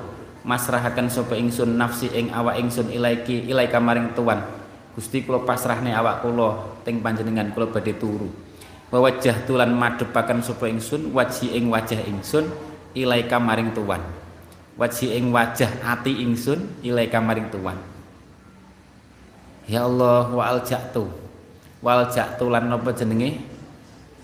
masrahaken 0.46 1.10
sapa 1.10 1.34
ingsun 1.34 1.74
nafsi 1.74 2.06
ing 2.14 2.30
awak 2.30 2.62
ingsun 2.62 2.94
ilaiki 2.94 3.50
ilaika 3.50 3.82
maring 3.82 4.14
tuan. 4.14 4.38
Gusti 4.94 5.26
kula 5.26 5.42
pasrahne 5.42 5.90
awak 5.90 6.22
kula 6.22 6.78
teng 6.86 7.02
panjenengan 7.02 7.50
kula 7.50 7.68
badhe 7.68 7.98
turu. 7.98 8.30
Wajah 8.94 9.44
tulan 9.44 9.74
madepaken 9.74 10.40
sapa 10.40 10.70
ingsun 10.70 11.10
waji 11.10 11.58
ing 11.58 11.68
wajah 11.68 11.98
ingsun 12.06 12.46
ilaika 12.94 13.42
maring 13.42 13.74
tuan. 13.74 14.00
Waji 14.78 15.18
ing 15.18 15.34
wajah 15.34 15.82
ati 15.82 16.22
ingsun 16.22 16.80
ilaika 16.86 17.18
maring 17.18 17.50
tuan. 17.50 17.76
Ya 19.66 19.82
Allah 19.82 20.30
wa 20.30 20.46
alja'tu 20.46 21.10
wa 21.82 21.90
alja'tu 21.98 22.46
napa 22.46 22.94
jenenge? 22.94 23.42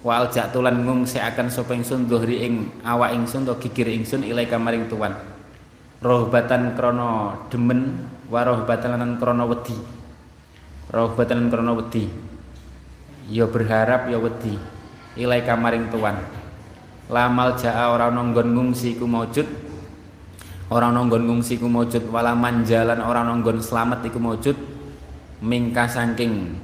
Wa 0.06 0.22
alja'tu 0.22 0.62
lan 0.62 0.86
ngungsiaken 0.86 1.50
sapa 1.50 1.74
ingsun 1.74 2.06
dhuhri 2.06 2.46
ing 2.46 2.54
awak 2.86 3.10
ingsun 3.10 3.42
to 3.42 3.58
gigir 3.58 3.90
ingsun 3.90 4.22
ilaika 4.22 4.54
maring 4.54 4.86
tuan 4.86 5.31
rohbatan 6.02 6.74
krono 6.74 7.46
demen 7.46 8.10
warohbatan 8.26 8.98
lan 8.98 9.16
krono 9.22 9.46
wedi. 9.46 9.78
Rohbatan 10.90 11.46
krono 11.48 11.78
wedi. 11.78 12.10
Ya 13.30 13.46
berharap 13.46 14.10
ya 14.10 14.18
wedi. 14.18 14.58
Ilai 15.14 15.46
kamaring 15.46 15.88
tuan. 15.94 16.18
Lamal 17.06 17.54
jaa 17.54 17.94
ora 17.94 18.10
nonggon 18.10 18.50
ngungsi 18.50 18.98
ku 18.98 19.06
maujud. 19.06 19.46
Ora 20.68 20.90
nonggon 20.90 21.22
ngungsi 21.30 21.62
ku 21.62 21.70
maujud. 21.70 22.10
Wala 22.10 22.34
manjalan 22.34 22.98
ora 22.98 23.22
nonggon 23.22 23.62
selamat 23.62 24.02
iku 24.10 24.18
maujud. 24.18 24.58
Mingka 25.42 25.86
saking 25.86 26.58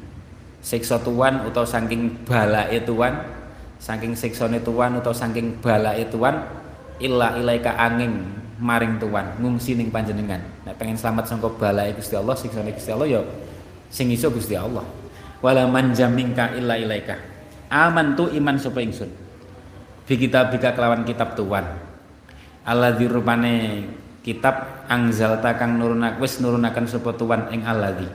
siksa 0.59 0.99
tuan 0.99 1.47
utawa 1.47 1.67
saking 1.67 2.27
balake 2.27 2.83
tuan 2.83 3.15
saking 3.79 4.15
siksane 4.15 4.59
tuan 4.63 4.99
utawa 4.99 5.15
saking 5.15 5.59
balake 5.63 6.11
tuan 6.11 6.47
illa 6.99 7.39
ilaika 7.39 7.79
angin 7.79 8.27
maring 8.59 8.99
tuan 8.99 9.39
ngungsi 9.39 9.79
ning 9.79 9.89
panjenengan. 9.89 10.43
Nek 10.67 10.75
pengen 10.77 10.99
selamat 10.99 11.31
sangka 11.31 11.49
balai 11.55 11.95
Gusti 11.95 12.15
Allah 12.19 12.35
siksane 12.35 12.75
Gusti 12.75 12.91
Allah 12.91 13.09
ya 13.09 13.21
sing 13.89 14.11
iso 14.11 14.29
Gusti 14.29 14.59
Allah. 14.59 14.85
Wala 15.39 15.71
manjamingka 15.71 16.59
illa 16.59 16.75
ilaika. 16.75 17.15
Aman 17.71 18.19
tu 18.19 18.27
iman 18.29 18.59
sapa 18.59 18.83
ingsun. 18.83 19.11
Bi 20.05 20.15
kitabika 20.19 20.75
kelawan 20.75 21.07
kitab 21.07 21.39
tuan 21.39 21.65
alladzi 22.69 23.09
rupane 23.09 23.87
kitab 24.21 24.85
angzalta 24.91 25.57
kang 25.57 25.81
nurunak 25.81 26.21
wis 26.21 26.43
nurunaken 26.43 26.85
sapa 26.85 27.17
tuan 27.17 27.49
ing 27.55 27.65
alladzi. 27.65 28.09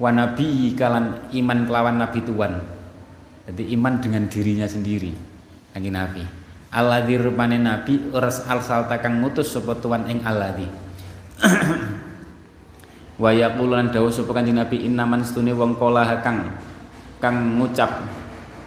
Wa 0.00 0.08
nabi 0.10 0.72
kalan 0.74 1.28
iman 1.28 1.58
kelawan 1.68 2.00
nabi 2.00 2.24
tuan 2.24 2.80
jadi 3.50 3.74
iman 3.74 3.98
dengan 3.98 4.30
dirinya 4.30 4.70
sendiri 4.70 5.10
kanjeng 5.74 5.98
nabi 5.98 6.22
alladzi 6.70 7.18
rupane 7.18 7.58
nabi 7.58 8.10
ras 8.14 8.46
alsalta 8.46 8.98
kang 9.02 9.18
ngutus 9.18 9.50
sapa 9.50 9.74
tuan 9.78 10.06
ing 10.06 10.22
alladzi 10.22 10.66
wa 13.22 13.30
yaqulan 13.34 13.90
dawuh 13.90 14.10
sapa 14.10 14.30
kanjeng 14.30 14.58
nabi 14.58 14.86
innaman 14.86 15.26
stune 15.26 15.50
wong 15.50 15.74
kala 15.76 16.22
kang 16.22 16.54
kang 17.18 17.58
ngucap 17.58 18.06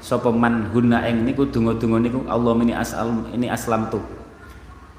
sapa 0.04 0.30
man 0.30 0.68
hunna 0.76 1.08
ing 1.08 1.24
niku 1.24 1.48
donga-donga 1.48 1.98
niku 2.04 2.20
Allah 2.28 2.54
ini 2.60 2.74
asal 2.76 3.24
ini 3.32 3.48
aslam 3.48 3.88
tu 3.88 4.04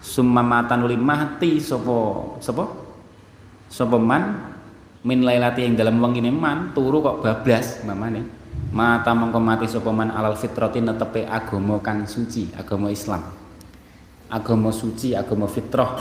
summa 0.01 0.41
matan 0.41 0.85
mati 1.01 1.61
sapa 1.61 1.97
sapa? 2.41 2.85
Sapa 3.75 3.99
man? 3.99 4.55
Min 5.05 5.21
lailati 5.21 5.67
ing 5.69 5.77
dalam 5.77 6.01
wengi 6.01 6.25
man 6.33 6.73
turu 6.73 7.05
kok 7.05 7.21
bablas 7.21 7.85
mamane 7.85 8.44
mata 8.75 9.15
mongko 9.15 9.39
mati 9.39 9.67
sapa 9.71 9.91
man 9.95 10.11
alal 10.11 10.35
fitrati 10.35 10.83
netepe 10.83 11.25
agama 11.27 11.79
kang 11.79 12.05
suci 12.05 12.51
agama 12.59 12.91
Islam. 12.91 13.23
Agama 14.29 14.75
suci 14.75 15.15
agama 15.15 15.47
fitrah. 15.47 15.95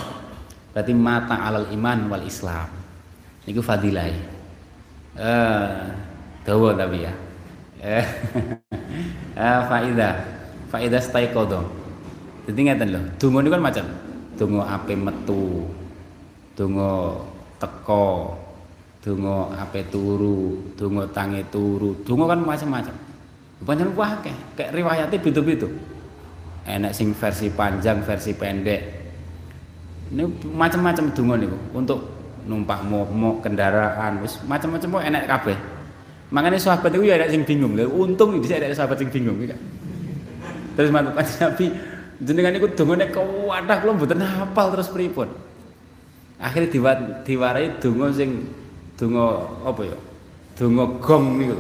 Berarti 0.74 0.94
mata 0.98 1.38
alal 1.46 1.70
iman 1.70 2.10
wal 2.10 2.26
Islam. 2.26 2.66
Niku 3.46 3.62
fadilah 3.62 4.10
eh 4.10 4.18
dawa 6.42 6.70
tapi 6.74 7.06
ya. 7.06 7.14
Eh 7.78 8.06
eh 9.46 9.60
faida. 9.70 10.10
Faida 10.74 10.98
kodo. 11.30 11.84
Jadi 12.44 12.60
ngeten 12.60 12.88
lho 12.92 13.02
donga 13.16 13.40
niku 13.40 13.54
kan 13.56 13.64
macam 13.64 13.86
donga 14.36 14.64
ape 14.76 14.94
metu 15.00 15.64
donga 16.60 17.16
teko 17.62 18.36
donga 19.04 19.52
ape 19.60 19.84
turu, 19.92 20.72
donga 20.80 21.04
tangi 21.12 21.44
turu, 21.52 21.92
donga 22.08 22.32
kan 22.32 22.40
macam-macam. 22.40 22.96
Pancen 23.64 23.92
wah 23.96 24.16
kayak, 24.24 24.40
kayak 24.56 24.72
riwayatnya 24.76 25.18
beda-beda. 25.20 25.68
Enak 26.64 26.96
sing 26.96 27.12
versi 27.12 27.52
panjang, 27.52 28.00
versi 28.04 28.32
pendek. 28.32 28.82
Ini 30.16 30.24
macam-macam 30.56 31.12
donga 31.12 31.36
niku 31.36 31.58
untuk 31.76 32.00
numpak 32.48 32.80
mau 32.88 33.40
kendaraan, 33.44 34.24
wis 34.24 34.40
macam-macam 34.48 34.88
kok 34.88 35.04
enak 35.04 35.24
kabeh. 35.28 35.58
Makanya 36.32 36.60
sahabat 36.60 36.92
itu 36.96 37.08
ya 37.08 37.20
ada 37.20 37.28
sing 37.28 37.44
bingung. 37.44 37.76
Untung 37.76 38.40
bisa 38.40 38.56
ada 38.56 38.72
sahabat 38.72 39.00
sing 39.00 39.12
bingung 39.12 39.36
kan. 39.44 39.60
Terus 40.80 40.90
mantu 40.90 41.12
Nabi 41.14 41.66
jenengan 42.24 42.56
iku 42.56 42.68
dongane 42.72 43.12
kuwadah 43.12 43.78
kula 43.84 43.92
mboten 44.00 44.24
hafal 44.24 44.72
terus 44.74 44.88
pripun. 44.90 45.28
Akhirnya 46.40 46.72
diwarai 47.24 47.78
donga 47.80 48.12
sing 48.16 48.62
donga 49.04 49.44
apa 49.68 49.82
ya? 49.84 49.98
Donga 50.56 50.84
gong 51.04 51.26
niku. 51.44 51.60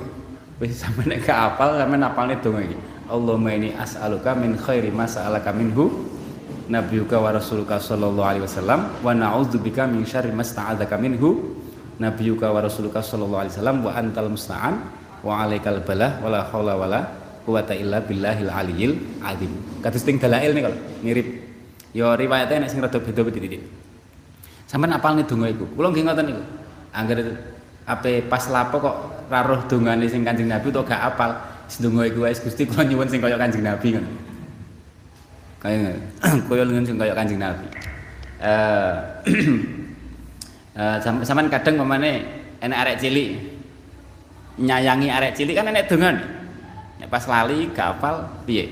Wis 0.63 0.79
sampe 0.79 1.03
nek 1.03 1.27
gak 1.27 1.59
apal 1.59 1.75
sampean 1.75 2.07
apalne 2.07 2.39
donga 2.39 2.63
iki. 2.63 2.77
Allahumma 3.11 3.51
inni 3.51 3.75
as'aluka 3.75 4.31
min 4.31 4.55
khairi 4.55 4.87
ma 4.87 5.03
sa'alaka 5.03 5.51
minhu 5.51 5.91
nabiyuka 6.71 7.19
wa 7.19 7.35
rasuluka 7.35 7.75
sallallahu 7.75 8.23
alaihi 8.23 8.47
wasallam 8.47 8.87
wa 9.03 9.11
na'udzubika 9.11 9.83
min 9.91 10.07
syarri 10.07 10.31
ma 10.31 10.39
sta'adzaka 10.39 10.95
minhu 10.95 11.59
nabiyuka 11.99 12.47
wa 12.47 12.63
rasuluka 12.63 13.03
sallallahu 13.03 13.43
alaihi 13.43 13.53
wasallam 13.59 13.77
wa 13.83 13.91
antal 13.91 14.31
musta'an 14.31 14.73
wa 15.19 15.43
alaikal 15.43 15.83
balah 15.83 16.23
wala 16.23 16.47
haula 16.47 16.73
wala 16.79 16.99
quwata 17.43 17.75
illa 17.75 17.99
billahil 17.99 18.47
aliyil 18.47 18.95
azim. 19.19 19.51
Kados 19.83 20.07
ting 20.07 20.15
dalail 20.15 20.55
nih 20.55 20.63
kalau 20.63 20.79
mirip. 21.03 21.27
Ya 21.91 22.15
riwayatnya 22.15 22.65
nek 22.65 22.69
sing 22.71 22.79
rada 22.79 22.97
beda-beda 23.03 23.37
titik. 23.37 23.67
Sampeyan 24.65 24.95
apalne 24.95 25.27
donga 25.27 25.51
iku. 25.51 25.67
Kula 25.75 25.91
nggih 25.91 26.07
ngoten 26.07 26.25
niku 26.31 26.62
angger 26.93 27.35
ape 27.83 28.23
pas 28.29 28.45
lapo 28.47 28.79
kok 28.79 28.97
raruh 29.27 29.65
dongane 29.67 30.07
sing 30.07 30.23
Kanjeng 30.23 30.47
Nabi 30.47 30.71
to 30.71 30.85
gak 30.85 31.13
apal 31.13 31.35
sedonga 31.67 32.07
iku 32.07 32.23
wis 32.23 32.39
Gusti 32.39 32.63
kula 32.69 32.87
nyuwun 32.87 33.09
sing 33.09 33.19
kaya 33.19 33.35
Kanjeng 33.35 33.65
Nabi 33.65 33.97
ngono 33.97 34.09
kaya 35.59 35.91
kaya 36.47 36.63
sing 36.85 36.95
kaya 36.95 37.13
Kanjeng 37.17 37.41
Nabi 37.41 37.67
eh 38.39 38.93
uh, 40.79 40.97
sampean 41.01 41.49
kadang 41.51 41.81
pemane 41.81 42.23
enek 42.63 42.77
arek 42.79 42.97
cilik 43.03 43.29
nyayangi 44.59 45.07
arek 45.09 45.33
cilik 45.33 45.55
kan 45.57 45.69
enek 45.69 45.89
dongan. 45.89 46.15
Nek 47.01 47.09
pas 47.09 47.25
lali 47.25 47.67
gak 47.73 47.97
hafal 47.97 48.29
piye? 48.45 48.69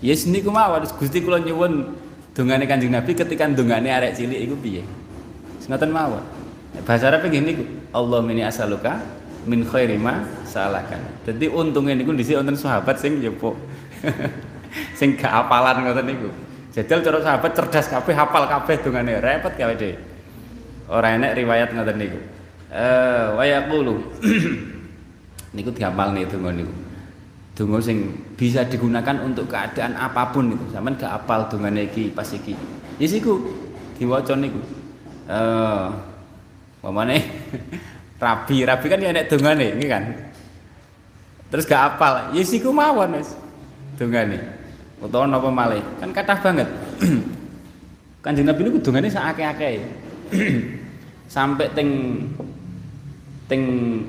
Yes 0.00 0.24
niku 0.24 0.48
mawon 0.48 0.86
Gusti 0.96 1.20
kula 1.20 1.42
nyuwun 1.42 1.92
dongane 2.32 2.64
Kanjeng 2.64 2.94
Nabi 2.94 3.12
ketika 3.12 3.50
dongane 3.50 3.90
arek 3.90 4.16
cilik 4.16 4.40
iku 4.48 4.56
piye? 4.56 4.82
Ngoten 5.68 5.90
mawon. 5.92 6.24
Bahasa 6.86 7.10
Arab 7.10 7.26
niku, 7.26 7.66
Allah 7.90 8.22
mini 8.22 8.46
asaluka 8.46 9.02
min 9.46 9.66
khairi 9.66 9.98
ma 9.98 10.22
salakan. 10.46 11.00
Dadi 11.26 11.50
untunge 11.50 11.96
niku 11.96 12.12
dhisik 12.14 12.38
wonten 12.38 12.54
sahabat 12.54 13.00
sing 13.00 13.18
njopo. 13.18 13.56
sing 14.98 15.18
gak 15.18 15.46
apalan 15.46 15.82
ngoten 15.82 16.06
niku. 16.06 16.28
Jadal 16.70 17.02
cara 17.02 17.18
sahabat 17.18 17.50
cerdas 17.56 17.86
kabeh, 17.90 18.14
hafal 18.14 18.46
kabeh 18.46 18.78
dongane, 18.78 19.18
repot 19.18 19.50
gawe 19.58 19.74
dhewe. 19.74 19.98
Ora 20.86 21.18
enek 21.18 21.34
riwayat 21.42 21.74
ngoten 21.74 21.96
niku. 21.98 22.20
Eh 22.70 23.26
wa 23.34 23.42
yaqulu. 23.42 23.94
niku 25.56 25.70
nih 25.74 26.24
donga 26.30 26.50
niku. 26.54 26.74
Donga 27.58 27.78
sing 27.82 28.14
bisa 28.38 28.62
digunakan 28.62 29.26
untuk 29.26 29.50
keadaan 29.50 29.98
apa 29.98 30.30
pun 30.30 30.54
niku. 30.54 30.70
Sampeyan 30.70 30.94
gak 30.94 31.12
apal 31.24 31.50
dongane 31.50 31.90
iki 31.90 32.14
pas 32.14 32.30
iki. 32.30 32.54
Yes 33.02 33.18
iku 33.18 33.42
diwaca 33.98 34.38
niku. 34.38 34.62
Eh 35.26 36.09
Mamane 36.80 37.16
rabi, 38.20 38.56
rabi 38.64 38.86
kan 38.88 39.00
ya 39.00 39.12
nek 39.12 39.28
dongane, 39.28 39.76
iki 39.76 39.88
kan. 39.88 40.04
Terus 41.50 41.66
gak 41.66 41.96
apal, 41.96 42.32
ya 42.32 42.42
siku 42.46 42.70
mawon 42.70 43.20
wis. 43.20 43.34
Dongane. 43.98 44.38
Utawa 45.00 45.24
napa 45.24 45.48
malih? 45.48 45.82
Kan 45.98 46.12
kathah 46.12 46.38
banget. 46.40 46.68
Kanjeng 48.24 48.44
Nabi 48.44 48.68
niku 48.68 48.78
dongane 48.84 49.08
sak 49.08 49.32
akeh-akeh. 49.32 49.80
Sampai 51.34 51.72
teng 51.72 51.88
teng 53.48 53.62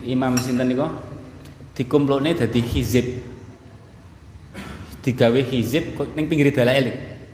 Imam 0.04 0.36
sinten 0.36 0.68
niku 0.68 0.88
dikumplokne 1.76 2.36
dadi 2.36 2.60
hizib. 2.60 3.08
Digawe 5.02 5.42
hizib 5.48 5.96
ning 6.14 6.28
pinggir 6.28 6.52
dalail. 6.52 6.92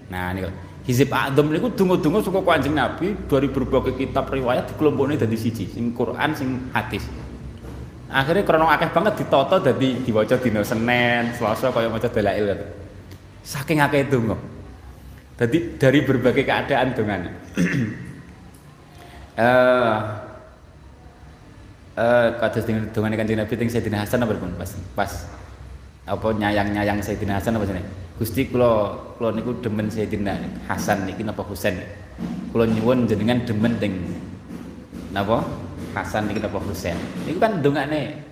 Nah 0.08 0.32
niku. 0.38 0.67
Hizib 0.88 1.12
A'dham 1.12 1.52
niku 1.52 1.68
donga-donga 1.76 2.24
saka 2.24 2.40
Kanjeng 2.40 2.72
Nabi 2.72 3.12
dari 3.28 3.52
berbagai 3.52 4.00
kitab 4.00 4.32
riwayat 4.32 4.72
dikelompokne 4.72 5.20
dadi 5.20 5.36
siji, 5.36 5.68
sing 5.68 5.92
Quran 5.92 6.32
sing 6.32 6.72
hadis. 6.72 7.04
Akhirnya 8.08 8.48
krono 8.48 8.72
akeh 8.72 8.88
banget 8.96 9.20
ditata 9.20 9.60
dadi 9.60 10.00
diwaca 10.08 10.40
dina 10.40 10.64
Senin, 10.64 11.36
Selasa 11.36 11.76
kaya 11.76 11.92
maca 11.92 12.08
dalail. 12.08 12.56
Saking 13.44 13.84
akeh 13.84 14.08
donga. 14.08 14.40
Dadi 15.36 15.76
dari 15.76 16.00
berbagai 16.08 16.48
keadaan 16.48 16.96
dongane. 16.96 17.32
Eh 19.38 19.98
eh 21.94 22.28
kados 22.42 22.66
dengan 22.66 22.90
dongane 22.90 23.14
Kanjeng 23.14 23.38
Nabi 23.38 23.54
teng 23.54 23.70
Sayyidina 23.70 24.02
Hasan 24.02 24.26
apa 24.26 24.34
pun 24.34 24.50
pas 24.58 24.74
pas 24.98 25.12
apa 26.08 26.28
nyayang-nyayang 26.32 27.04
Sayyidina 27.04 27.36
Hasan 27.38 27.60
apa 27.60 27.68
jenenge? 27.68 27.92
Gusti 28.16 28.48
kula 28.48 28.96
kula 29.20 29.36
niku 29.36 29.60
demen 29.60 29.92
Sayyidina 29.92 30.40
Hasan 30.66 31.04
niki 31.04 31.22
napa 31.22 31.44
Husain. 31.44 31.76
Kula 32.50 32.64
nyuwun 32.66 33.06
jenengan 33.06 33.44
demen 33.44 33.76
teng 33.78 33.94
napa 35.12 35.44
Hasan 35.92 36.32
niki 36.32 36.40
napa 36.40 36.64
Husain. 36.64 36.96
Niku 37.28 37.38
kan 37.44 37.60
ndongakne. 37.60 38.24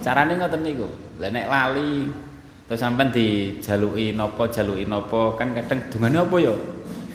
Carane 0.00 0.38
ngoten 0.38 0.62
niku. 0.62 0.86
Lah 1.18 1.28
nek 1.34 1.50
lali 1.50 2.06
terus 2.70 2.82
sampean 2.82 3.10
dijaluki 3.10 4.14
napa 4.14 4.46
jaluki 4.46 4.86
napa 4.86 5.34
kan 5.34 5.50
kadang 5.52 5.80
dungane 5.90 6.16
apa 6.22 6.36
ya? 6.38 6.54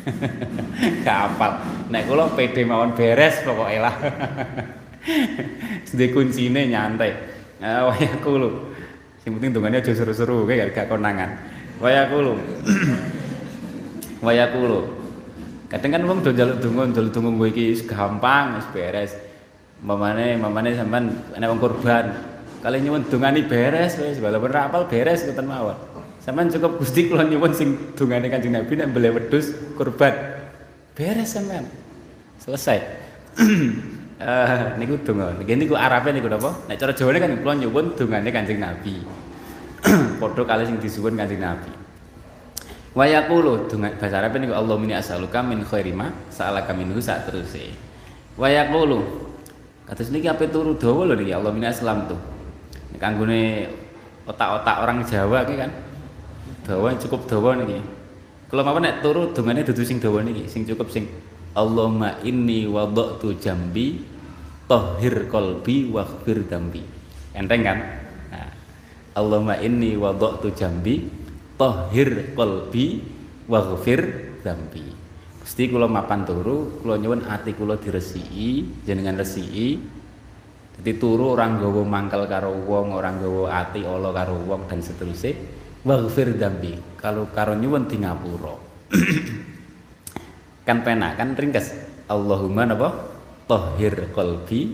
Gak 1.08 1.20
apal. 1.32 1.52
Nek 1.88 2.04
kula 2.12 2.28
pede 2.36 2.68
mawon 2.68 2.92
beres 3.00 3.40
pokoke 3.48 3.80
lah. 3.80 3.96
Sedhe 5.88 6.12
kuncine 6.12 6.68
nyantai. 6.68 7.16
Ah 7.64 7.88
waya 7.88 8.12
kulo. 8.20 8.70
Sing 9.22 9.38
penting 9.38 9.53
dungane 9.53 9.77
aja 9.77 9.93
seru-seru 9.93 10.49
kae 10.49 10.73
gak 10.73 10.89
konangan. 10.89 11.38
Wayakulu. 11.77 12.34
Wayakulu. 14.26 14.80
Kadang 15.69 15.91
kan 15.93 16.03
wong 16.03 16.19
do 16.26 16.34
njaluk 16.34 16.57
donga, 16.60 16.84
njaluk 16.89 17.11
donga 17.14 17.30
kowe 17.38 17.48
iki 17.48 17.65
gampang 17.85 18.57
wis 18.57 18.68
beres. 18.73 19.11
Mamane, 19.85 20.35
mamane 20.41 20.73
sampean 20.73 21.15
nek 21.38 21.48
wong 21.48 21.61
kurban, 21.61 22.06
kali 22.61 22.81
nyuwun 22.81 23.07
dongani 23.10 23.45
beres 23.45 23.98
wis 23.98 24.19
walaupun 24.19 24.52
ra 24.52 24.68
apal 24.68 24.89
beres 24.89 25.23
ngoten 25.26 25.48
mawon. 25.48 25.77
Sampeyan 26.22 26.53
cukup 26.53 26.81
Gusti 26.81 27.10
kula 27.10 27.26
nyuwun 27.26 27.53
sing 27.53 27.98
dongane 27.98 28.30
Kanjeng 28.30 28.53
Nabi 28.57 28.73
nek 28.77 28.89
mbele 28.89 29.10
wedhus 29.22 29.53
kurban. 29.77 30.14
Beres 30.98 31.30
sampean. 31.30 31.65
Selesai. 32.41 32.81
Eh 34.22 34.77
niku 34.77 35.02
donga. 35.02 35.34
Niki 35.34 35.57
niku 35.57 35.73
Arabe 35.73 36.14
niku 36.14 36.30
napa? 36.30 36.53
Nek 36.69 36.77
cara 36.77 36.93
Jawane 36.93 37.18
kan 37.18 37.34
kula 37.41 37.53
nyuwun 37.57 37.98
dongane 37.98 38.30
Kanjeng 38.30 38.61
Nabi. 38.61 39.02
Padha 40.22 40.41
kali 40.45 40.64
sing 40.69 40.77
disuwun 40.77 41.18
Kanjeng 41.18 41.41
Nabi. 41.41 41.73
Wa 42.93 43.10
yaqulu 43.10 43.65
dengan 43.65 43.98
bahasa 43.98 44.22
Arab 44.22 44.38
niku 44.38 44.53
Allah 44.53 44.76
mini 44.77 44.93
as'aluka 44.93 45.41
min 45.41 45.65
khairi 45.65 45.95
ma 45.95 46.14
sa'alaka 46.30 46.69
minhu 46.77 47.02
sak 47.02 47.26
teruse. 47.26 47.73
Wa 48.38 48.45
yaqulu 48.45 49.02
kados 49.89 50.14
niki 50.14 50.30
ape 50.30 50.53
turu 50.53 50.77
dawa 50.77 51.10
lho 51.10 51.18
niki 51.18 51.34
Allah 51.34 51.49
mini 51.49 51.65
aslam 51.65 52.06
tuh. 52.06 52.19
Nek 52.93 52.99
kanggone 53.02 53.73
otak-otak 54.30 54.76
orang 54.85 55.02
Jawa 55.02 55.49
iki 55.49 55.56
kan. 55.57 55.72
Dawa 56.68 56.93
cukup 56.99 57.26
dawa 57.26 57.57
niki. 57.57 57.81
Kalau 58.53 58.61
mawon 58.68 58.85
nek 58.85 59.02
turu 59.02 59.34
dongane 59.34 59.65
dudu 59.65 59.81
sing 59.81 59.98
dawa 59.98 60.22
niki, 60.22 60.45
sing 60.45 60.61
cukup 60.68 60.93
sing 60.93 61.10
Allahumma 61.52 62.19
inni 62.27 62.68
wada'tu 62.68 63.39
jambi 63.39 64.11
tahhir 64.72 65.27
qalbi 65.27 65.91
waghfir 65.91 66.48
dambi. 66.48 66.88
Enteng 67.35 67.68
kan? 67.68 67.80
Allahumma 69.11 69.60
inni 69.60 69.99
wada'tu 69.99 70.56
jambi 70.56 71.03
tahhir 71.60 72.31
qalbi 72.31 73.03
waghfir 73.52 74.02
dzambi. 74.39 74.88
Gusti 75.43 75.68
kula 75.68 75.89
mapan 75.91 76.23
turu, 76.23 76.80
kula 76.80 76.95
nyuwun 76.95 77.27
ati 77.27 77.52
kula 77.52 77.76
diresiki, 77.76 78.64
jenengan 78.88 79.19
resiki. 79.19 79.84
Dadi 80.80 80.95
turu 80.95 81.35
orang 81.35 81.60
nggawa 81.60 81.84
mangkel 81.84 82.23
karo 82.31 82.56
wong, 82.56 82.95
orang 82.95 83.19
nggawa 83.19 83.68
ati 83.68 83.84
ala 83.84 84.15
karo 84.15 84.39
wong 84.48 84.72
dan 84.72 84.80
seterusnya. 84.80 85.35
Waghfir 85.84 86.39
dzambi. 86.39 86.80
Kalau 86.95 87.27
karo 87.35 87.57
nyuwun 87.60 87.91
di 87.91 87.99
ngapura. 87.99 88.56
kan 90.68 90.88
penak 90.88 91.19
kan 91.19 91.35
ringkes. 91.35 91.76
Allahumma 92.07 92.64
napa? 92.64 93.11
Tahhir 93.52 94.15
qalbi 94.15 94.72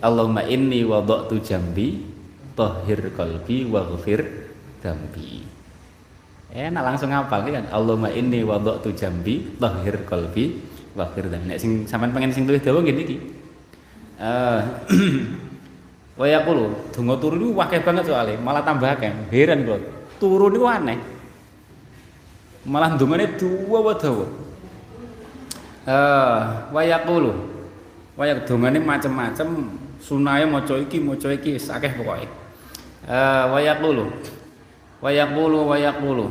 Allahumma 0.00 0.48
inni 0.48 0.80
wada'tu 0.80 1.44
jambi 1.44 2.00
tahhir 2.56 3.12
qalbi 3.12 3.68
waghfir 3.68 4.24
dambi. 4.80 5.44
Enak 6.56 6.80
langsung 6.80 7.12
ngapal 7.12 7.44
kan 7.52 7.68
Allahumma 7.68 8.08
inni 8.08 8.40
wada'tu 8.40 8.96
jambi 8.96 9.60
tahhir 9.60 10.08
qalbi 10.08 10.56
waghfir 10.96 11.28
dambi. 11.28 11.52
Nek 11.52 11.60
sing 11.60 11.84
sampean 11.84 12.16
pengen 12.16 12.32
sing 12.32 12.48
tulis 12.48 12.64
dawa 12.64 12.80
ngene 12.80 13.00
iki. 13.04 13.16
Eh 14.16 14.60
Wa 16.20 16.28
yaqulu, 16.28 16.92
donga 16.92 17.16
turu 17.16 17.40
niku 17.40 17.56
banget 17.56 18.04
soalnya, 18.04 18.36
malah 18.44 18.60
tambah 18.60 18.92
akeh. 18.92 19.32
Heran 19.32 19.64
kula. 19.64 19.80
Turu 20.20 20.52
niku 20.52 20.68
aneh. 20.68 21.00
Malah 22.68 22.92
dongane 23.00 23.40
dua 23.40 23.96
dawa. 23.96 24.28
Eh 25.88 26.40
wa 26.72 26.82
yaqulu. 26.84 27.32
Wa 28.18 28.28
yaq 28.28 28.44
dongane 28.44 28.80
macem-macem 28.80 29.48
sunahe 30.00 30.44
maca 30.44 30.76
iki 30.76 31.00
maca 31.00 31.32
iki 31.32 31.56
akeh 31.56 31.92
pokoke. 31.96 32.28
Eh 33.08 33.44
wa 33.48 33.58
yaqulu. 33.60 34.04
Wa 35.00 35.08
yaqulu 35.08 35.58
wa 35.64 35.76
yaqulu. 35.80 36.26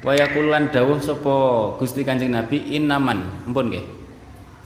Wa 0.00 0.12
yaqulu 0.14 0.48
lan 0.54 0.70
dawuh 0.70 1.02
sapa 1.02 1.34
Gusti 1.82 2.06
Kanjeng 2.06 2.30
Nabi 2.30 2.62
innaman. 2.78 3.26
Ampun 3.44 3.74
nggih. 3.74 3.84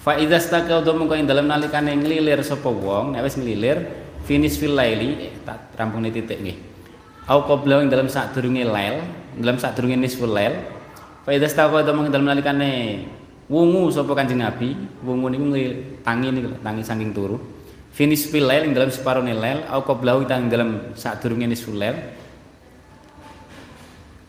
Fa 0.05 0.21
idza 0.21 0.37
staqadha 0.37 0.93
mongko 0.93 1.17
ing 1.17 1.25
dalem 1.25 1.49
nalikane 1.49 1.97
nglilir 1.97 2.45
sapa 2.45 2.69
wong, 2.69 3.17
nek 3.17 3.25
wis 3.25 3.41
nglilir 3.41 3.89
finish 4.29 4.61
fil 4.61 4.77
laili 4.77 5.33
tak 5.49 5.73
rampung 5.81 6.05
titik 6.05 6.45
nggih. 6.45 6.61
Au 7.25 7.49
qabla 7.49 7.81
ing 7.81 7.89
dalem 7.89 8.13
sadurunge 8.13 8.69
lail, 8.69 9.01
dalam 9.41 9.57
sadurunge 9.57 9.97
nisful 9.97 10.29
lail. 10.29 10.61
Fa 11.25 11.33
idza 11.33 11.49
staqadha 11.49 11.97
mongko 11.97 12.13
dalem 12.13 12.29
nalikane 12.29 12.71
wungu 13.51 13.93
sapa 13.93 14.13
Kanjeng 14.17 14.41
Nabi, 14.41 14.77
wungu 15.05 15.29
niku 15.33 15.47
tangi 16.05 16.29
niku 16.33 16.55
tangi 16.65 16.83
saking 16.85 17.13
turu. 17.13 17.39
Finish 17.95 18.27
fil 18.27 18.47
lail 18.51 18.67
ing 18.67 18.75
dalem 18.75 18.91
separone 18.91 19.33
lail, 19.33 19.63
au 19.71 19.81
qabla 19.87 20.19
ing 20.21 20.51
dalem 20.51 20.95
sadurunge 20.99 21.47
nisful 21.47 21.79
lail. 21.79 21.95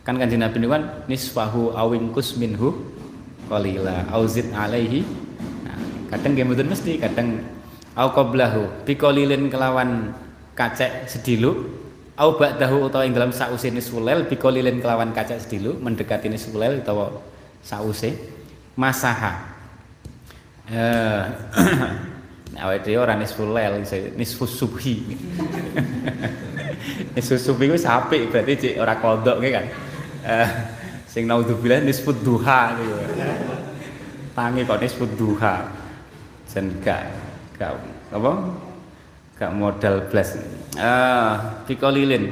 Kan 0.05 0.21
Kanjeng 0.21 0.43
Nabi 0.43 0.57
niku 0.61 0.71
kan 0.75 0.83
nisfahu 1.09 1.73
awingkus 1.73 2.37
minhu 2.37 2.95
qalila 3.49 4.09
auzid 4.09 4.49
alaihi 4.53 5.05
kadang 6.09 6.31
nggih 6.33 6.45
mboten 6.45 6.67
mesti 6.69 6.91
kadang 7.01 7.41
au 7.93 8.09
qablahu 8.13 8.85
biqalilin 8.85 9.49
kelawan 9.49 10.13
kacek 10.57 11.05
sedilu 11.09 11.69
au 12.15 12.39
ba'dahu 12.39 12.87
utawa 12.87 13.03
ing 13.03 13.13
dalam 13.13 13.35
sause 13.35 13.67
nisfulail 13.69 14.25
biqalilin 14.29 14.79
kelawan 14.79 15.11
kacek 15.11 15.41
sedilu 15.41 15.77
mendekati 15.81 16.31
nisfulail 16.31 16.81
utawa 16.81 17.21
sause 17.61 18.15
masaha. 18.75 19.33
Eh 20.71 21.23
awake 22.63 22.87
dhewe 22.87 23.03
ora 23.03 23.19
lail 23.19 23.83
nisfus 24.15 24.55
subhi. 24.55 25.03
Nisfus 27.15 27.43
subhi 27.43 27.71
ku 27.71 27.75
apik 27.75 28.31
berarti 28.31 28.53
cek 28.55 28.75
ora 28.79 28.95
kodok 28.99 29.39
kan? 29.43 29.65
Eh 30.23 30.49
sing 31.07 31.31
naudzubillah 31.31 31.79
nisfud 31.79 32.27
duha 32.27 32.75
gitu 32.75 32.95
tangi 34.35 34.67
kok 34.67 34.79
nisfud 34.83 35.11
duha. 35.15 35.63
Jen 36.51 36.75
gak 36.83 37.07
gak 37.55 37.71
apa? 38.11 38.31
Gak 39.39 39.51
modal 39.55 40.03
blas. 40.11 40.35
Eh 40.75 41.33
bikolilin 41.67 42.31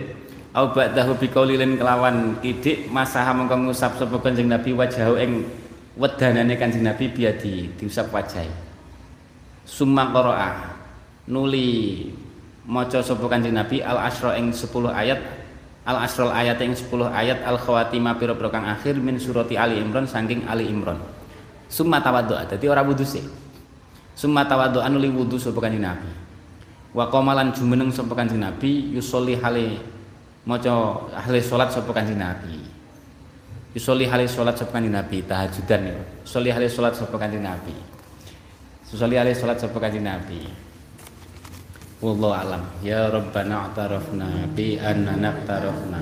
au 0.54 0.70
ba'dahu 0.70 1.18
bikolilin 1.18 1.80
kelawan 1.80 2.38
idik 2.46 2.92
masaha 2.92 3.34
mengko 3.34 3.58
ngusap 3.58 3.98
sapa 3.98 4.22
Kanjeng 4.22 4.52
Nabi 4.52 4.76
wajahu 4.76 5.18
ing 5.18 5.48
wedanane 5.98 6.58
Kanjeng 6.58 6.86
Nabi 6.86 7.14
biadi 7.14 7.70
diusap 7.78 8.10
wajahe 8.10 8.50
summa 9.64 10.10
qara'a 10.10 10.74
nuli 11.30 12.10
maca 12.68 13.00
sapa 13.04 13.26
Kanjeng 13.30 13.56
Nabi 13.56 13.80
al 13.84 14.00
asra 14.00 14.36
ing 14.40 14.52
10 14.52 14.90
ayat 14.90 15.20
al 15.84 15.98
asrul 16.00 16.32
ayat 16.32 16.58
ing 16.64 16.72
10 16.72 17.12
ayat 17.12 17.40
al 17.44 17.60
khawatimah 17.60 18.16
pira-pira 18.16 18.48
kang 18.48 18.64
akhir 18.64 18.96
min 19.00 19.20
surati 19.20 19.60
Ali 19.60 19.84
Imran 19.84 20.08
saking 20.08 20.48
Ali 20.48 20.72
Imran. 20.72 21.00
Summa 21.68 22.00
tawaddu 22.00 22.40
dadi 22.48 22.66
ora 22.72 22.86
wudu 22.86 23.04
sih. 23.04 23.24
Summa 24.16 24.48
tawaddu 24.48 24.80
nuli 24.88 25.12
wudu 25.12 25.36
sapa 25.36 25.60
Kanjeng 25.60 25.84
Nabi. 25.84 26.12
Wa 26.96 27.12
qamalan 27.12 27.52
jumeneng 27.52 27.92
sapa 27.92 28.16
Kanjeng 28.16 28.40
Nabi 28.40 28.96
yusolli 28.96 29.36
hale 29.36 29.82
maca 30.48 31.04
ahli 31.20 31.44
salat 31.44 31.68
sapa 31.68 31.92
Kanjeng 31.92 32.20
Nabi 32.20 32.64
yusolli 33.74 34.06
hale 34.06 34.30
salat 34.30 34.58
sapa 34.58 34.78
Kanjeng 34.78 34.94
Nabi 34.94 35.26
tahajudan 35.26 35.82
ya 35.84 35.98
yusolli 36.24 36.50
hale 36.54 36.70
salat 36.70 36.94
sapa 36.94 37.18
Kanjeng 37.18 37.42
Nabi 37.44 37.94
Sholli 38.94 39.18
alaihi 39.18 39.34
salat 39.34 39.58
sapa 39.58 39.82
kanjeng 39.82 40.06
Nabi. 40.06 40.46
Wallahu 41.98 42.30
alam. 42.30 42.62
Ya 42.86 43.10
Rabbana 43.10 43.74
a'tarafna 43.74 44.54
bi 44.54 44.78
anna 44.78 45.18
naqtarafna. 45.18 45.98